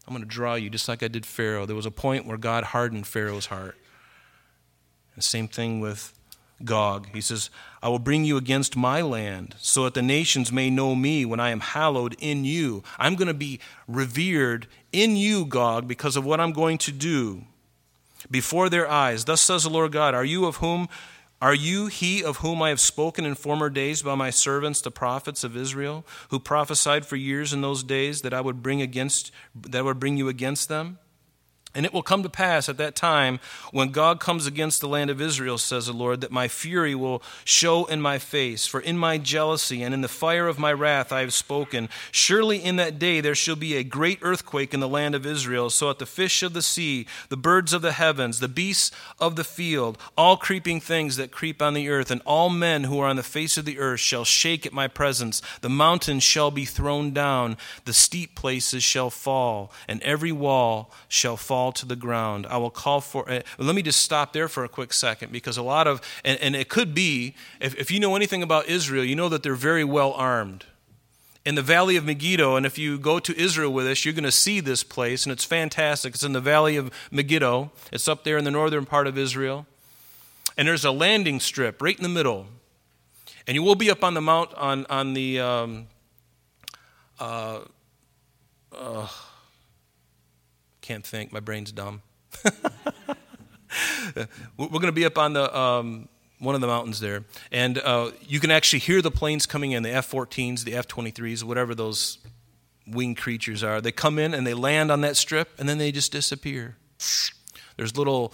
I'm 0.07 0.13
going 0.13 0.23
to 0.23 0.29
draw 0.29 0.55
you 0.55 0.69
just 0.69 0.87
like 0.87 1.01
I 1.01 1.07
did 1.07 1.25
Pharaoh. 1.25 1.65
There 1.65 1.75
was 1.75 1.85
a 1.85 1.91
point 1.91 2.25
where 2.25 2.37
God 2.37 2.65
hardened 2.65 3.07
Pharaoh's 3.07 3.47
heart. 3.47 3.75
And 5.15 5.23
same 5.23 5.47
thing 5.47 5.79
with 5.79 6.13
Gog. 6.63 7.07
He 7.13 7.21
says, 7.21 7.49
I 7.81 7.89
will 7.89 7.99
bring 7.99 8.23
you 8.23 8.37
against 8.37 8.75
my 8.75 9.01
land 9.01 9.55
so 9.57 9.83
that 9.85 9.93
the 9.93 10.01
nations 10.01 10.51
may 10.51 10.69
know 10.69 10.95
me 10.95 11.25
when 11.25 11.39
I 11.39 11.49
am 11.49 11.59
hallowed 11.59 12.15
in 12.19 12.45
you. 12.45 12.83
I'm 12.97 13.15
going 13.15 13.27
to 13.27 13.33
be 13.33 13.59
revered 13.87 14.67
in 14.91 15.15
you, 15.15 15.45
Gog, 15.45 15.87
because 15.87 16.15
of 16.15 16.25
what 16.25 16.39
I'm 16.39 16.53
going 16.53 16.77
to 16.79 16.91
do 16.91 17.43
before 18.29 18.69
their 18.69 18.89
eyes. 18.89 19.25
Thus 19.25 19.41
says 19.41 19.63
the 19.63 19.69
Lord 19.69 19.91
God, 19.91 20.13
Are 20.13 20.25
you 20.25 20.45
of 20.45 20.57
whom 20.57 20.87
are 21.45 21.53
you 21.53 21.85
he 21.85 22.23
of 22.23 22.37
whom 22.37 22.63
I 22.63 22.69
have 22.69 22.79
spoken 22.79 23.23
in 23.23 23.35
former 23.35 23.69
days 23.69 24.01
by 24.01 24.15
my 24.15 24.31
servants 24.31 24.81
the 24.81 24.89
prophets 24.89 25.43
of 25.43 25.55
Israel, 25.55 26.03
who 26.29 26.39
prophesied 26.39 27.05
for 27.05 27.17
years 27.17 27.53
in 27.53 27.61
those 27.61 27.83
days 27.83 28.23
that 28.23 28.33
I 28.33 28.41
would 28.41 28.63
bring 28.63 28.81
against 28.81 29.31
that 29.53 29.77
I 29.77 29.81
would 29.83 29.99
bring 29.99 30.17
you 30.17 30.27
against 30.27 30.69
them? 30.69 30.97
And 31.75 31.85
it 31.85 31.93
will 31.93 32.01
come 32.01 32.23
to 32.23 32.29
pass 32.29 32.69
at 32.69 32.77
that 32.77 32.95
time, 32.95 33.39
when 33.71 33.89
God 33.89 34.21
comes 34.21 34.47
against 34.47 34.79
the 34.79 34.87
land 34.87 35.09
of 35.09 35.19
Israel, 35.19 35.57
says 35.57 35.87
the 35.87 35.93
Lord, 35.93 36.21
that 36.21 36.31
my 36.31 36.47
fury 36.47 36.95
will 36.95 37.21
show 37.43 37.83
in 37.85 38.01
my 38.01 38.17
face. 38.17 38.65
For 38.65 38.79
in 38.79 38.97
my 38.97 39.17
jealousy 39.17 39.83
and 39.83 39.93
in 39.93 39.99
the 39.99 40.07
fire 40.07 40.47
of 40.47 40.57
my 40.57 40.71
wrath 40.71 41.11
I 41.11 41.19
have 41.19 41.33
spoken. 41.33 41.89
Surely 42.11 42.63
in 42.63 42.77
that 42.77 42.97
day 42.97 43.19
there 43.19 43.35
shall 43.35 43.57
be 43.57 43.75
a 43.75 43.83
great 43.83 44.19
earthquake 44.21 44.73
in 44.73 44.79
the 44.79 44.87
land 44.87 45.15
of 45.15 45.25
Israel, 45.25 45.69
so 45.69 45.89
that 45.89 45.99
the 45.99 46.05
fish 46.05 46.41
of 46.43 46.53
the 46.53 46.61
sea, 46.61 47.05
the 47.27 47.35
birds 47.35 47.73
of 47.73 47.81
the 47.81 47.91
heavens, 47.91 48.39
the 48.39 48.47
beasts 48.47 48.91
of 49.19 49.35
the 49.35 49.43
field, 49.43 49.97
all 50.17 50.37
creeping 50.37 50.79
things 50.79 51.17
that 51.17 51.31
creep 51.31 51.61
on 51.61 51.73
the 51.73 51.89
earth, 51.89 52.09
and 52.09 52.21
all 52.25 52.49
men 52.49 52.85
who 52.85 52.99
are 52.99 53.09
on 53.09 53.17
the 53.17 53.23
face 53.23 53.57
of 53.57 53.65
the 53.65 53.79
earth 53.79 53.99
shall 53.99 54.23
shake 54.23 54.65
at 54.65 54.71
my 54.71 54.87
presence. 54.87 55.41
The 55.59 55.69
mountains 55.69 56.23
shall 56.23 56.51
be 56.51 56.63
thrown 56.63 57.11
down, 57.11 57.57
the 57.83 57.93
steep 57.93 58.33
places 58.33 58.81
shall 58.81 59.09
fall, 59.09 59.73
and 59.89 60.01
every 60.03 60.31
wall 60.31 60.91
shall 61.09 61.35
fall 61.35 61.64
fall 61.65 61.71
to 61.71 61.85
the 61.87 61.95
ground. 61.95 62.45
I 62.47 62.57
will 62.57 62.69
call 62.69 63.01
for. 63.01 63.27
Uh, 63.29 63.41
let 63.57 63.75
me 63.75 63.81
just 63.81 64.01
stop 64.01 64.33
there 64.33 64.47
for 64.47 64.63
a 64.63 64.69
quick 64.69 64.93
second 64.93 65.31
because 65.31 65.57
a 65.57 65.63
lot 65.63 65.87
of, 65.87 65.99
and, 66.23 66.39
and 66.39 66.55
it 66.55 66.69
could 66.69 66.93
be, 66.93 67.33
if, 67.59 67.75
if 67.75 67.89
you 67.89 67.99
know 67.99 68.15
anything 68.15 68.43
about 68.43 68.67
Israel, 68.67 69.03
you 69.03 69.15
know 69.15 69.29
that 69.29 69.41
they're 69.41 69.55
very 69.55 69.83
well 69.83 70.13
armed. 70.13 70.65
in 71.43 71.55
the 71.55 71.61
valley 71.61 71.95
of 71.95 72.03
Megiddo. 72.05 72.55
And 72.55 72.65
if 72.65 72.77
you 72.77 72.97
go 72.97 73.19
to 73.19 73.39
Israel 73.39 73.71
with 73.71 73.87
us, 73.87 74.03
you're 74.03 74.13
going 74.13 74.23
to 74.23 74.31
see 74.31 74.59
this 74.61 74.83
place, 74.83 75.25
and 75.25 75.31
it's 75.31 75.45
fantastic. 75.45 76.15
It's 76.15 76.23
in 76.23 76.33
the 76.33 76.41
valley 76.41 76.75
of 76.75 76.91
Megiddo, 77.11 77.71
it's 77.91 78.07
up 78.07 78.23
there 78.23 78.37
in 78.37 78.45
the 78.45 78.51
northern 78.51 78.85
part 78.85 79.07
of 79.07 79.17
Israel. 79.17 79.65
And 80.57 80.67
there's 80.67 80.85
a 80.85 80.91
landing 80.91 81.39
strip 81.39 81.81
right 81.81 81.97
in 81.97 82.03
the 82.03 82.09
middle. 82.09 82.47
And 83.47 83.55
you 83.55 83.63
will 83.63 83.75
be 83.75 83.91
up 83.91 84.03
on 84.03 84.13
the 84.13 84.21
mount 84.21 84.53
on, 84.55 84.85
on 84.89 85.13
the. 85.13 85.39
Um, 85.39 85.87
uh, 87.19 87.59
uh, 88.71 89.07
can't 90.85 91.05
think, 91.05 91.33
my 91.33 91.39
brain's 91.39 91.71
dumb. 91.71 92.03
We're 94.57 94.67
going 94.67 94.83
to 94.83 94.91
be 94.91 95.05
up 95.05 95.17
on 95.17 95.33
the 95.33 95.57
um, 95.57 96.07
one 96.37 96.53
of 96.53 96.61
the 96.61 96.67
mountains 96.67 96.99
there, 96.99 97.23
and 97.51 97.79
uh, 97.79 98.11
you 98.21 98.39
can 98.39 98.51
actually 98.51 98.79
hear 98.79 99.01
the 99.01 99.11
planes 99.11 99.47
coming 99.47 99.71
in, 99.71 99.81
the 99.81 99.91
F-14s, 99.91 100.63
the 100.63 100.75
F-23s, 100.75 101.43
whatever 101.43 101.73
those 101.73 102.19
winged 102.85 103.17
creatures 103.17 103.63
are. 103.63 103.81
They 103.81 103.91
come 103.91 104.19
in 104.19 104.35
and 104.35 104.45
they 104.45 104.53
land 104.53 104.91
on 104.91 105.01
that 105.01 105.17
strip, 105.17 105.49
and 105.57 105.67
then 105.67 105.79
they 105.79 105.91
just 105.91 106.11
disappear. 106.11 106.75
There's 107.77 107.97
little 107.97 108.31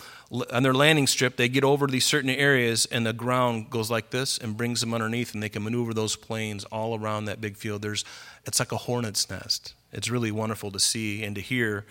on 0.51 0.61
their 0.61 0.73
landing 0.73 1.07
strip. 1.07 1.37
They 1.37 1.47
get 1.47 1.63
over 1.63 1.87
these 1.87 2.05
certain 2.05 2.29
areas, 2.29 2.85
and 2.85 3.05
the 3.05 3.13
ground 3.13 3.69
goes 3.69 3.89
like 3.89 4.09
this 4.09 4.37
and 4.37 4.57
brings 4.57 4.81
them 4.81 4.93
underneath, 4.93 5.33
and 5.33 5.41
they 5.41 5.49
can 5.49 5.63
maneuver 5.63 5.93
those 5.93 6.17
planes 6.17 6.65
all 6.65 6.99
around 6.99 7.25
that 7.25 7.39
big 7.39 7.55
field. 7.55 7.81
There's, 7.81 8.03
it's 8.45 8.59
like 8.59 8.71
a 8.73 8.77
hornet's 8.77 9.29
nest. 9.29 9.73
It's 9.93 10.09
really 10.09 10.31
wonderful 10.31 10.69
to 10.71 10.79
see 10.79 11.23
and 11.23 11.33
to 11.35 11.41
hear. 11.41 11.85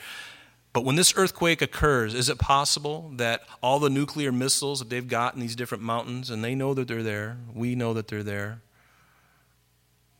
But 0.72 0.84
when 0.84 0.96
this 0.96 1.14
earthquake 1.16 1.62
occurs, 1.62 2.14
is 2.14 2.28
it 2.28 2.38
possible 2.38 3.10
that 3.16 3.42
all 3.60 3.80
the 3.80 3.90
nuclear 3.90 4.30
missiles 4.30 4.78
that 4.78 4.88
they've 4.88 5.06
got 5.06 5.34
in 5.34 5.40
these 5.40 5.56
different 5.56 5.82
mountains, 5.82 6.30
and 6.30 6.44
they 6.44 6.54
know 6.54 6.74
that 6.74 6.86
they're 6.86 7.02
there, 7.02 7.38
we 7.52 7.74
know 7.74 7.92
that 7.94 8.06
they're 8.08 8.22
there, 8.22 8.62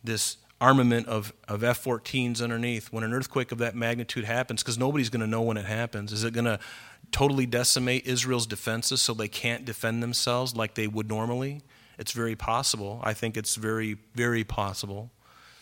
this 0.03 0.37
armament 0.59 1.07
of, 1.07 1.33
of 1.47 1.63
F 1.63 1.83
14s 1.83 2.41
underneath, 2.41 2.91
when 2.91 3.03
an 3.03 3.13
earthquake 3.13 3.51
of 3.51 3.59
that 3.59 3.75
magnitude 3.75 4.25
happens, 4.25 4.61
because 4.61 4.77
nobody's 4.77 5.09
going 5.09 5.21
to 5.21 5.27
know 5.27 5.41
when 5.41 5.57
it 5.57 5.65
happens, 5.65 6.11
is 6.11 6.23
it 6.23 6.33
going 6.33 6.45
to 6.45 6.59
totally 7.11 7.45
decimate 7.45 8.05
Israel's 8.05 8.45
defenses 8.45 9.01
so 9.01 9.13
they 9.13 9.27
can't 9.27 9.63
defend 9.63 10.03
themselves 10.03 10.55
like 10.55 10.75
they 10.75 10.87
would 10.87 11.07
normally? 11.07 11.61
It's 11.97 12.11
very 12.11 12.35
possible. 12.35 12.99
I 13.03 13.13
think 13.13 13.37
it's 13.37 13.55
very, 13.55 13.97
very 14.15 14.43
possible. 14.43 15.11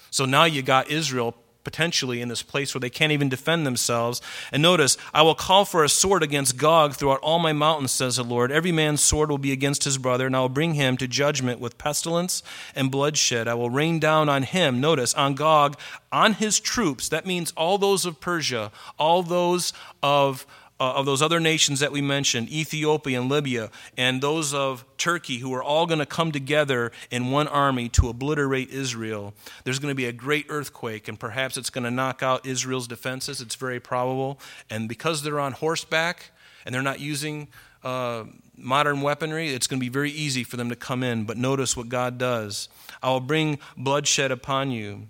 So 0.10 0.26
now 0.26 0.46
you 0.46 0.62
got 0.62 0.90
Israel 0.90 1.36
potentially 1.64 2.22
in 2.22 2.30
this 2.30 2.42
place 2.42 2.74
where 2.74 2.80
they 2.80 2.90
can't 2.90 3.12
even 3.12 3.30
defend 3.30 3.66
themselves. 3.66 4.22
And 4.52 4.62
notice, 4.62 4.98
I 5.14 5.22
will 5.22 5.36
call 5.36 5.66
for 5.66 5.84
a 5.84 5.90
sword 5.90 6.24
against 6.24 6.58
Gog 6.58 6.96
throughout 6.96 7.20
all 7.22 7.40
my 7.40 7.54
mountains, 7.54 7.92
says 7.92 8.16
the 8.16 8.24
Lord. 8.24 8.52
Every 8.52 8.72
man's 8.72 9.02
sword 9.02 9.30
will 9.30 9.38
be 9.38 9.52
against 9.52 9.84
his 9.84 9.98
brother, 9.98 10.26
and 10.26 10.36
I 10.36 10.40
will 10.40 10.50
bring 10.50 10.74
him 10.74 10.98
to 10.98 11.08
judgment 11.08 11.60
with 11.60 11.78
pestilence 11.78 12.44
and 12.76 12.92
bloodshed. 12.92 13.48
I 13.48 13.54
will 13.54 13.70
rain 13.70 14.00
down 14.00 14.30
on 14.30 14.44
him, 14.44 14.80
notice, 14.80 15.14
on 15.14 15.36
Gog, 15.36 15.78
on 16.12 16.34
his 16.34 16.60
troops. 16.60 17.10
That 17.10 17.26
means 17.26 17.52
all 17.56 17.78
those 17.78 18.06
of 18.06 18.20
Persia, 18.20 18.72
all 18.98 19.22
those 19.22 19.74
of 20.02 20.46
uh, 20.80 20.94
of 20.94 21.06
those 21.06 21.22
other 21.22 21.40
nations 21.40 21.80
that 21.80 21.92
we 21.92 22.02
mentioned, 22.02 22.50
Ethiopia 22.50 23.20
and 23.20 23.30
Libya, 23.30 23.70
and 23.98 24.22
those 24.22 24.54
of 24.54 24.86
Turkey, 24.98 25.40
who 25.40 25.54
are 25.54 25.64
all 25.64 25.86
going 25.86 26.00
to 26.00 26.06
come 26.06 26.32
together 26.32 26.92
in 27.12 27.32
one 27.32 27.48
army 27.48 27.90
to 27.90 28.10
obliterate 28.10 28.70
Israel, 28.70 29.34
there's 29.64 29.80
going 29.80 29.92
to 29.92 29.96
be 29.96 30.06
a 30.06 30.14
great 30.14 30.46
earthquake, 30.50 31.08
and 31.08 31.20
perhaps 31.20 31.58
it's 31.58 31.70
going 31.70 31.84
to 31.84 31.92
knock 31.92 32.24
out 32.24 32.46
Israel's 32.46 32.88
defenses. 32.88 33.42
It's 33.42 33.56
very 33.56 33.80
probable. 33.80 34.40
And 34.70 34.88
because 34.88 35.24
they're 35.24 35.40
on 35.40 35.54
horseback 35.54 36.32
and 36.66 36.74
they're 36.74 36.82
not 36.82 37.00
using 37.00 37.48
uh, 37.84 38.26
modern 38.56 39.02
weaponry, 39.02 39.50
it's 39.50 39.68
going 39.68 39.80
to 39.80 39.86
be 39.86 39.90
very 39.90 40.12
easy 40.12 40.44
for 40.44 40.58
them 40.58 40.70
to 40.70 40.76
come 40.76 41.04
in. 41.04 41.24
But 41.24 41.38
notice 41.38 41.76
what 41.76 41.90
God 41.90 42.18
does 42.18 42.70
I 43.02 43.10
will 43.10 43.20
bring 43.20 43.60
bloodshed 43.78 44.32
upon 44.32 44.72
you. 44.72 45.08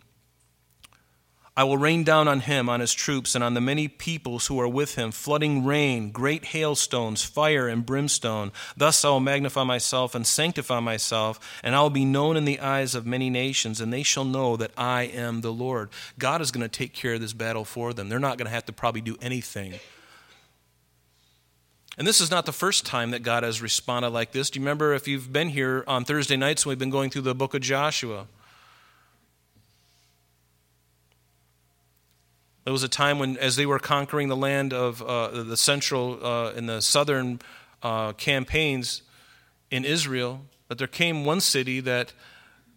I 1.60 1.66
will 1.66 1.78
rain 1.78 2.05
down 2.05 2.30
on 2.30 2.39
him, 2.39 2.70
on 2.70 2.80
his 2.80 2.93
troops, 2.93 3.36
and 3.36 3.43
on 3.43 3.53
the 3.53 3.60
many 3.60 3.89
peoples 3.89 4.47
who 4.47 4.62
are 4.62 4.68
with 4.70 4.95
him, 4.95 5.12
flooding 5.12 5.66
rain, 5.66 6.10
great 6.10 6.45
hailstones, 6.45 7.26
fire, 7.26 7.68
and 7.68 7.86
brimstone. 7.86 8.53
Thus 8.78 9.03
I 9.03 9.10
will 9.10 9.20
magnify 9.20 9.66
myself 9.66 10.16
and 10.16 10.26
sanctify 10.26 10.80
myself, 10.80 11.60
and 11.62 11.76
I 11.76 11.82
will 11.82 11.89
be 11.89 12.05
known 12.05 12.38
in 12.38 12.45
the 12.45 12.62
eyes 12.62 12.95
of 12.95 13.05
many 13.05 13.30
nations, 13.30 13.82
and 13.82 13.91
they 13.91 14.03
shall 14.03 14.24
know 14.24 14.55
that 14.55 14.72
I 14.78 15.01
am 15.01 15.41
the 15.41 15.51
Lord. 15.51 15.89
God 16.18 16.39
is 16.39 16.51
going 16.51 16.62
to 16.62 16.70
take 16.70 16.93
care 16.93 17.16
of 17.16 17.20
this 17.20 17.34
battle 17.34 17.66
for 17.66 17.93
them. 17.93 18.07
They're 18.07 18.20
not 18.20 18.38
going 18.38 18.45
to 18.45 18.53
have 18.53 18.68
to 18.68 18.72
probably 18.72 19.01
do 19.01 19.18
anything. 19.22 19.74
And 21.97 22.07
this 22.07 22.22
is 22.22 22.32
not 22.32 22.45
the 22.45 22.53
first 22.53 22.86
time 22.86 23.12
that 23.12 23.22
God 23.22 23.43
has 23.43 23.62
responded 23.62 24.12
like 24.12 24.32
this. 24.32 24.49
Do 24.49 24.62
you 24.62 24.64
remember 24.64 24.93
if 24.93 25.10
you've 25.10 25.34
been 25.34 25.49
here 25.49 25.84
on 25.88 26.05
Thursday 26.05 26.38
nights 26.38 26.66
when 26.66 26.72
we've 26.72 26.80
been 26.80 26.89
going 26.89 27.10
through 27.10 27.24
the 27.24 27.36
book 27.36 27.53
of 27.53 27.60
Joshua? 27.60 28.28
There 32.70 32.74
was 32.74 32.84
a 32.84 32.88
time 32.88 33.17
when, 33.17 33.36
as 33.38 33.55
they 33.55 33.65
were 33.65 33.80
conquering 33.80 34.28
the 34.28 34.36
land 34.36 34.74
of 34.74 35.01
uh, 35.01 35.41
the 35.41 35.57
central 35.57 36.24
uh, 36.24 36.51
and 36.51 36.70
the 36.70 36.84
southern 36.84 37.39
uh, 37.82 38.13
campaigns 38.13 39.01
in 39.72 39.84
Israel, 39.84 40.41
that 40.67 40.78
there 40.78 40.86
came 40.86 41.26
one 41.26 41.41
city 41.41 41.80
that, 41.80 42.13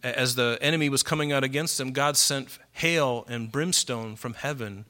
as 0.01 0.33
the 0.33 0.57
enemy 0.61 0.89
was 0.89 1.03
coming 1.03 1.31
out 1.31 1.43
against 1.43 1.77
them, 1.77 1.91
God 1.91 2.17
sent 2.17 2.57
hail 2.71 3.23
and 3.29 3.51
brimstone 3.51 4.15
from 4.15 4.33
heaven. 4.33 4.85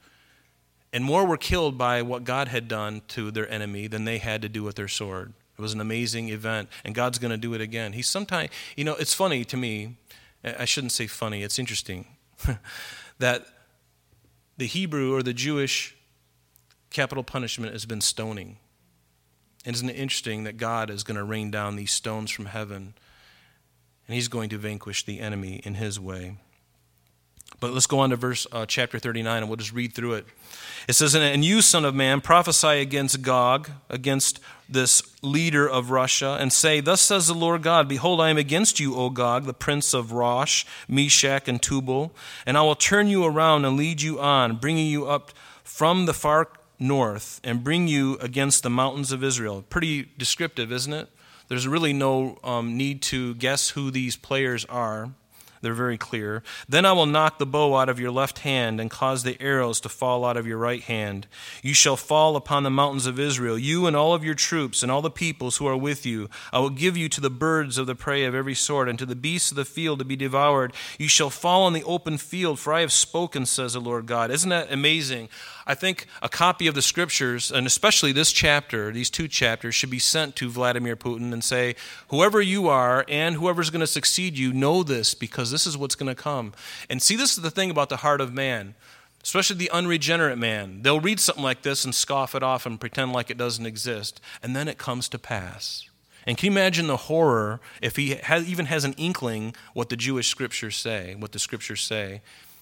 And 0.93 1.03
more 1.03 1.27
were 1.27 1.35
killed 1.35 1.77
by 1.77 2.01
what 2.01 2.23
God 2.23 2.47
had 2.47 2.69
done 2.69 3.01
to 3.09 3.29
their 3.29 3.51
enemy 3.51 3.87
than 3.87 4.05
they 4.05 4.19
had 4.19 4.41
to 4.43 4.47
do 4.47 4.63
with 4.63 4.75
their 4.75 4.87
sword. 4.87 5.33
It 5.57 5.61
was 5.61 5.73
an 5.73 5.81
amazing 5.81 6.29
event, 6.29 6.69
and 6.85 6.95
God's 6.95 7.19
going 7.19 7.31
to 7.31 7.37
do 7.37 7.53
it 7.53 7.59
again. 7.59 7.91
He 7.91 8.03
sometimes, 8.03 8.51
you 8.77 8.85
know, 8.85 8.95
it's 8.95 9.13
funny 9.13 9.43
to 9.43 9.57
me. 9.57 9.97
I 10.45 10.63
shouldn't 10.63 10.93
say 10.93 11.07
funny, 11.07 11.43
it's 11.43 11.59
interesting 11.59 12.05
that 13.19 13.47
the 14.57 14.67
Hebrew 14.67 15.13
or 15.13 15.23
the 15.23 15.33
Jewish 15.33 15.95
capital 16.89 17.23
punishment 17.23 17.73
has 17.73 17.85
been 17.85 18.01
stoning. 18.01 18.57
And 19.65 19.75
isn't 19.75 19.89
it 19.89 19.95
interesting 19.95 20.43
that 20.43 20.57
God 20.57 20.89
is 20.89 21.03
going 21.03 21.17
to 21.17 21.23
rain 21.23 21.49
down 21.49 21.75
these 21.75 21.91
stones 21.91 22.29
from 22.29 22.45
heaven 22.45 22.93
and 24.07 24.15
he's 24.15 24.27
going 24.27 24.49
to 24.49 24.57
vanquish 24.57 25.05
the 25.05 25.19
enemy 25.19 25.61
in 25.63 25.75
his 25.75 25.99
way? 25.99 26.37
But 27.59 27.71
let's 27.71 27.87
go 27.87 27.99
on 27.99 28.09
to 28.09 28.15
verse 28.15 28.45
uh, 28.51 28.65
chapter 28.65 28.99
39 28.99 29.39
and 29.39 29.47
we'll 29.47 29.57
just 29.57 29.73
read 29.73 29.93
through 29.93 30.13
it. 30.13 30.25
It 30.87 30.93
says, 30.93 31.15
And 31.15 31.45
you, 31.45 31.61
son 31.61 31.85
of 31.85 31.95
man, 31.95 32.19
prophesy 32.19 32.79
against 32.81 33.21
Gog, 33.21 33.69
against 33.89 34.39
this 34.67 35.01
leader 35.21 35.69
of 35.69 35.91
Russia, 35.91 36.37
and 36.39 36.51
say, 36.51 36.81
Thus 36.81 37.01
says 37.01 37.27
the 37.27 37.33
Lord 37.33 37.63
God, 37.63 37.87
Behold, 37.87 38.19
I 38.19 38.29
am 38.29 38.37
against 38.37 38.79
you, 38.79 38.95
O 38.95 39.09
Gog, 39.09 39.45
the 39.45 39.53
prince 39.53 39.93
of 39.93 40.11
Rosh, 40.11 40.65
Meshech, 40.87 41.47
and 41.47 41.61
Tubal, 41.61 42.13
and 42.45 42.57
I 42.57 42.61
will 42.63 42.75
turn 42.75 43.07
you 43.07 43.23
around 43.23 43.65
and 43.65 43.77
lead 43.77 44.01
you 44.01 44.19
on, 44.19 44.57
bringing 44.57 44.87
you 44.87 45.07
up 45.07 45.31
from 45.63 46.05
the 46.05 46.13
far 46.13 46.49
north, 46.79 47.39
and 47.43 47.63
bring 47.63 47.87
you 47.87 48.17
against 48.19 48.63
the 48.63 48.69
mountains 48.69 49.11
of 49.11 49.23
Israel. 49.23 49.63
Pretty 49.69 50.09
descriptive, 50.17 50.71
isn't 50.71 50.93
it? 50.93 51.09
There's 51.47 51.67
really 51.67 51.93
no 51.93 52.39
um, 52.43 52.77
need 52.77 53.01
to 53.03 53.35
guess 53.35 53.69
who 53.69 53.91
these 53.91 54.15
players 54.15 54.65
are. 54.65 55.11
They're 55.63 55.73
very 55.73 55.97
clear. 55.97 56.43
Then 56.67 56.85
I 56.85 56.91
will 56.91 57.05
knock 57.05 57.39
the 57.39 57.45
bow 57.45 57.75
out 57.77 57.87
of 57.87 57.99
your 57.99 58.11
left 58.11 58.39
hand 58.39 58.81
and 58.81 58.91
cause 58.91 59.23
the 59.23 59.41
arrows 59.41 59.79
to 59.79 59.89
fall 59.89 60.25
out 60.25 60.35
of 60.35 60.45
your 60.45 60.57
right 60.57 60.81
hand. 60.81 61.25
You 61.61 61.73
shall 61.73 61.95
fall 61.95 62.35
upon 62.35 62.63
the 62.63 62.69
mountains 62.69 63.05
of 63.05 63.17
Israel, 63.17 63.57
you 63.57 63.87
and 63.87 63.95
all 63.95 64.13
of 64.13 64.25
your 64.25 64.35
troops 64.35 64.83
and 64.83 64.91
all 64.91 65.01
the 65.01 65.09
peoples 65.09 65.57
who 65.57 65.65
are 65.65 65.77
with 65.77 66.05
you. 66.05 66.29
I 66.51 66.59
will 66.59 66.69
give 66.69 66.97
you 66.97 67.07
to 67.07 67.21
the 67.21 67.29
birds 67.29 67.77
of 67.77 67.87
the 67.87 67.95
prey 67.95 68.25
of 68.25 68.35
every 68.35 68.55
sort 68.55 68.89
and 68.89 68.99
to 68.99 69.05
the 69.05 69.15
beasts 69.15 69.51
of 69.51 69.55
the 69.55 69.63
field 69.63 69.99
to 69.99 70.05
be 70.05 70.17
devoured. 70.17 70.73
You 70.99 71.07
shall 71.07 71.29
fall 71.29 71.63
on 71.63 71.71
the 71.71 71.85
open 71.85 72.17
field, 72.17 72.59
for 72.59 72.73
I 72.73 72.81
have 72.81 72.91
spoken, 72.91 73.45
says 73.45 73.71
the 73.71 73.79
Lord 73.79 74.05
God. 74.05 74.31
Isn't 74.31 74.49
that 74.49 74.69
amazing? 74.69 75.29
I 75.65 75.75
think 75.75 76.07
a 76.21 76.29
copy 76.29 76.67
of 76.67 76.75
the 76.75 76.81
scriptures, 76.81 77.51
and 77.51 77.65
especially 77.65 78.11
this 78.11 78.31
chapter, 78.31 78.91
these 78.91 79.09
two 79.09 79.27
chapters, 79.27 79.75
should 79.75 79.89
be 79.89 79.99
sent 79.99 80.35
to 80.37 80.49
Vladimir 80.49 80.95
Putin 80.95 81.31
and 81.31 81.43
say, 81.43 81.75
whoever 82.09 82.41
you 82.41 82.67
are 82.67 83.05
and 83.07 83.35
whoever's 83.35 83.69
going 83.69 83.79
to 83.79 83.87
succeed 83.87 84.37
you, 84.37 84.51
know 84.51 84.83
this 84.83 85.13
because 85.13 85.51
this 85.51 85.65
is 85.65 85.77
what's 85.77 85.95
going 85.95 86.13
to 86.13 86.21
come. 86.21 86.53
And 86.89 87.01
see, 87.01 87.15
this 87.15 87.37
is 87.37 87.43
the 87.43 87.51
thing 87.51 87.71
about 87.71 87.89
the 87.89 87.97
heart 87.97 88.19
of 88.19 88.33
man, 88.33 88.75
especially 89.23 89.55
the 89.55 89.71
unregenerate 89.71 90.37
man. 90.37 90.81
They'll 90.81 90.99
read 90.99 91.19
something 91.19 91.43
like 91.43 91.61
this 91.61 91.85
and 91.85 91.95
scoff 91.95 92.35
it 92.35 92.43
off 92.43 92.65
and 92.65 92.79
pretend 92.79 93.13
like 93.13 93.29
it 93.29 93.37
doesn't 93.37 93.65
exist, 93.65 94.19
and 94.41 94.55
then 94.55 94.67
it 94.67 94.77
comes 94.77 95.07
to 95.09 95.19
pass. 95.19 95.87
And 96.25 96.37
can 96.37 96.47
you 96.47 96.51
imagine 96.51 96.87
the 96.87 96.97
horror 96.97 97.59
if 97.81 97.95
he 97.95 98.15
has, 98.15 98.47
even 98.49 98.67
has 98.67 98.85
an 98.85 98.93
inkling 98.93 99.55
what 99.73 99.89
the 99.89 99.97
Jewish 99.97 100.29
scriptures 100.29 100.75
say, 100.75 101.15
what 101.15 101.31
the 101.31 101.39
scriptures 101.39 101.81
say? 101.81 102.21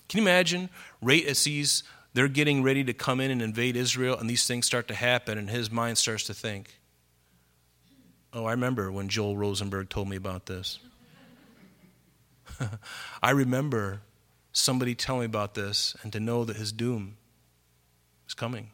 Can 0.09 0.17
you 0.17 0.23
imagine 0.23 0.69
right 1.01 1.25
as 1.25 1.43
he's 1.45 1.83
they're 2.13 2.27
getting 2.27 2.63
ready 2.63 2.83
to 2.83 2.93
come 2.93 3.19
in 3.19 3.31
and 3.31 3.41
invade 3.41 3.75
Israel, 3.75 4.17
and 4.17 4.29
these 4.29 4.45
things 4.45 4.65
start 4.65 4.87
to 4.89 4.93
happen, 4.93 5.37
and 5.37 5.49
his 5.49 5.71
mind 5.71 5.97
starts 5.97 6.25
to 6.25 6.33
think, 6.33 6.75
Oh, 8.33 8.45
I 8.45 8.51
remember 8.51 8.91
when 8.91 9.09
Joel 9.09 9.35
Rosenberg 9.35 9.89
told 9.89 10.07
me 10.07 10.15
about 10.15 10.45
this. 10.45 10.79
I 13.23 13.31
remember 13.31 14.01
somebody 14.53 14.95
telling 14.95 15.21
me 15.21 15.25
about 15.25 15.53
this, 15.53 15.95
and 16.01 16.13
to 16.13 16.19
know 16.19 16.45
that 16.45 16.55
his 16.55 16.71
doom 16.71 17.17
is 18.25 18.33
coming. 18.33 18.69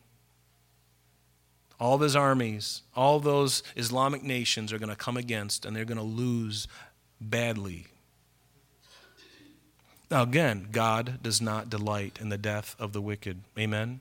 All 1.80 1.96
of 1.96 2.02
his 2.02 2.16
armies, 2.16 2.84
all 2.96 3.20
those 3.20 3.64
Islamic 3.76 4.24
nations 4.24 4.72
are 4.72 4.80
going 4.80 4.90
to 4.90 4.96
come 4.96 5.18
against, 5.18 5.66
and 5.66 5.76
they're 5.76 5.86
going 5.86 5.98
to 5.98 6.04
lose 6.04 6.68
badly 7.20 7.88
Now, 10.10 10.24
again, 10.24 10.70
God 10.72 11.20
does 11.22 11.42
not 11.42 11.70
delight 11.70 12.18
in 12.22 12.30
the 12.30 12.38
death 12.38 12.76
of 12.80 12.94
the 12.94 13.02
wicked. 13.02 13.42
Amen? 13.58 14.00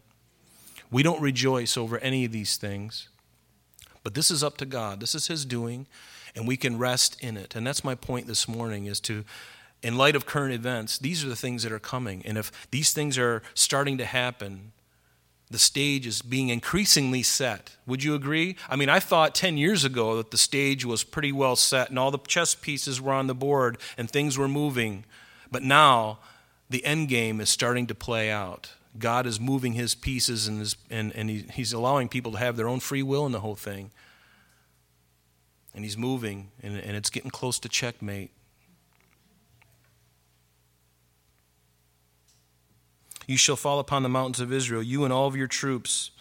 We 0.91 1.03
don't 1.03 1.21
rejoice 1.21 1.77
over 1.77 1.99
any 1.99 2.25
of 2.25 2.33
these 2.33 2.57
things, 2.57 3.09
but 4.05 4.15
this 4.15 4.31
is 4.31 4.45
up 4.45 4.57
to 4.59 4.67
God. 4.67 5.01
This 5.01 5.17
is 5.17 5.27
His 5.27 5.45
doing, 5.45 5.87
and 6.37 6.47
we 6.47 6.57
can 6.57 6.79
rest 6.79 7.21
in 7.21 7.37
it. 7.37 7.57
And 7.57 7.67
that's 7.67 7.83
my 7.83 7.97
point 7.97 8.29
this 8.29 8.47
morning 8.47 8.87
is 8.87 9.01
to 9.01 9.25
in 9.83 9.97
light 9.97 10.17
of 10.17 10.27
current 10.27 10.55
events, 10.55 10.99
these 10.99 11.25
are 11.25 11.29
the 11.29 11.37
things 11.37 11.63
that 11.63 11.73
are 11.73 11.79
coming. 11.79 12.23
And 12.25 12.39
if 12.39 12.51
these 12.71 12.93
things 12.93 13.19
are 13.19 13.43
starting 13.55 13.99
to 13.99 14.05
happen, 14.05 14.73
the 15.51 15.59
stage 15.59 16.07
is 16.07 16.23
being 16.23 16.49
increasingly 16.49 17.23
set. 17.23 17.77
Would 17.87 18.03
you 18.03 18.15
agree? 18.15 18.57
I 18.69 18.77
mean, 18.77 18.89
I 18.89 18.99
thought 18.99 19.35
10 19.35 19.57
years 19.57 19.85
ago 19.85 20.17
that 20.17 20.31
the 20.31 20.39
stage 20.39 20.85
was 20.85 21.05
pretty 21.05 21.31
well 21.31 21.57
set 21.57 21.91
and 21.91 21.99
all 21.99 22.11
the 22.11 22.19
chess 22.19 22.55
pieces 22.55 23.01
were 23.01 23.13
on 23.13 23.27
the 23.27 23.35
board 23.35 23.79
and 23.97 24.11
things 24.11 24.37
were 24.37 24.49
moving. 24.49 25.05
But 25.51 25.63
now 25.63 26.19
the 26.69 26.85
end 26.85 27.09
game 27.09 27.41
is 27.41 27.49
starting 27.49 27.87
to 27.87 27.95
play 27.95 28.31
out. 28.31 28.71
God 28.99 29.27
is 29.27 29.39
moving 29.39 29.75
his 29.75 29.95
pieces 29.95 30.49
and, 30.49 30.61
his, 30.61 30.77
and, 30.91 31.15
and 31.15 31.29
he, 31.29 31.45
he's 31.53 31.73
allowing 31.73 32.09
people 32.09 32.33
to 32.33 32.39
have 32.39 32.57
their 32.57 32.69
own 32.69 32.81
free 32.81 33.03
will 33.03 33.27
in 33.27 33.33
the 33.33 33.41
whole 33.41 33.55
thing. 33.55 33.91
And 35.75 35.85
he's 35.85 35.99
moving, 35.99 36.51
and, 36.63 36.79
and 36.79 36.97
it's 36.97 37.11
getting 37.11 37.31
close 37.31 37.59
to 37.59 37.69
checkmate. 37.69 38.31
You 43.27 43.37
shall 43.37 43.57
fall 43.57 43.79
upon 43.79 44.03
the 44.03 44.09
mountains 44.09 44.41
of 44.41 44.53
Israel, 44.53 44.83
you 44.83 45.05
and 45.05 45.13
all 45.13 45.27
of 45.27 45.37
your 45.37 45.49
troops. 45.49 46.13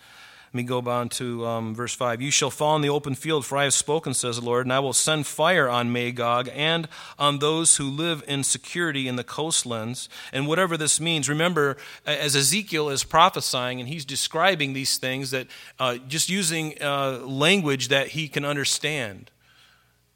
Let 0.56 0.64
me 0.64 0.68
go 0.68 0.80
on 0.90 1.10
to 1.10 1.46
um, 1.46 1.76
verse 1.76 1.94
5. 1.94 2.22
You 2.22 2.32
shall 2.32 2.50
fall 2.50 2.78
in 2.78 2.82
the 2.82 2.88
open 2.88 3.14
field, 3.14 3.46
for 3.46 3.58
I 3.58 3.66
have 3.66 3.74
spoken, 3.74 4.14
says 4.14 4.38
the 4.38 4.46
Lord, 4.46 4.66
and 4.66 4.72
I 4.72 4.80
will 4.80 4.94
send 4.94 5.28
fire 5.28 5.68
on 5.68 5.92
Magog 5.92 6.48
and 6.54 6.88
on 7.20 7.40
those 7.40 7.76
who 7.76 7.90
live 7.90 8.24
in 8.26 8.42
security 8.42 9.06
in 9.06 9.18
the 9.18 9.24
coastlands. 9.26 10.08
And 10.32 10.48
whatever 10.48 10.78
this 10.78 10.98
means, 10.98 11.28
remember, 11.28 11.76
as 12.06 12.38
Ezekiel 12.38 12.88
is 12.88 13.04
prophesying 13.04 13.82
and 13.82 13.90
he's 13.90 14.06
describing 14.06 14.72
these 14.72 14.96
things, 14.96 15.32
that 15.32 15.48
uh, 15.78 15.98
just 16.08 16.30
using 16.30 16.82
uh, 16.82 17.20
language 17.26 17.90
that 17.90 18.08
he 18.08 18.30
can 18.30 18.46
understand. 18.46 19.32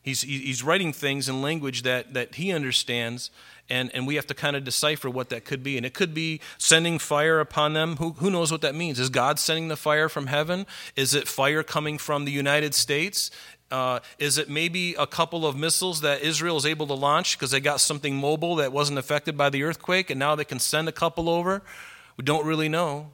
He's, 0.01 0.21
he's 0.21 0.63
writing 0.63 0.93
things 0.93 1.27
in 1.27 1.41
language 1.41 1.81
that, 1.83 2.13
that 2.13 2.35
he 2.35 2.53
understands, 2.53 3.29
and, 3.69 3.91
and 3.93 4.07
we 4.07 4.15
have 4.15 4.27
to 4.27 4.33
kind 4.33 4.55
of 4.55 4.63
decipher 4.63 5.09
what 5.09 5.29
that 5.29 5.45
could 5.45 5.63
be. 5.63 5.77
And 5.77 5.85
it 5.85 5.93
could 5.93 6.13
be 6.13 6.41
sending 6.57 6.99
fire 6.99 7.39
upon 7.39 7.73
them. 7.73 7.97
Who, 7.97 8.11
who 8.13 8.29
knows 8.29 8.51
what 8.51 8.61
that 8.61 8.75
means? 8.75 8.99
Is 8.99 9.09
God 9.09 9.39
sending 9.39 9.67
the 9.67 9.77
fire 9.77 10.09
from 10.09 10.27
heaven? 10.27 10.65
Is 10.95 11.13
it 11.13 11.27
fire 11.27 11.63
coming 11.63 11.97
from 11.97 12.25
the 12.25 12.31
United 12.31 12.73
States? 12.73 13.31
Uh, 13.71 13.99
is 14.17 14.37
it 14.37 14.49
maybe 14.49 14.95
a 14.95 15.05
couple 15.05 15.45
of 15.45 15.55
missiles 15.55 16.01
that 16.01 16.21
Israel 16.21 16.57
is 16.57 16.65
able 16.65 16.87
to 16.87 16.93
launch 16.93 17.37
because 17.37 17.51
they 17.51 17.59
got 17.59 17.79
something 17.79 18.15
mobile 18.15 18.55
that 18.55 18.71
wasn't 18.71 18.97
affected 18.97 19.37
by 19.37 19.49
the 19.49 19.61
earthquake 19.63 20.09
and 20.09 20.19
now 20.19 20.35
they 20.35 20.45
can 20.45 20.59
send 20.59 20.89
a 20.89 20.91
couple 20.91 21.29
over? 21.29 21.61
We 22.17 22.23
don't 22.23 22.45
really 22.45 22.69
know. 22.69 23.11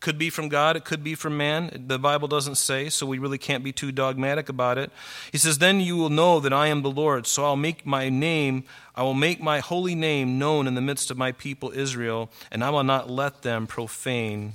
Could 0.00 0.18
be 0.18 0.30
from 0.30 0.48
God, 0.48 0.76
it 0.76 0.84
could 0.84 1.02
be 1.02 1.16
from 1.16 1.36
man. 1.36 1.84
The 1.88 1.98
Bible 1.98 2.28
doesn't 2.28 2.54
say, 2.54 2.88
so 2.88 3.04
we 3.04 3.18
really 3.18 3.38
can't 3.38 3.64
be 3.64 3.72
too 3.72 3.90
dogmatic 3.90 4.48
about 4.48 4.78
it. 4.78 4.92
He 5.32 5.38
says, 5.38 5.58
Then 5.58 5.80
you 5.80 5.96
will 5.96 6.10
know 6.10 6.38
that 6.38 6.52
I 6.52 6.68
am 6.68 6.82
the 6.82 6.90
Lord, 6.90 7.26
so 7.26 7.44
I'll 7.44 7.56
make 7.56 7.84
my 7.84 8.08
name, 8.08 8.64
I 8.94 9.02
will 9.02 9.14
make 9.14 9.42
my 9.42 9.58
holy 9.58 9.96
name 9.96 10.38
known 10.38 10.68
in 10.68 10.74
the 10.74 10.80
midst 10.80 11.10
of 11.10 11.18
my 11.18 11.32
people 11.32 11.72
Israel, 11.72 12.30
and 12.52 12.62
I 12.62 12.70
will 12.70 12.84
not 12.84 13.10
let 13.10 13.42
them 13.42 13.66
profane 13.66 14.52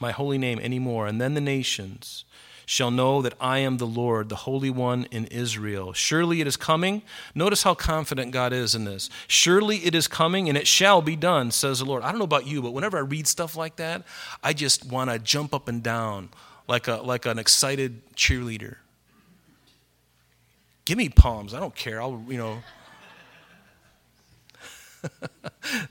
my 0.00 0.12
holy 0.12 0.38
name 0.38 0.58
anymore. 0.58 1.06
And 1.06 1.20
then 1.20 1.34
the 1.34 1.40
nations 1.40 2.24
shall 2.66 2.90
know 2.90 3.22
that 3.22 3.34
I 3.40 3.58
am 3.58 3.78
the 3.78 3.86
Lord, 3.86 4.28
the 4.28 4.36
Holy 4.36 4.70
One 4.70 5.06
in 5.12 5.26
Israel. 5.26 5.92
Surely 5.92 6.40
it 6.40 6.48
is 6.48 6.56
coming. 6.56 7.02
Notice 7.32 7.62
how 7.62 7.74
confident 7.74 8.32
God 8.32 8.52
is 8.52 8.74
in 8.74 8.84
this. 8.84 9.08
Surely 9.28 9.78
it 9.78 9.94
is 9.94 10.08
coming, 10.08 10.48
and 10.48 10.58
it 10.58 10.66
shall 10.66 11.00
be 11.00 11.14
done, 11.14 11.52
says 11.52 11.78
the 11.78 11.84
Lord. 11.84 12.02
I 12.02 12.10
don't 12.10 12.18
know 12.18 12.24
about 12.24 12.46
you, 12.46 12.60
but 12.60 12.72
whenever 12.72 12.98
I 12.98 13.02
read 13.02 13.28
stuff 13.28 13.56
like 13.56 13.76
that, 13.76 14.02
I 14.42 14.52
just 14.52 14.84
want 14.84 15.10
to 15.10 15.20
jump 15.20 15.54
up 15.54 15.68
and 15.68 15.80
down 15.80 16.28
like, 16.66 16.88
a, 16.88 16.96
like 16.96 17.24
an 17.24 17.38
excited 17.38 18.02
cheerleader. 18.16 18.76
Give 20.84 20.98
me 20.98 21.08
palms. 21.08 21.54
I 21.54 21.60
don't 21.60 21.74
care. 21.74 22.02
I'll, 22.02 22.24
you 22.28 22.38
know. 22.38 22.58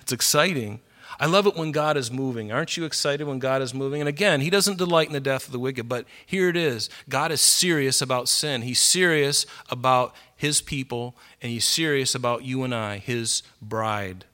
it's 0.02 0.12
exciting. 0.12 0.82
I 1.20 1.26
love 1.28 1.47
it 1.47 1.55
when 1.55 1.72
God 1.72 1.97
is 1.97 2.11
moving. 2.11 2.51
Aren't 2.51 2.78
you 2.78 2.86
excited 2.86 3.26
when 3.26 3.39
God 3.39 3.61
is 3.61 3.74
moving? 3.74 4.01
And 4.01 4.09
again, 4.09 4.41
He 4.41 4.49
doesn't 4.49 4.78
delight 4.78 5.07
in 5.07 5.13
the 5.13 5.20
death 5.20 5.45
of 5.45 5.51
the 5.51 5.59
wicked, 5.59 5.88
but 5.88 6.05
here 6.26 6.49
it 6.49 6.57
is. 6.57 6.89
God 7.09 7.32
is 7.32 7.41
serious 7.41 8.01
about 8.01 8.28
sin. 8.28 8.61
He's 8.61 8.80
serious 8.80 9.45
about 9.70 10.16
His 10.36 10.61
people, 10.61 11.16
and 11.41 11.51
He's 11.51 11.66
serious 11.66 12.16
about 12.16 12.43
you 12.43 12.63
and 12.63 12.74
I, 12.74 12.97
His 12.97 13.43
bride. 13.61 14.26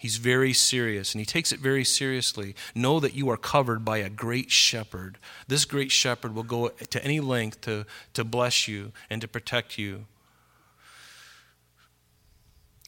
He's 0.00 0.16
very 0.16 0.52
serious, 0.52 1.12
and 1.12 1.20
He 1.20 1.26
takes 1.26 1.52
it 1.52 1.60
very 1.60 1.84
seriously. 1.84 2.54
Know 2.74 3.00
that 3.00 3.14
you 3.14 3.28
are 3.30 3.36
covered 3.36 3.84
by 3.84 3.98
a 3.98 4.08
great 4.08 4.50
shepherd. 4.50 5.18
This 5.48 5.64
great 5.64 5.90
shepherd 5.90 6.34
will 6.34 6.44
go 6.44 6.68
to 6.68 7.04
any 7.04 7.20
length 7.20 7.60
to, 7.62 7.84
to 8.14 8.24
bless 8.24 8.68
you 8.68 8.92
and 9.10 9.20
to 9.20 9.28
protect 9.28 9.76
you. 9.76 10.06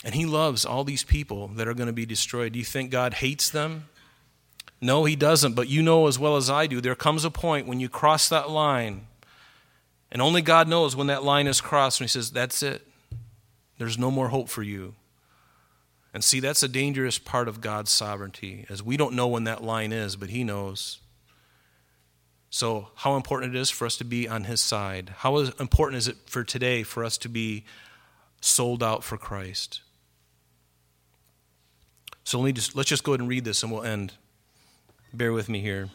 And 0.05 0.15
he 0.15 0.25
loves 0.25 0.65
all 0.65 0.85
these 0.85 1.05
people 1.05 1.49
that 1.49 1.69
are 1.69 1.75
going 1.75 1.89
to 1.89 1.93
be 1.93 2.07
destroyed. 2.07 2.53
Do 2.53 2.59
you 2.59 2.65
think 2.65 2.91
God 2.91 3.15
hates 3.15 3.51
them? 3.51 3.89
No, 4.81 5.05
he 5.05 5.15
doesn't. 5.15 5.55
But 5.55 5.69
you 5.69 5.83
know 5.83 6.07
as 6.07 6.19
well 6.19 6.37
as 6.37 6.49
I 6.49 6.67
do, 6.67 6.81
there 6.81 6.95
comes 6.95 7.25
a 7.25 7.31
point 7.31 7.67
when 7.67 7.81
you 7.81 7.89
cross 7.89 8.29
that 8.31 8.49
line, 8.49 9.07
and 10.11 10.23
only 10.23 10.43
God 10.43 10.69
knows 10.69 10.97
when 10.97 11.09
that 11.09 11.23
line 11.23 11.47
is 11.47 11.61
crossed, 11.61 12.01
and 12.01 12.05
he 12.05 12.09
says, 12.09 12.31
That's 12.31 12.63
it. 12.63 12.87
There's 13.79 13.99
no 13.99 14.11
more 14.11 14.29
hope 14.29 14.49
for 14.49 14.63
you. 14.63 14.95
And 16.13 16.25
see, 16.25 16.41
that's 16.41 16.63
a 16.63 16.69
dangerous 16.69 17.19
part 17.19 17.47
of 17.47 17.61
God's 17.61 17.91
sovereignty, 17.91 18.67
as 18.69 18.83
we 18.83 18.97
don't 18.97 19.15
know 19.15 19.29
when 19.29 19.45
that 19.45 19.63
line 19.63 19.93
is, 19.93 20.17
but 20.17 20.31
he 20.31 20.43
knows. 20.43 20.99
So, 22.49 22.89
how 22.97 23.15
important 23.15 23.55
it 23.55 23.59
is 23.59 23.71
for 23.71 23.87
us 23.87 23.97
to 23.99 24.05
be 24.05 24.29
on 24.29 24.45
his 24.45 24.61
side. 24.61 25.15
How 25.19 25.37
important 25.39 25.99
is 25.99 26.09
it 26.09 26.17
for 26.27 26.43
today 26.43 26.83
for 26.83 27.05
us 27.05 27.17
to 27.19 27.29
be 27.29 27.65
sold 28.41 28.83
out 28.83 29.05
for 29.05 29.17
Christ? 29.17 29.83
So 32.25 32.39
let 32.39 32.47
me 32.47 32.53
just, 32.53 32.77
let's 32.77 32.89
just 32.89 33.05
go 33.05 33.13
ahead 33.13 33.21
and 33.21 33.29
read 33.29 33.45
this 33.45 33.63
and 33.63 33.73
we'll 33.73 33.83
end. 33.83 34.13
Bear 35.13 35.33
with 35.33 35.49
me 35.49 35.61
here. 35.61 35.89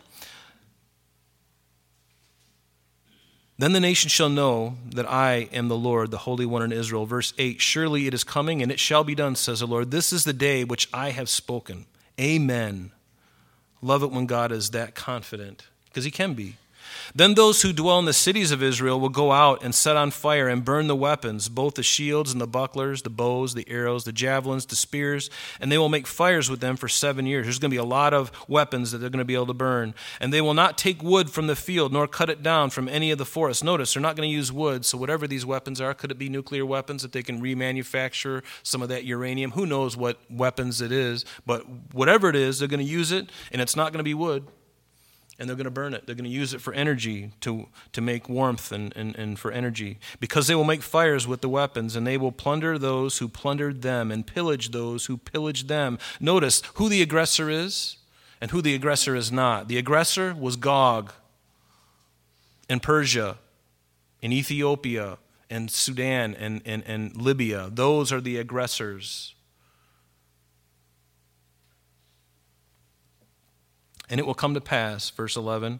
Then 3.57 3.71
the 3.71 3.79
nation 3.79 4.09
shall 4.09 4.29
know 4.29 4.75
that 4.89 5.09
I 5.09 5.47
am 5.53 5.69
the 5.69 5.77
Lord, 5.77 6.11
the 6.11 6.17
Holy 6.19 6.45
One 6.45 6.61
in 6.61 6.73
Israel. 6.73 7.05
Verse 7.05 7.33
8 7.37 7.61
Surely 7.61 8.05
it 8.05 8.13
is 8.13 8.25
coming, 8.25 8.61
and 8.61 8.69
it 8.69 8.79
shall 8.79 9.05
be 9.05 9.15
done, 9.15 9.35
says 9.35 9.61
the 9.61 9.67
Lord. 9.67 9.91
This 9.91 10.11
is 10.11 10.25
the 10.25 10.33
day 10.33 10.65
which 10.65 10.89
I 10.93 11.11
have 11.11 11.29
spoken. 11.29 11.85
Amen. 12.19 12.91
Love 13.81 14.03
it 14.03 14.11
when 14.11 14.25
God 14.25 14.51
is 14.51 14.71
that 14.71 14.93
confident, 14.93 15.67
because 15.85 16.03
He 16.03 16.11
can 16.11 16.33
be. 16.33 16.57
Then 17.13 17.35
those 17.35 17.61
who 17.61 17.71
dwell 17.71 17.99
in 17.99 18.05
the 18.05 18.13
cities 18.13 18.51
of 18.51 18.61
Israel 18.63 18.99
will 18.99 19.09
go 19.09 19.31
out 19.31 19.63
and 19.63 19.73
set 19.73 19.95
on 19.95 20.11
fire 20.11 20.47
and 20.47 20.65
burn 20.65 20.87
the 20.87 20.95
weapons, 20.95 21.49
both 21.49 21.75
the 21.75 21.83
shields 21.83 22.31
and 22.31 22.41
the 22.41 22.47
bucklers, 22.47 23.03
the 23.03 23.09
bows, 23.09 23.53
the 23.53 23.67
arrows, 23.69 24.03
the 24.03 24.11
javelins, 24.11 24.65
the 24.65 24.75
spears, 24.75 25.29
and 25.59 25.71
they 25.71 25.77
will 25.77 25.89
make 25.89 26.07
fires 26.07 26.49
with 26.49 26.59
them 26.59 26.75
for 26.75 26.87
seven 26.87 27.25
years. 27.25 27.45
There's 27.45 27.59
going 27.59 27.71
to 27.71 27.75
be 27.75 27.79
a 27.79 27.83
lot 27.83 28.13
of 28.13 28.31
weapons 28.47 28.91
that 28.91 28.97
they're 28.97 29.09
going 29.09 29.19
to 29.19 29.25
be 29.25 29.35
able 29.35 29.47
to 29.47 29.53
burn. 29.53 29.93
And 30.19 30.33
they 30.33 30.41
will 30.41 30.53
not 30.53 30.77
take 30.77 31.01
wood 31.01 31.29
from 31.29 31.47
the 31.47 31.55
field, 31.55 31.93
nor 31.93 32.07
cut 32.07 32.29
it 32.29 32.43
down 32.43 32.69
from 32.69 32.89
any 32.89 33.11
of 33.11 33.17
the 33.17 33.25
forests. 33.25 33.63
Notice, 33.63 33.93
they're 33.93 34.01
not 34.01 34.15
going 34.15 34.29
to 34.29 34.33
use 34.33 34.51
wood, 34.51 34.85
so 34.85 34.97
whatever 34.97 35.27
these 35.27 35.45
weapons 35.45 35.79
are, 35.79 35.93
could 35.93 36.11
it 36.11 36.17
be 36.17 36.29
nuclear 36.29 36.65
weapons 36.65 37.01
that 37.01 37.11
they 37.11 37.23
can 37.23 37.41
remanufacture 37.41 38.43
some 38.63 38.81
of 38.81 38.89
that 38.89 39.05
uranium? 39.05 39.51
Who 39.51 39.65
knows 39.65 39.95
what 39.95 40.19
weapons 40.29 40.81
it 40.81 40.91
is, 40.91 41.25
but 41.45 41.65
whatever 41.93 42.29
it 42.29 42.35
is, 42.35 42.59
they're 42.59 42.67
going 42.67 42.85
to 42.85 42.85
use 42.85 43.11
it, 43.11 43.29
and 43.51 43.61
it's 43.61 43.75
not 43.75 43.91
going 43.91 43.99
to 43.99 44.03
be 44.03 44.13
wood 44.13 44.47
and 45.37 45.49
they're 45.49 45.55
going 45.55 45.65
to 45.65 45.71
burn 45.71 45.93
it. 45.93 46.05
They're 46.05 46.15
going 46.15 46.23
to 46.23 46.29
use 46.29 46.53
it 46.53 46.61
for 46.61 46.73
energy, 46.73 47.31
to, 47.41 47.67
to 47.91 48.01
make 48.01 48.29
warmth 48.29 48.71
and, 48.71 48.95
and, 48.95 49.15
and 49.15 49.37
for 49.37 49.51
energy. 49.51 49.99
Because 50.19 50.47
they 50.47 50.55
will 50.55 50.63
make 50.63 50.81
fires 50.81 51.27
with 51.27 51.41
the 51.41 51.49
weapons, 51.49 51.95
and 51.95 52.07
they 52.07 52.17
will 52.17 52.31
plunder 52.31 52.77
those 52.77 53.17
who 53.17 53.27
plundered 53.27 53.81
them 53.81 54.11
and 54.11 54.25
pillage 54.25 54.71
those 54.71 55.07
who 55.07 55.17
pillaged 55.17 55.67
them. 55.67 55.99
Notice 56.19 56.61
who 56.75 56.87
the 56.87 57.01
aggressor 57.01 57.49
is 57.49 57.97
and 58.39 58.51
who 58.51 58.61
the 58.61 58.75
aggressor 58.75 59.15
is 59.15 59.31
not. 59.31 59.67
The 59.67 59.77
aggressor 59.77 60.33
was 60.33 60.55
Gog 60.55 61.11
in 62.69 62.79
Persia, 62.79 63.37
in 64.21 64.31
Ethiopia, 64.31 65.17
and 65.49 65.69
Sudan, 65.69 66.33
and, 66.35 66.61
and, 66.65 66.83
and 66.87 67.15
Libya. 67.15 67.69
Those 67.71 68.11
are 68.11 68.21
the 68.21 68.37
aggressors. 68.37 69.34
And 74.09 74.19
it 74.19 74.25
will 74.25 74.33
come 74.33 74.53
to 74.53 74.61
pass, 74.61 75.09
verse 75.09 75.35
11, 75.35 75.79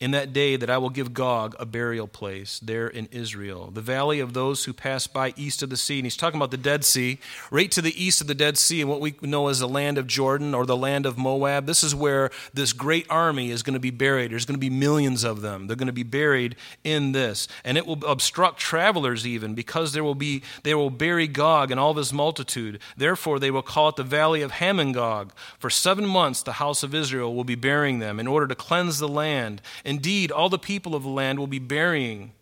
in 0.00 0.12
that 0.12 0.32
day 0.32 0.54
that 0.54 0.70
I 0.70 0.78
will 0.78 0.90
give 0.90 1.12
Gog 1.12 1.56
a 1.58 1.66
burial 1.66 2.06
place 2.06 2.60
there 2.60 2.86
in 2.86 3.08
Israel, 3.10 3.70
the 3.72 3.80
valley 3.80 4.20
of 4.20 4.32
those 4.32 4.64
who 4.64 4.72
pass 4.72 5.08
by 5.08 5.34
east 5.36 5.62
of 5.62 5.70
the 5.70 5.76
sea. 5.76 5.98
And 5.98 6.06
he's 6.06 6.16
talking 6.16 6.38
about 6.38 6.52
the 6.52 6.56
Dead 6.56 6.84
Sea, 6.84 7.18
right 7.50 7.70
to 7.72 7.82
the 7.82 8.00
east 8.00 8.20
of 8.20 8.28
the 8.28 8.34
Dead 8.34 8.56
Sea, 8.56 8.80
and 8.80 8.88
what 8.88 9.00
we 9.00 9.16
know 9.22 9.48
as 9.48 9.58
the 9.58 9.68
land 9.68 9.98
of 9.98 10.06
Jordan 10.06 10.54
or 10.54 10.64
the 10.66 10.76
land 10.76 11.04
of 11.04 11.18
Moab. 11.18 11.66
This 11.66 11.82
is 11.82 11.94
where 11.94 12.30
this 12.54 12.72
great 12.72 13.06
army 13.10 13.50
is 13.50 13.64
going 13.64 13.74
to 13.74 13.80
be 13.80 13.90
buried. 13.90 14.30
There's 14.30 14.44
going 14.44 14.54
to 14.54 14.60
be 14.60 14.70
millions 14.70 15.24
of 15.24 15.40
them. 15.40 15.66
They're 15.66 15.76
going 15.76 15.88
to 15.88 15.92
be 15.92 16.04
buried 16.04 16.54
in 16.84 17.12
this. 17.12 17.48
And 17.64 17.76
it 17.76 17.86
will 17.86 18.04
obstruct 18.04 18.60
travelers 18.60 19.26
even, 19.26 19.54
because 19.54 19.92
there 19.92 20.04
will 20.04 20.14
be 20.14 20.42
they 20.62 20.74
will 20.74 20.90
bury 20.90 21.26
Gog 21.26 21.72
and 21.72 21.80
all 21.80 21.94
this 21.94 22.12
multitude. 22.12 22.78
Therefore 22.96 23.40
they 23.40 23.50
will 23.50 23.62
call 23.62 23.88
it 23.88 23.96
the 23.96 24.04
valley 24.04 24.42
of 24.42 24.52
Hamon-gog. 24.52 25.32
For 25.58 25.70
seven 25.70 26.06
months 26.06 26.42
the 26.42 26.52
house 26.54 26.84
of 26.84 26.94
Israel 26.94 27.34
will 27.34 27.44
be 27.44 27.56
burying 27.56 27.98
them 27.98 28.20
in 28.20 28.28
order 28.28 28.46
to 28.46 28.54
cleanse 28.54 28.98
the 28.98 29.08
land 29.08 29.60
Indeed, 29.88 30.30
all 30.30 30.50
the 30.50 30.58
people 30.58 30.94
of 30.94 31.02
the 31.02 31.08
land 31.08 31.38
will 31.38 31.46
be 31.46 31.58
burying, 31.58 32.32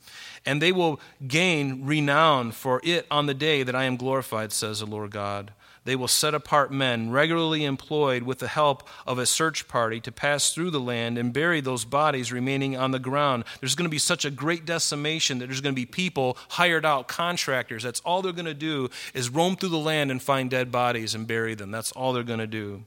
and 0.45 0.61
they 0.61 0.73
will 0.73 0.99
gain 1.29 1.87
renown 1.87 2.51
for 2.51 2.81
it 2.83 3.07
on 3.09 3.27
the 3.27 3.35
day 3.35 3.63
that 3.63 3.77
I 3.77 3.85
am 3.85 3.97
glorified, 3.97 4.51
says 4.51 4.81
the 4.81 4.87
Lord 4.87 5.13
God. 5.13 5.53
They 5.85 5.95
will 5.95 6.09
set 6.09 6.35
apart 6.35 6.73
men 6.73 7.13
regularly 7.13 7.65
employed 7.65 8.25
with 8.25 8.41
the 8.41 8.49
help 8.49 8.89
of 9.07 9.21
a 9.21 9.27
search 9.27 9.69
party 9.69 10.01
to 10.01 10.11
pass 10.11 10.53
through 10.53 10.73
the 10.73 10.81
land 10.81 11.19
and 11.19 11.33
bury 11.33 11.61
those 11.61 11.85
bodies 11.85 12.33
remaining 12.33 12.77
on 12.77 12.91
the 12.91 12.99
ground. 12.99 13.45
There's 13.61 13.77
going 13.77 13.89
to 13.89 13.95
be 13.95 13.99
such 13.99 14.25
a 14.25 14.31
great 14.33 14.65
decimation 14.65 15.39
that 15.39 15.47
there's 15.47 15.61
going 15.61 15.77
to 15.77 15.81
be 15.81 15.87
people 15.87 16.37
hired 16.49 16.85
out, 16.85 17.07
contractors. 17.07 17.85
That's 17.85 18.01
all 18.01 18.23
they're 18.23 18.33
going 18.33 18.47
to 18.47 18.55
do 18.55 18.91
is 19.15 19.29
roam 19.29 19.55
through 19.55 19.69
the 19.69 19.79
land 19.79 20.11
and 20.11 20.21
find 20.21 20.51
dead 20.51 20.73
bodies 20.73 21.15
and 21.15 21.29
bury 21.29 21.55
them. 21.55 21.71
That's 21.71 21.93
all 21.93 22.13
they're 22.13 22.25
going 22.25 22.41
to 22.41 22.49
do 22.49 22.83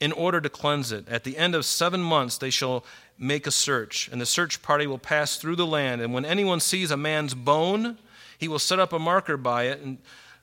in 0.00 0.12
order 0.12 0.40
to 0.40 0.48
cleanse 0.48 0.92
it. 0.92 1.08
At 1.08 1.24
the 1.24 1.36
end 1.38 1.54
of 1.54 1.64
seven 1.64 2.02
months, 2.02 2.38
they 2.38 2.50
shall 2.50 2.84
make 3.18 3.46
a 3.46 3.50
search, 3.50 4.08
and 4.12 4.20
the 4.20 4.26
search 4.26 4.62
party 4.62 4.86
will 4.86 4.98
pass 4.98 5.36
through 5.36 5.56
the 5.56 5.66
land. 5.66 6.00
And 6.00 6.12
when 6.12 6.24
anyone 6.24 6.60
sees 6.60 6.90
a 6.90 6.96
man's 6.96 7.34
bone, 7.34 7.98
he 8.38 8.48
will 8.48 8.58
set 8.58 8.78
up 8.78 8.92
a 8.92 8.98
marker 8.98 9.36
by 9.36 9.64
it 9.64 9.80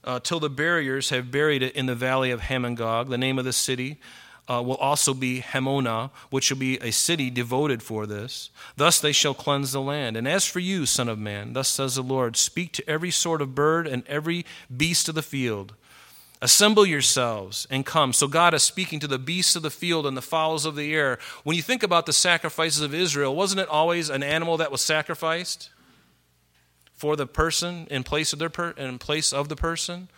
until 0.04 0.38
uh, 0.38 0.42
the 0.42 0.50
barriers 0.50 1.10
have 1.10 1.32
buried 1.32 1.62
it 1.62 1.76
in 1.76 1.86
the 1.86 1.96
valley 1.96 2.32
of 2.32 2.42
Hamon-gog. 2.42 3.10
The 3.10 3.18
name 3.18 3.38
of 3.38 3.46
the 3.46 3.54
city 3.54 4.00
uh, 4.48 4.62
will 4.66 4.76
also 4.76 5.14
be 5.14 5.42
Hamonah, 5.42 6.10
which 6.30 6.50
will 6.50 6.58
be 6.58 6.78
a 6.80 6.92
city 6.92 7.30
devoted 7.30 7.82
for 7.82 8.06
this. 8.06 8.50
Thus 8.76 9.00
they 9.00 9.12
shall 9.12 9.34
cleanse 9.34 9.72
the 9.72 9.82
land. 9.82 10.18
And 10.18 10.28
as 10.28 10.46
for 10.46 10.60
you, 10.60 10.86
Son 10.86 11.08
of 11.08 11.20
Man, 11.20 11.54
thus 11.54 11.70
says 11.70 11.96
the 11.96 12.02
Lord, 12.02 12.36
speak 12.36 12.74
to 12.74 12.90
every 12.90 13.12
sort 13.12 13.42
of 13.42 13.56
bird 13.56 13.88
and 13.88 14.06
every 14.08 14.46
beast 14.76 15.08
of 15.08 15.16
the 15.16 15.22
field 15.22 15.74
Assemble 16.44 16.86
yourselves 16.86 17.66
and 17.72 17.86
come. 17.86 18.12
So 18.12 18.28
God 18.28 18.54
is 18.54 18.64
speaking 18.64 19.00
to 19.00 19.08
the 19.08 19.18
beasts 19.18 19.56
of 19.56 19.64
the 19.64 19.70
field 19.70 20.06
and 20.06 20.18
the 20.18 20.22
fowls 20.22 20.66
of 20.66 20.76
the 20.76 20.94
air. 20.94 21.18
When 21.46 21.56
you 21.56 21.62
think 21.62 21.84
about 21.84 22.06
the 22.06 22.12
sacrifices 22.12 22.82
of 22.82 22.94
Israel, 22.94 23.34
wasn't 23.34 23.62
it 23.62 23.70
always 23.70 24.10
an 24.10 24.24
animal 24.24 24.58
that 24.58 24.70
was 24.70 24.82
sacrificed 24.82 25.70
for 26.91 27.16
the 27.16 27.26
person 27.26 27.88
in 27.89 28.04
place 28.04 28.34
of 28.34 28.39
their 28.39 28.50
per- 28.50 28.72
in 28.72 29.00
place 29.00 29.32
of 29.32 29.48
the 29.48 29.56
person? 29.56 30.10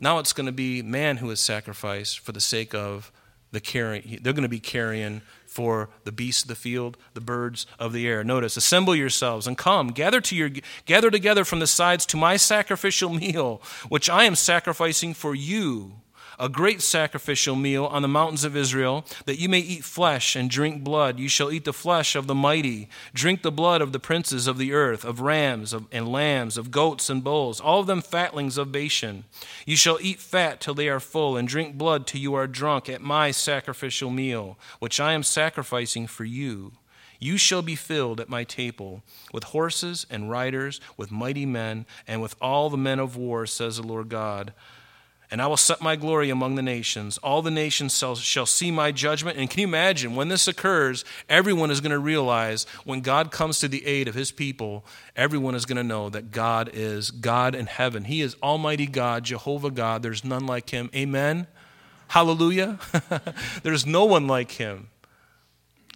Now 0.00 0.18
it's 0.18 0.32
going 0.32 0.46
to 0.46 0.52
be 0.52 0.80
man 0.80 1.18
who 1.18 1.30
is 1.30 1.42
sacrificed 1.42 2.20
for 2.20 2.32
the 2.32 2.40
sake 2.40 2.74
of 2.74 3.12
the 3.52 3.60
carrying. 3.60 4.18
They're 4.22 4.32
going 4.32 4.44
to 4.44 4.48
be 4.48 4.60
carrying 4.60 5.20
for 5.50 5.90
the 6.04 6.12
beasts 6.12 6.42
of 6.42 6.48
the 6.48 6.54
field, 6.54 6.96
the 7.12 7.20
birds 7.20 7.66
of 7.76 7.92
the 7.92 8.06
air. 8.06 8.22
Notice, 8.22 8.56
assemble 8.56 8.94
yourselves 8.94 9.48
and 9.48 9.58
come, 9.58 9.88
gather 9.88 10.20
to 10.20 10.36
your 10.36 10.50
gather 10.86 11.10
together 11.10 11.44
from 11.44 11.58
the 11.58 11.66
sides 11.66 12.06
to 12.06 12.16
my 12.16 12.36
sacrificial 12.36 13.10
meal, 13.24 13.60
which 13.88 14.08
I 14.08 14.24
am 14.24 14.36
sacrificing 14.36 15.12
for 15.12 15.34
you 15.34 15.96
a 16.40 16.48
great 16.48 16.80
sacrificial 16.80 17.54
meal 17.54 17.84
on 17.84 18.00
the 18.00 18.08
mountains 18.08 18.44
of 18.44 18.56
Israel, 18.56 19.04
that 19.26 19.38
you 19.38 19.48
may 19.48 19.58
eat 19.58 19.84
flesh 19.84 20.34
and 20.34 20.48
drink 20.48 20.82
blood. 20.82 21.18
You 21.18 21.28
shall 21.28 21.52
eat 21.52 21.66
the 21.66 21.72
flesh 21.72 22.16
of 22.16 22.26
the 22.26 22.34
mighty, 22.34 22.88
drink 23.12 23.42
the 23.42 23.52
blood 23.52 23.82
of 23.82 23.92
the 23.92 24.00
princes 24.00 24.46
of 24.46 24.56
the 24.56 24.72
earth, 24.72 25.04
of 25.04 25.20
rams 25.20 25.74
and 25.74 26.08
lambs, 26.08 26.56
of 26.56 26.70
goats 26.70 27.10
and 27.10 27.22
bulls, 27.22 27.60
all 27.60 27.80
of 27.80 27.86
them 27.86 28.00
fatlings 28.00 28.56
of 28.56 28.72
Bashan. 28.72 29.24
You 29.66 29.76
shall 29.76 29.98
eat 30.00 30.18
fat 30.18 30.60
till 30.60 30.74
they 30.74 30.88
are 30.88 30.98
full, 30.98 31.36
and 31.36 31.46
drink 31.46 31.76
blood 31.76 32.06
till 32.06 32.22
you 32.22 32.32
are 32.34 32.46
drunk 32.46 32.88
at 32.88 33.02
my 33.02 33.30
sacrificial 33.30 34.08
meal, 34.08 34.58
which 34.78 34.98
I 34.98 35.12
am 35.12 35.22
sacrificing 35.22 36.06
for 36.06 36.24
you. 36.24 36.72
You 37.18 37.36
shall 37.36 37.60
be 37.60 37.74
filled 37.74 38.18
at 38.18 38.30
my 38.30 38.44
table 38.44 39.02
with 39.30 39.44
horses 39.44 40.06
and 40.08 40.30
riders, 40.30 40.80
with 40.96 41.10
mighty 41.10 41.44
men, 41.44 41.84
and 42.08 42.22
with 42.22 42.34
all 42.40 42.70
the 42.70 42.78
men 42.78 42.98
of 42.98 43.14
war, 43.14 43.44
says 43.44 43.76
the 43.76 43.82
Lord 43.82 44.08
God 44.08 44.54
and 45.30 45.40
I 45.40 45.46
will 45.46 45.56
set 45.56 45.80
my 45.80 45.94
glory 45.94 46.28
among 46.28 46.56
the 46.56 46.62
nations. 46.62 47.16
All 47.18 47.40
the 47.40 47.52
nations 47.52 47.96
shall, 47.96 48.46
see 48.46 48.70
my 48.72 48.90
judgment. 48.90 49.38
And 49.38 49.48
can 49.48 49.60
you 49.60 49.68
imagine 49.68 50.16
when 50.16 50.28
this 50.28 50.48
occurs, 50.48 51.04
everyone 51.28 51.70
is 51.70 51.80
going 51.80 51.92
to 51.92 52.00
realize 52.00 52.64
when 52.84 53.00
God 53.00 53.30
comes 53.30 53.60
to 53.60 53.68
the 53.68 53.86
aid 53.86 54.08
of 54.08 54.14
his 54.14 54.32
people, 54.32 54.84
everyone 55.14 55.54
is 55.54 55.66
going 55.66 55.76
to 55.76 55.84
know 55.84 56.10
that 56.10 56.32
God 56.32 56.70
is 56.72 57.12
God 57.12 57.54
in 57.54 57.66
heaven. 57.66 58.04
He 58.04 58.20
is 58.22 58.34
Almighty 58.42 58.86
God, 58.86 59.22
Jehovah 59.22 59.70
God. 59.70 60.02
There's 60.02 60.24
none 60.24 60.46
like 60.46 60.70
him. 60.70 60.90
Amen. 60.96 61.46
Hallelujah. 62.08 62.80
There's 63.62 63.86
no 63.86 64.04
one 64.06 64.26
like 64.26 64.52
him. 64.52 64.88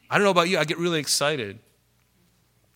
I 0.08 0.16
don't 0.16 0.24
know 0.24 0.30
about 0.30 0.48
you, 0.48 0.58
I 0.58 0.64
get 0.64 0.78
really 0.78 1.00
excited. 1.00 1.58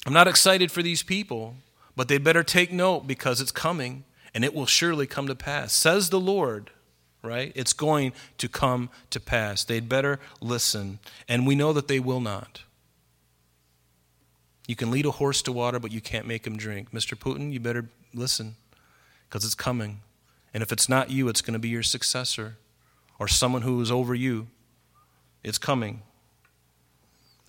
I'm 0.06 0.12
not 0.12 0.26
excited 0.26 0.72
for 0.72 0.82
these 0.82 1.04
people, 1.04 1.54
but 1.94 2.08
they 2.08 2.18
better 2.18 2.42
take 2.42 2.72
note 2.72 3.06
because 3.06 3.40
it's 3.40 3.52
coming 3.52 4.02
and 4.38 4.44
it 4.44 4.54
will 4.54 4.66
surely 4.66 5.04
come 5.04 5.26
to 5.26 5.34
pass. 5.34 5.72
Says 5.72 6.10
the 6.10 6.20
Lord, 6.20 6.70
right? 7.24 7.50
It's 7.56 7.72
going 7.72 8.12
to 8.38 8.48
come 8.48 8.88
to 9.10 9.18
pass. 9.18 9.64
They'd 9.64 9.88
better 9.88 10.20
listen, 10.40 11.00
and 11.26 11.44
we 11.44 11.56
know 11.56 11.72
that 11.72 11.88
they 11.88 11.98
will 11.98 12.20
not. 12.20 12.62
You 14.68 14.76
can 14.76 14.92
lead 14.92 15.06
a 15.06 15.10
horse 15.10 15.42
to 15.42 15.50
water, 15.50 15.80
but 15.80 15.90
you 15.90 16.00
can't 16.00 16.24
make 16.24 16.46
him 16.46 16.56
drink. 16.56 16.92
Mr. 16.92 17.18
Putin, 17.18 17.52
you 17.52 17.58
better 17.58 17.86
listen 18.14 18.54
because 19.28 19.44
it's 19.44 19.56
coming. 19.56 20.02
And 20.54 20.62
if 20.62 20.70
it's 20.70 20.88
not 20.88 21.10
you, 21.10 21.28
it's 21.28 21.40
going 21.40 21.54
to 21.54 21.58
be 21.58 21.70
your 21.70 21.82
successor 21.82 22.58
or 23.18 23.26
someone 23.26 23.62
who 23.62 23.80
is 23.80 23.90
over 23.90 24.14
you. 24.14 24.46
It's 25.42 25.58
coming. 25.58 26.02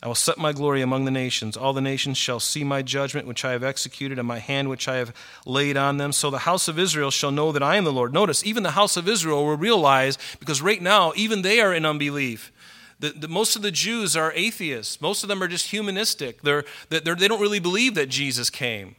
I 0.02 0.08
will 0.08 0.16
set 0.16 0.38
my 0.38 0.54
glory 0.54 0.82
among 0.82 1.04
the 1.04 1.12
nations. 1.12 1.58
All 1.58 1.74
the 1.74 1.82
nations 1.82 2.18
shall 2.18 2.40
see 2.40 2.64
my 2.64 2.82
judgment, 2.82 3.28
which 3.28 3.44
I 3.44 3.52
have 3.52 3.64
executed, 3.64 4.18
and 4.18 4.28
my 4.28 4.40
hand, 4.40 4.70
which 4.70 4.88
I 4.88 4.96
have 4.96 5.14
laid 5.46 5.76
on 5.76 5.98
them. 5.98 6.14
So 6.14 6.30
the 6.30 6.40
house 6.40 6.70
of 6.70 6.80
Israel 6.80 7.12
shall 7.12 7.32
know 7.32 7.52
that 7.52 7.64
I 7.64 7.76
am 7.76 7.84
the 7.84 7.92
Lord. 7.92 8.14
Notice, 8.14 8.46
even 8.46 8.64
the 8.64 8.72
house 8.72 8.96
of 8.96 9.10
Israel 9.10 9.46
will 9.46 9.58
realize, 9.58 10.18
because 10.40 10.62
right 10.62 10.82
now, 10.82 11.12
even 11.18 11.42
they 11.42 11.60
are 11.60 11.74
in 11.74 11.86
unbelief. 11.86 12.54
The, 13.00 13.10
the, 13.10 13.28
most 13.28 13.58
of 13.58 13.62
the 13.62 13.72
Jews 13.72 14.16
are 14.16 14.32
atheists. 14.34 15.02
Most 15.02 15.24
of 15.24 15.28
them 15.28 15.44
are 15.44 15.48
just 15.48 15.68
humanistic. 15.68 16.42
They're, 16.44 16.64
they're, 16.90 17.16
they 17.16 17.28
don't 17.28 17.42
really 17.42 17.60
believe 17.60 17.96
that 17.96 18.08
Jesus 18.08 18.50
came. 18.50 18.96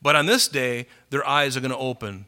But 0.00 0.14
on 0.14 0.26
this 0.26 0.46
day, 0.46 0.86
their 1.10 1.26
eyes 1.26 1.56
are 1.56 1.60
going 1.60 1.72
to 1.72 1.76
open 1.76 2.26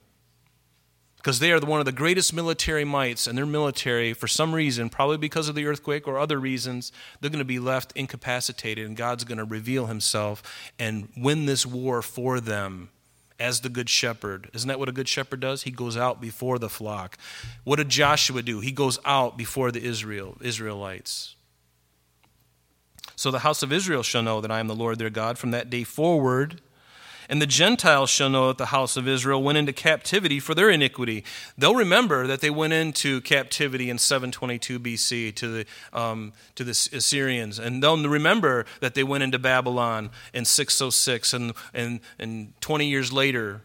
because 1.20 1.38
they 1.38 1.52
are 1.52 1.60
one 1.60 1.80
of 1.80 1.84
the 1.84 1.92
greatest 1.92 2.32
military 2.32 2.82
mights, 2.82 3.26
and 3.26 3.36
their 3.36 3.44
military, 3.44 4.14
for 4.14 4.26
some 4.26 4.54
reason, 4.54 4.88
probably 4.88 5.18
because 5.18 5.50
of 5.50 5.54
the 5.54 5.66
earthquake 5.66 6.08
or 6.08 6.18
other 6.18 6.40
reasons, 6.40 6.92
they're 7.20 7.28
going 7.28 7.40
to 7.40 7.44
be 7.44 7.58
left 7.58 7.92
incapacitated, 7.94 8.86
and 8.86 8.96
God's 8.96 9.24
going 9.24 9.36
to 9.36 9.44
reveal 9.44 9.84
himself 9.84 10.42
and 10.78 11.10
win 11.14 11.44
this 11.44 11.66
war 11.66 12.00
for 12.00 12.40
them 12.40 12.88
as 13.38 13.60
the 13.60 13.68
good 13.68 13.90
shepherd. 13.90 14.48
Isn't 14.54 14.68
that 14.68 14.78
what 14.78 14.88
a 14.88 14.92
good 14.92 15.08
shepherd 15.08 15.40
does? 15.40 15.64
He 15.64 15.70
goes 15.70 15.94
out 15.94 16.22
before 16.22 16.58
the 16.58 16.70
flock. 16.70 17.18
What 17.64 17.76
did 17.76 17.90
Joshua 17.90 18.40
do? 18.40 18.60
He 18.60 18.72
goes 18.72 18.98
out 19.04 19.36
before 19.36 19.70
the 19.70 19.84
Israel, 19.84 20.38
Israelites. 20.40 21.36
So 23.14 23.30
the 23.30 23.40
house 23.40 23.62
of 23.62 23.74
Israel 23.74 24.02
shall 24.02 24.22
know 24.22 24.40
that 24.40 24.50
I 24.50 24.58
am 24.60 24.68
the 24.68 24.74
Lord 24.74 24.98
their 24.98 25.10
God 25.10 25.36
from 25.36 25.50
that 25.50 25.68
day 25.68 25.84
forward 25.84 26.62
and 27.30 27.40
the 27.40 27.46
Gentiles 27.46 28.10
shall 28.10 28.28
know 28.28 28.48
that 28.48 28.58
the 28.58 28.66
house 28.66 28.96
of 28.96 29.06
Israel 29.06 29.40
went 29.40 29.56
into 29.56 29.72
captivity 29.72 30.40
for 30.40 30.52
their 30.52 30.68
iniquity. 30.68 31.22
They'll 31.56 31.76
remember 31.76 32.26
that 32.26 32.40
they 32.40 32.50
went 32.50 32.72
into 32.72 33.20
captivity 33.20 33.88
in 33.88 33.98
722 33.98 34.80
BC 34.80 35.36
to 35.36 35.48
the, 35.48 35.66
um, 35.92 36.32
to 36.56 36.64
the 36.64 36.72
Assyrians. 36.72 37.60
And 37.60 37.80
they'll 37.80 38.02
remember 38.02 38.66
that 38.80 38.94
they 38.94 39.04
went 39.04 39.22
into 39.22 39.38
Babylon 39.38 40.10
in 40.34 40.44
606. 40.44 41.32
And, 41.32 41.52
and, 41.72 42.00
and 42.18 42.52
20 42.60 42.88
years 42.88 43.12
later, 43.12 43.62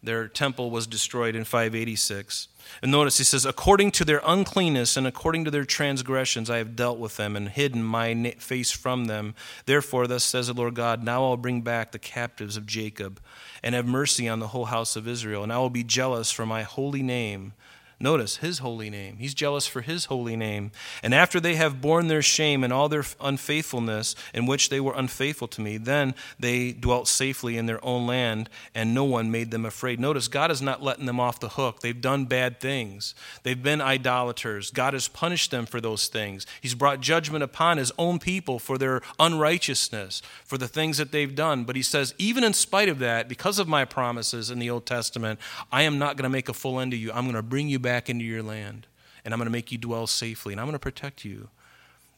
their 0.00 0.28
temple 0.28 0.70
was 0.70 0.86
destroyed 0.86 1.34
in 1.34 1.42
586. 1.42 2.46
And 2.82 2.92
notice 2.92 3.18
he 3.18 3.24
says, 3.24 3.44
according 3.44 3.90
to 3.92 4.04
their 4.04 4.20
uncleanness 4.24 4.96
and 4.96 5.06
according 5.06 5.44
to 5.44 5.50
their 5.50 5.64
transgressions, 5.64 6.48
I 6.48 6.58
have 6.58 6.76
dealt 6.76 6.98
with 6.98 7.16
them 7.16 7.36
and 7.36 7.48
hidden 7.48 7.82
my 7.82 8.34
face 8.38 8.70
from 8.70 9.06
them. 9.06 9.34
Therefore, 9.66 10.06
thus 10.06 10.24
says 10.24 10.46
the 10.46 10.54
Lord 10.54 10.74
God, 10.74 11.02
now 11.02 11.24
I'll 11.24 11.36
bring 11.36 11.62
back 11.62 11.92
the 11.92 11.98
captives 11.98 12.56
of 12.56 12.66
Jacob 12.66 13.20
and 13.62 13.74
have 13.74 13.86
mercy 13.86 14.28
on 14.28 14.38
the 14.38 14.48
whole 14.48 14.66
house 14.66 14.96
of 14.96 15.08
Israel. 15.08 15.42
And 15.42 15.52
I 15.52 15.58
will 15.58 15.70
be 15.70 15.84
jealous 15.84 16.30
for 16.30 16.46
my 16.46 16.62
holy 16.62 17.02
name. 17.02 17.52
Notice 18.00 18.36
his 18.36 18.60
holy 18.60 18.90
name. 18.90 19.16
He's 19.16 19.34
jealous 19.34 19.66
for 19.66 19.80
his 19.80 20.04
holy 20.04 20.36
name. 20.36 20.70
And 21.02 21.12
after 21.12 21.40
they 21.40 21.56
have 21.56 21.80
borne 21.80 22.06
their 22.06 22.22
shame 22.22 22.62
and 22.62 22.72
all 22.72 22.88
their 22.88 23.04
unfaithfulness 23.20 24.14
in 24.32 24.46
which 24.46 24.68
they 24.68 24.78
were 24.78 24.94
unfaithful 24.94 25.48
to 25.48 25.60
me, 25.60 25.78
then 25.78 26.14
they 26.38 26.70
dwelt 26.70 27.08
safely 27.08 27.56
in 27.56 27.66
their 27.66 27.84
own 27.84 28.06
land, 28.06 28.48
and 28.72 28.94
no 28.94 29.02
one 29.02 29.32
made 29.32 29.50
them 29.50 29.66
afraid. 29.66 29.98
Notice 29.98 30.28
God 30.28 30.52
is 30.52 30.62
not 30.62 30.80
letting 30.80 31.06
them 31.06 31.18
off 31.18 31.40
the 31.40 31.48
hook. 31.48 31.80
They've 31.80 32.00
done 32.00 32.26
bad 32.26 32.60
things, 32.60 33.16
they've 33.42 33.60
been 33.60 33.80
idolaters. 33.80 34.70
God 34.70 34.92
has 34.92 35.08
punished 35.08 35.50
them 35.50 35.66
for 35.66 35.80
those 35.80 36.06
things. 36.06 36.46
He's 36.60 36.76
brought 36.76 37.00
judgment 37.00 37.42
upon 37.42 37.78
his 37.78 37.90
own 37.98 38.20
people 38.20 38.60
for 38.60 38.78
their 38.78 39.00
unrighteousness, 39.18 40.22
for 40.44 40.56
the 40.56 40.68
things 40.68 40.98
that 40.98 41.10
they've 41.10 41.34
done. 41.34 41.64
But 41.64 41.74
he 41.74 41.82
says, 41.82 42.14
even 42.16 42.44
in 42.44 42.54
spite 42.54 42.88
of 42.88 43.00
that, 43.00 43.28
because 43.28 43.58
of 43.58 43.66
my 43.66 43.84
promises 43.84 44.52
in 44.52 44.60
the 44.60 44.70
Old 44.70 44.86
Testament, 44.86 45.40
I 45.72 45.82
am 45.82 45.98
not 45.98 46.16
going 46.16 46.22
to 46.22 46.28
make 46.28 46.48
a 46.48 46.54
full 46.54 46.78
end 46.78 46.92
of 46.92 47.00
you. 47.00 47.10
I'm 47.10 47.24
going 47.24 47.34
to 47.34 47.42
bring 47.42 47.68
you 47.68 47.80
back 47.80 47.87
back 47.88 48.10
into 48.10 48.22
your 48.22 48.42
land, 48.42 48.86
and 49.24 49.32
I'm 49.32 49.38
going 49.38 49.46
to 49.46 49.50
make 49.50 49.72
you 49.72 49.78
dwell 49.78 50.06
safely, 50.06 50.52
and 50.52 50.60
I'm 50.60 50.66
going 50.66 50.74
to 50.74 50.78
protect 50.78 51.24
you. 51.24 51.48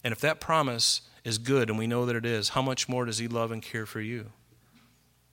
And 0.03 0.11
if 0.11 0.19
that 0.19 0.41
promise 0.41 1.03
is 1.23 1.39
good, 1.39 1.71
and 1.71 1.79
we 1.79 1.87
know 1.87 2.07
that 2.07 2.17
it 2.17 2.27
is, 2.27 2.49
how 2.51 2.61
much 2.61 2.89
more 2.89 3.05
does 3.05 3.19
He 3.19 3.29
love 3.29 3.53
and 3.53 3.63
care 3.63 3.87
for 3.87 4.01
you? 4.01 4.33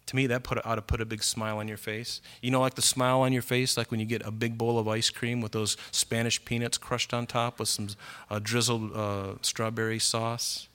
To 0.06 0.16
me, 0.16 0.28
that 0.28 0.44
put, 0.44 0.64
ought 0.64 0.76
to 0.76 0.84
put 0.84 1.02
a 1.02 1.06
big 1.06 1.24
smile 1.24 1.58
on 1.58 1.68
your 1.68 1.78
face. 1.78 2.22
You 2.40 2.52
know, 2.52 2.62
like 2.62 2.76
the 2.76 2.84
smile 2.84 3.22
on 3.22 3.34
your 3.34 3.42
face, 3.42 3.78
like 3.78 3.90
when 3.90 4.00
you 4.00 4.06
get 4.06 4.24
a 4.28 4.30
big 4.30 4.60
bowl 4.60 4.78
of 4.78 4.88
ice 4.88 5.10
cream 5.10 5.42
with 5.42 5.54
those 5.54 5.76
Spanish 5.90 6.46
peanuts 6.46 6.78
crushed 6.78 7.16
on 7.16 7.26
top 7.26 7.58
with 7.58 7.68
some 7.68 7.88
uh, 8.30 8.38
drizzled 8.38 8.96
uh, 8.96 9.34
strawberry 9.42 9.98
sauce. 9.98 10.68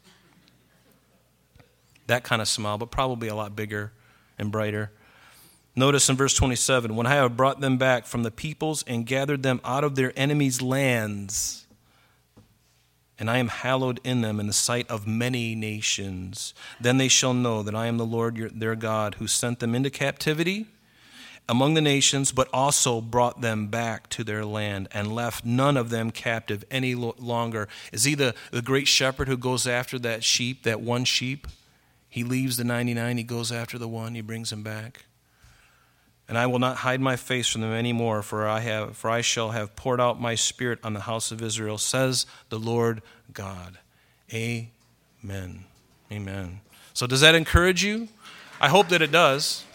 That 2.08 2.24
kind 2.24 2.42
of 2.42 2.48
smile, 2.48 2.78
but 2.78 2.90
probably 2.90 3.28
a 3.28 3.36
lot 3.36 3.54
bigger 3.54 3.92
and 4.40 4.50
brighter. 4.50 4.90
Notice 5.74 6.08
in 6.08 6.16
verse 6.16 6.34
27 6.34 6.94
when 6.94 7.06
I 7.06 7.14
have 7.14 7.36
brought 7.36 7.60
them 7.60 7.78
back 7.78 8.04
from 8.04 8.22
the 8.22 8.30
peoples 8.30 8.84
and 8.86 9.06
gathered 9.06 9.42
them 9.42 9.60
out 9.64 9.84
of 9.84 9.94
their 9.94 10.12
enemies' 10.16 10.60
lands, 10.60 11.66
and 13.18 13.30
I 13.30 13.38
am 13.38 13.48
hallowed 13.48 14.00
in 14.04 14.20
them 14.20 14.38
in 14.38 14.46
the 14.46 14.52
sight 14.52 14.90
of 14.90 15.06
many 15.06 15.54
nations, 15.54 16.52
then 16.80 16.98
they 16.98 17.08
shall 17.08 17.32
know 17.32 17.62
that 17.62 17.74
I 17.74 17.86
am 17.86 17.96
the 17.96 18.04
Lord 18.04 18.36
their 18.54 18.76
God 18.76 19.14
who 19.14 19.26
sent 19.26 19.60
them 19.60 19.74
into 19.74 19.90
captivity 19.90 20.66
among 21.48 21.74
the 21.74 21.80
nations, 21.80 22.32
but 22.32 22.48
also 22.52 23.00
brought 23.00 23.40
them 23.40 23.68
back 23.68 24.08
to 24.10 24.24
their 24.24 24.44
land 24.44 24.88
and 24.92 25.14
left 25.14 25.44
none 25.44 25.76
of 25.76 25.90
them 25.90 26.10
captive 26.10 26.64
any 26.70 26.94
longer. 26.94 27.68
Is 27.92 28.04
he 28.04 28.14
the, 28.14 28.34
the 28.50 28.62
great 28.62 28.88
shepherd 28.88 29.28
who 29.28 29.36
goes 29.36 29.66
after 29.66 29.98
that 30.00 30.22
sheep, 30.22 30.64
that 30.64 30.80
one 30.80 31.04
sheep? 31.04 31.46
He 32.08 32.24
leaves 32.24 32.58
the 32.58 32.64
99, 32.64 33.16
he 33.16 33.24
goes 33.24 33.50
after 33.50 33.78
the 33.78 33.88
one, 33.88 34.14
he 34.14 34.20
brings 34.20 34.52
him 34.52 34.62
back. 34.62 35.04
And 36.32 36.38
I 36.38 36.46
will 36.46 36.58
not 36.58 36.78
hide 36.78 37.02
my 37.02 37.16
face 37.16 37.46
from 37.46 37.60
them 37.60 37.74
any 37.74 37.92
more, 37.92 38.22
for 38.22 38.48
I 38.48 38.60
have 38.60 38.96
for 38.96 39.10
I 39.10 39.20
shall 39.20 39.50
have 39.50 39.76
poured 39.76 40.00
out 40.00 40.18
my 40.18 40.34
spirit 40.34 40.78
on 40.82 40.94
the 40.94 41.00
house 41.00 41.30
of 41.30 41.42
Israel, 41.42 41.76
says 41.76 42.24
the 42.48 42.58
Lord 42.58 43.02
God. 43.34 43.76
Amen. 44.32 45.66
Amen. 46.10 46.60
So 46.94 47.06
does 47.06 47.20
that 47.20 47.34
encourage 47.34 47.84
you? 47.84 48.08
I 48.62 48.70
hope 48.70 48.88
that 48.88 49.02
it 49.02 49.12
does. 49.12 49.66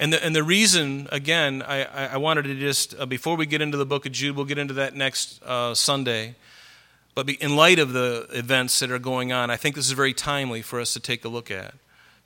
And 0.00 0.10
the, 0.10 0.24
and 0.24 0.34
the 0.34 0.42
reason, 0.42 1.06
again, 1.12 1.62
I, 1.62 1.84
I 1.84 2.16
wanted 2.16 2.44
to 2.44 2.54
just, 2.54 2.98
uh, 2.98 3.04
before 3.04 3.36
we 3.36 3.44
get 3.44 3.60
into 3.60 3.76
the 3.76 3.84
book 3.84 4.06
of 4.06 4.12
Jude, 4.12 4.34
we'll 4.34 4.46
get 4.46 4.56
into 4.56 4.72
that 4.72 4.94
next 4.94 5.42
uh, 5.42 5.74
Sunday. 5.74 6.34
But 7.14 7.26
be, 7.26 7.34
in 7.34 7.56
light 7.56 7.78
of 7.78 7.92
the 7.92 8.26
events 8.32 8.78
that 8.78 8.90
are 8.90 8.98
going 8.98 9.32
on, 9.32 9.50
I 9.50 9.56
think 9.58 9.76
this 9.76 9.84
is 9.84 9.92
very 9.92 10.14
timely 10.14 10.62
for 10.62 10.80
us 10.80 10.94
to 10.94 10.98
take 10.98 11.26
a 11.26 11.28
look 11.28 11.50
at, 11.50 11.74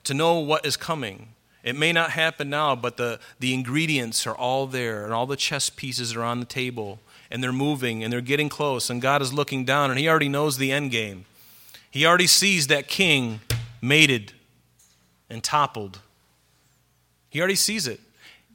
to 0.05 0.13
know 0.13 0.39
what 0.39 0.65
is 0.65 0.77
coming 0.77 1.33
it 1.69 1.75
may 1.75 1.93
not 1.93 2.11
happen 2.11 2.49
now, 2.49 2.75
but 2.75 2.97
the, 2.97 3.19
the 3.39 3.53
ingredients 3.53 4.25
are 4.25 4.35
all 4.35 4.67
there, 4.67 5.05
and 5.05 5.13
all 5.13 5.25
the 5.25 5.35
chess 5.35 5.69
pieces 5.69 6.15
are 6.15 6.23
on 6.23 6.39
the 6.39 6.45
table, 6.45 6.99
and 7.29 7.43
they're 7.43 7.53
moving, 7.53 8.03
and 8.03 8.11
they're 8.11 8.21
getting 8.21 8.49
close, 8.49 8.89
and 8.89 9.01
God 9.01 9.21
is 9.21 9.31
looking 9.31 9.65
down, 9.65 9.91
and 9.91 9.99
He 9.99 10.09
already 10.09 10.29
knows 10.29 10.57
the 10.57 10.71
end 10.71 10.89
game. 10.91 11.25
He 11.91 12.05
already 12.05 12.27
sees 12.27 12.67
that 12.67 12.87
king 12.87 13.39
mated 13.81 14.33
and 15.29 15.43
toppled. 15.43 15.99
He 17.29 17.39
already 17.39 17.55
sees 17.55 17.87
it. 17.87 17.99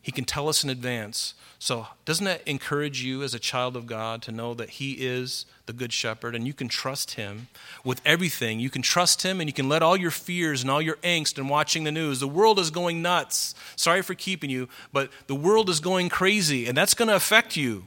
He 0.03 0.13
can 0.13 0.25
tell 0.25 0.49
us 0.49 0.65
in 0.65 0.71
advance. 0.71 1.35
So, 1.65 1.87
doesn't 2.05 2.27
that 2.27 2.47
encourage 2.47 3.03
you 3.03 3.23
as 3.23 3.33
a 3.33 3.39
child 3.39 3.75
of 3.75 3.87
God 3.87 4.21
to 4.25 4.33
know 4.33 4.53
that 4.53 4.69
He 4.69 4.99
is 5.01 5.47
the 5.65 5.73
Good 5.73 5.95
Shepherd 5.95 6.35
and 6.35 6.47
you 6.47 6.53
can 6.53 6.69
trust 6.69 7.13
Him 7.13 7.49
with 7.83 8.03
everything? 8.05 8.61
You 8.61 8.69
can 8.69 8.83
trust 8.83 9.23
Him 9.23 9.41
and 9.41 9.49
you 9.49 9.55
can 9.55 9.67
let 9.67 9.83
all 9.83 9.97
your 9.97 10.11
fears 10.11 10.61
and 10.61 10.71
all 10.71 10.83
your 10.83 10.97
angst 10.97 11.39
and 11.39 11.49
watching 11.49 11.85
the 11.85 11.91
news. 11.91 12.21
The 12.21 12.29
world 12.29 12.59
is 12.59 12.69
going 12.69 13.01
nuts. 13.01 13.55
Sorry 13.77 14.03
for 14.03 14.13
keeping 14.13 14.51
you, 14.51 14.69
but 14.93 15.11
the 15.27 15.35
world 15.35 15.71
is 15.71 15.81
going 15.81 16.11
crazy 16.11 16.67
and 16.67 16.77
that's 16.77 16.93
going 16.93 17.09
to 17.09 17.17
affect 17.17 17.57
you. 17.57 17.87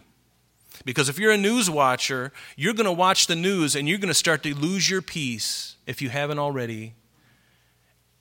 Because 0.83 1.07
if 1.07 1.19
you're 1.19 1.31
a 1.31 1.37
news 1.37 1.69
watcher, 1.69 2.33
you're 2.55 2.73
going 2.73 2.85
to 2.85 2.91
watch 2.91 3.27
the 3.27 3.35
news 3.35 3.75
and 3.75 3.87
you're 3.87 3.99
going 3.99 4.07
to 4.07 4.15
start 4.15 4.41
to 4.41 4.55
lose 4.55 4.89
your 4.89 5.03
peace 5.03 5.75
if 5.85 6.01
you 6.01 6.09
haven't 6.09 6.39
already. 6.39 6.95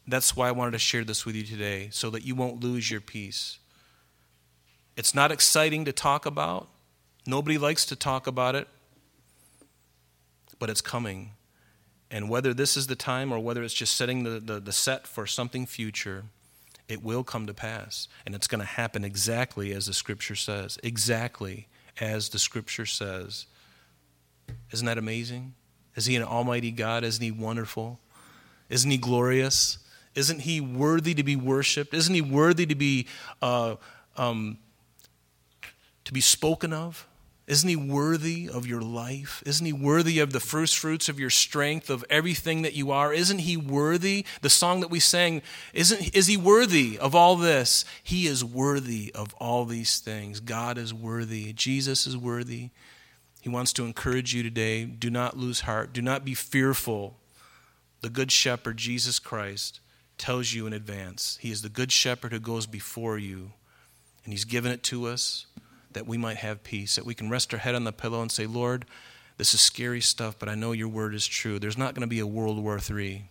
That's 0.07 0.37
why 0.37 0.49
I 0.49 0.53
wanted 0.53 0.73
to 0.73 0.79
share 0.79 1.03
this 1.03 1.25
with 1.25 1.35
you 1.35 1.45
today, 1.45 1.89
so 1.93 2.11
that 2.11 2.25
you 2.25 2.35
won't 2.35 2.63
lose 2.63 2.91
your 2.91 3.01
peace. 3.01 3.59
It's 4.97 5.15
not 5.15 5.31
exciting 5.31 5.85
to 5.85 5.93
talk 5.93 6.27
about. 6.27 6.69
Nobody 7.27 7.59
likes 7.59 7.85
to 7.87 7.97
talk 7.97 8.27
about 8.27 8.55
it, 8.55 8.69
but 10.59 10.71
it's 10.71 10.81
coming. 10.81 11.33
And 12.11 12.31
whether 12.31 12.55
this 12.55 12.77
is 12.77 12.87
the 12.87 12.97
time 12.97 13.33
or 13.33 13.39
whether 13.39 13.63
it's 13.63 13.75
just 13.75 13.97
setting 13.97 14.23
the, 14.23 14.41
the, 14.41 14.61
the 14.61 14.73
set 14.73 15.07
for 15.07 15.27
something 15.27 15.67
future, 15.67 16.25
it 16.89 17.03
will 17.03 17.25
come 17.25 17.47
to 17.47 17.55
pass. 17.55 18.09
And 18.25 18.35
it's 18.35 18.47
going 18.47 18.61
to 18.61 18.67
happen 18.67 19.05
exactly 19.05 19.73
as 19.73 19.87
the 19.87 19.93
Scripture 19.93 20.37
says. 20.37 20.79
Exactly 20.83 21.67
as 22.01 22.29
the 22.29 22.39
Scripture 22.39 22.87
says. 22.87 23.47
Isn't 24.73 24.87
that 24.87 24.99
amazing? 24.99 25.55
Is 25.97 26.07
He 26.07 26.15
an 26.17 26.23
almighty 26.23 26.71
God? 26.71 27.03
Isn't 27.03 27.23
He 27.23 27.33
wonderful? 27.33 27.99
Isn't 28.69 28.91
He 28.91 28.99
glorious? 28.99 29.79
Isn't 30.15 30.43
He 30.43 30.61
worthy 30.61 31.13
to 31.15 31.25
be 31.25 31.35
worshiped? 31.35 31.93
Isn't 31.93 32.15
He 32.15 32.23
worthy 32.23 32.67
to 32.67 32.75
be 32.77 33.09
uh, 33.43 33.77
um, 34.17 34.59
to 36.07 36.13
be 36.13 36.21
spoken 36.21 36.73
of? 36.73 37.07
Isn't 37.47 37.69
he 37.69 37.77
worthy 37.77 38.49
of 38.49 38.67
your 38.67 38.81
life? 38.81 39.43
Isn't 39.47 39.67
he 39.67 39.73
worthy 39.73 40.19
of 40.19 40.33
the 40.33 40.41
first 40.41 40.77
fruits 40.77 41.09
of 41.09 41.21
your 41.21 41.31
strength, 41.31 41.91
of 41.91 42.05
everything 42.11 42.63
that 42.63 42.75
you 42.75 42.91
are? 42.91 43.13
Isn't 43.13 43.41
he 43.41 43.57
worthy? 43.57 44.25
The 44.41 44.51
song 44.51 44.81
that 44.81 44.91
we 44.91 44.99
sang, 44.99 45.43
isn't, 45.73 46.15
is 46.15 46.27
he 46.27 46.37
worthy 46.37 46.99
of 46.99 47.15
all 47.15 47.37
this? 47.37 47.85
He 48.03 48.27
is 48.27 48.45
worthy 48.45 49.13
of 49.15 49.33
all 49.35 49.65
these 49.65 50.01
things. 50.01 50.41
God 50.41 50.77
is 50.77 50.93
worthy. 50.93 51.53
Jesus 51.53 52.07
is 52.07 52.17
worthy. 52.17 52.71
He 53.41 53.49
wants 53.49 53.73
to 53.75 53.85
encourage 53.85 54.35
you 54.35 54.43
today. 54.43 54.85
Do 54.85 55.09
not 55.09 55.37
lose 55.37 55.61
heart. 55.61 55.93
Do 55.93 56.03
not 56.03 56.25
be 56.25 56.35
fearful. 56.35 57.17
The 58.01 58.11
Good 58.11 58.33
Shepherd, 58.33 58.77
Jesus 58.77 59.21
Christ, 59.21 59.79
tells 60.19 60.53
you 60.53 60.67
in 60.67 60.73
advance. 60.73 61.39
He 61.41 61.53
is 61.53 61.63
the 61.63 61.69
Good 61.69 61.93
Shepherd 61.93 62.33
who 62.33 62.41
goes 62.41 62.67
before 62.67 63.19
you, 63.19 63.53
and 64.25 64.33
He's 64.33 64.45
given 64.45 64.73
it 64.73 64.83
to 64.85 65.07
us 65.07 65.47
that 65.97 66.07
we 66.07 66.19
might 66.19 66.37
have 66.37 66.63
peace, 66.63 66.97
that 66.97 67.07
we 67.07 67.15
can 67.15 67.31
rest 67.31 67.55
our 67.55 67.59
head 67.59 67.75
on 67.75 67.85
the 67.85 67.93
pillow 67.93 68.21
and 68.21 68.31
say, 68.31 68.45
Lord, 68.45 68.85
this 69.39 69.55
is 69.55 69.63
scary 69.63 70.03
stuff, 70.03 70.39
but 70.39 70.47
I 70.47 70.55
know 70.55 70.73
your 70.73 70.89
word 70.89 71.15
is 71.15 71.27
true. 71.27 71.59
There's 71.59 71.79
not 71.79 71.95
going 71.95 72.03
to 72.03 72.07
be 72.07 72.21
a 72.21 72.27
World 72.27 72.63
War 72.63 72.79
III. 72.79 73.25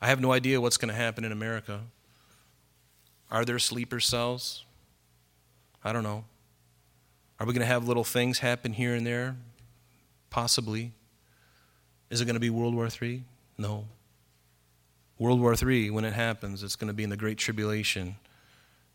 I 0.00 0.08
have 0.08 0.20
no 0.20 0.32
idea 0.32 0.60
what's 0.60 0.76
going 0.76 0.88
to 0.88 0.96
happen 0.96 1.24
in 1.24 1.30
America. 1.30 1.82
Are 3.30 3.44
there 3.44 3.60
sleeper 3.60 4.00
cells? 4.00 4.64
I 5.84 5.92
don't 5.92 6.02
know. 6.02 6.24
Are 7.38 7.46
we 7.46 7.52
going 7.52 7.60
to 7.60 7.66
have 7.66 7.86
little 7.86 8.02
things 8.02 8.40
happen 8.40 8.72
here 8.72 8.96
and 8.96 9.06
there? 9.06 9.36
Possibly. 10.28 10.90
Is 12.10 12.20
it 12.20 12.24
going 12.24 12.34
to 12.34 12.40
be 12.40 12.50
World 12.50 12.74
War 12.74 12.88
III? 13.00 13.22
No. 13.58 13.86
World 15.20 15.40
War 15.40 15.54
III, 15.54 15.90
when 15.90 16.04
it 16.04 16.14
happens, 16.14 16.64
it's 16.64 16.74
going 16.74 16.88
to 16.88 16.94
be 16.94 17.04
in 17.04 17.10
the 17.10 17.16
Great 17.16 17.38
Tribulation 17.38 18.16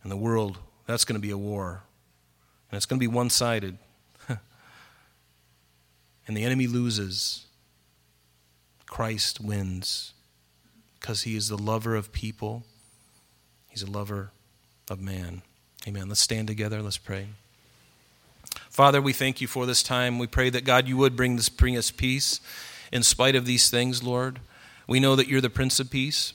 and 0.07 0.11
the 0.13 0.15
world, 0.15 0.57
that's 0.85 1.03
going 1.03 1.19
to 1.19 1.21
be 1.21 1.31
a 1.31 1.37
war. 1.37 1.83
And 2.71 2.77
it's 2.77 2.85
going 2.85 2.97
to 2.97 3.03
be 3.03 3.13
one 3.13 3.29
sided. 3.29 3.77
and 4.29 4.39
the 6.37 6.45
enemy 6.45 6.65
loses. 6.65 7.45
Christ 8.85 9.41
wins 9.41 10.13
because 10.97 11.23
he 11.23 11.35
is 11.35 11.49
the 11.49 11.57
lover 11.57 11.93
of 11.93 12.13
people, 12.13 12.63
he's 13.67 13.83
a 13.83 13.91
lover 13.91 14.31
of 14.89 15.01
man. 15.01 15.41
Amen. 15.85 16.07
Let's 16.07 16.21
stand 16.21 16.47
together. 16.47 16.81
Let's 16.81 16.97
pray. 16.97 17.27
Father, 18.69 19.01
we 19.01 19.11
thank 19.11 19.41
you 19.41 19.47
for 19.47 19.65
this 19.65 19.83
time. 19.83 20.19
We 20.19 20.27
pray 20.27 20.49
that 20.49 20.63
God, 20.63 20.87
you 20.87 20.95
would 20.95 21.17
bring 21.17 21.35
this 21.35 21.49
bring 21.49 21.75
us 21.75 21.91
peace 21.91 22.39
in 22.93 23.03
spite 23.03 23.35
of 23.35 23.43
these 23.43 23.69
things, 23.69 24.03
Lord. 24.03 24.39
We 24.87 25.01
know 25.01 25.17
that 25.17 25.27
you're 25.27 25.41
the 25.41 25.49
Prince 25.49 25.81
of 25.81 25.89
Peace. 25.89 26.33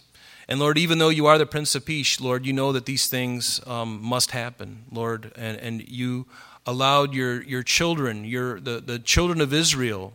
And 0.48 0.58
Lord, 0.58 0.76
even 0.78 0.98
though 0.98 1.08
you 1.08 1.26
are 1.26 1.38
the 1.38 1.46
Prince 1.46 1.74
of 1.74 1.84
Peace, 1.84 2.20
Lord, 2.20 2.44
you 2.44 2.52
know 2.52 2.72
that 2.72 2.86
these 2.86 3.08
things 3.08 3.60
um, 3.66 4.02
must 4.02 4.32
happen, 4.32 4.84
Lord. 4.90 5.32
And, 5.36 5.56
and 5.58 5.88
you 5.88 6.26
allowed 6.66 7.14
your, 7.14 7.42
your 7.42 7.62
children, 7.62 8.24
your, 8.24 8.60
the, 8.60 8.80
the 8.80 8.98
children 8.98 9.40
of 9.40 9.52
Israel, 9.52 10.12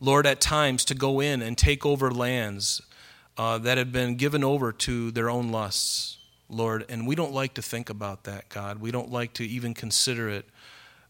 Lord, 0.00 0.26
at 0.26 0.40
times 0.40 0.84
to 0.86 0.94
go 0.94 1.20
in 1.20 1.42
and 1.42 1.58
take 1.58 1.84
over 1.84 2.10
lands 2.10 2.82
uh, 3.36 3.58
that 3.58 3.78
had 3.78 3.92
been 3.92 4.16
given 4.16 4.44
over 4.44 4.72
to 4.72 5.10
their 5.10 5.28
own 5.28 5.50
lusts. 5.50 6.18
Lord, 6.48 6.84
and 6.88 7.06
we 7.06 7.14
don't 7.14 7.32
like 7.32 7.54
to 7.54 7.62
think 7.62 7.90
about 7.90 8.24
that, 8.24 8.48
God. 8.48 8.80
We 8.80 8.90
don't 8.90 9.10
like 9.10 9.32
to 9.34 9.44
even 9.44 9.74
consider 9.74 10.28
it. 10.28 10.44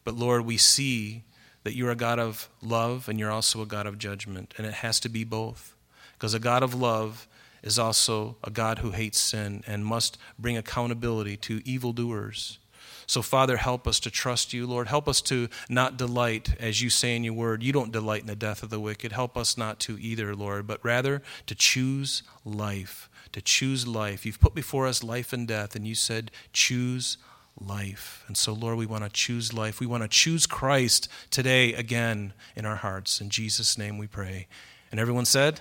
But 0.04 0.14
Lord, 0.14 0.46
we 0.46 0.56
see 0.56 1.24
that 1.64 1.74
you're 1.74 1.90
a 1.90 1.96
God 1.96 2.18
of 2.18 2.48
love 2.62 3.08
and 3.08 3.18
you're 3.18 3.30
also 3.30 3.60
a 3.62 3.66
God 3.66 3.86
of 3.86 3.98
judgment, 3.98 4.54
and 4.56 4.66
it 4.66 4.74
has 4.74 5.00
to 5.00 5.08
be 5.08 5.24
both. 5.24 5.74
Because 6.12 6.34
a 6.34 6.38
God 6.38 6.62
of 6.62 6.74
love 6.74 7.26
is 7.64 7.78
also 7.78 8.36
a 8.44 8.50
God 8.50 8.78
who 8.78 8.92
hates 8.92 9.18
sin 9.18 9.64
and 9.66 9.84
must 9.84 10.18
bring 10.38 10.56
accountability 10.56 11.36
to 11.38 11.60
evildoers. 11.64 12.58
So, 13.06 13.22
Father, 13.22 13.56
help 13.56 13.88
us 13.88 14.00
to 14.00 14.10
trust 14.10 14.52
you, 14.52 14.66
Lord. 14.66 14.88
Help 14.88 15.08
us 15.08 15.20
to 15.22 15.48
not 15.68 15.96
delight, 15.96 16.54
as 16.60 16.80
you 16.80 16.90
say 16.90 17.16
in 17.16 17.24
your 17.24 17.34
word. 17.34 17.62
You 17.62 17.72
don't 17.72 17.92
delight 17.92 18.20
in 18.20 18.26
the 18.26 18.36
death 18.36 18.62
of 18.62 18.70
the 18.70 18.80
wicked. 18.80 19.12
Help 19.12 19.36
us 19.36 19.58
not 19.58 19.80
to 19.80 19.98
either, 19.98 20.34
Lord, 20.34 20.66
but 20.66 20.84
rather 20.84 21.22
to 21.46 21.54
choose 21.54 22.22
life. 22.44 23.10
To 23.32 23.42
choose 23.42 23.86
life. 23.86 24.24
You've 24.24 24.40
put 24.40 24.54
before 24.54 24.86
us 24.86 25.02
life 25.02 25.32
and 25.32 25.48
death, 25.48 25.74
and 25.74 25.86
you 25.86 25.94
said, 25.94 26.30
choose 26.52 27.18
life. 27.60 28.24
And 28.26 28.36
so, 28.36 28.52
Lord, 28.52 28.78
we 28.78 28.86
want 28.86 29.04
to 29.04 29.10
choose 29.10 29.52
life. 29.52 29.80
We 29.80 29.86
want 29.86 30.02
to 30.02 30.08
choose 30.08 30.46
Christ 30.46 31.08
today 31.30 31.74
again 31.74 32.32
in 32.56 32.64
our 32.64 32.76
hearts. 32.76 33.20
In 33.20 33.28
Jesus' 33.28 33.76
name 33.76 33.98
we 33.98 34.06
pray. 34.06 34.46
And 34.90 35.00
everyone 35.00 35.24
said, 35.24 35.60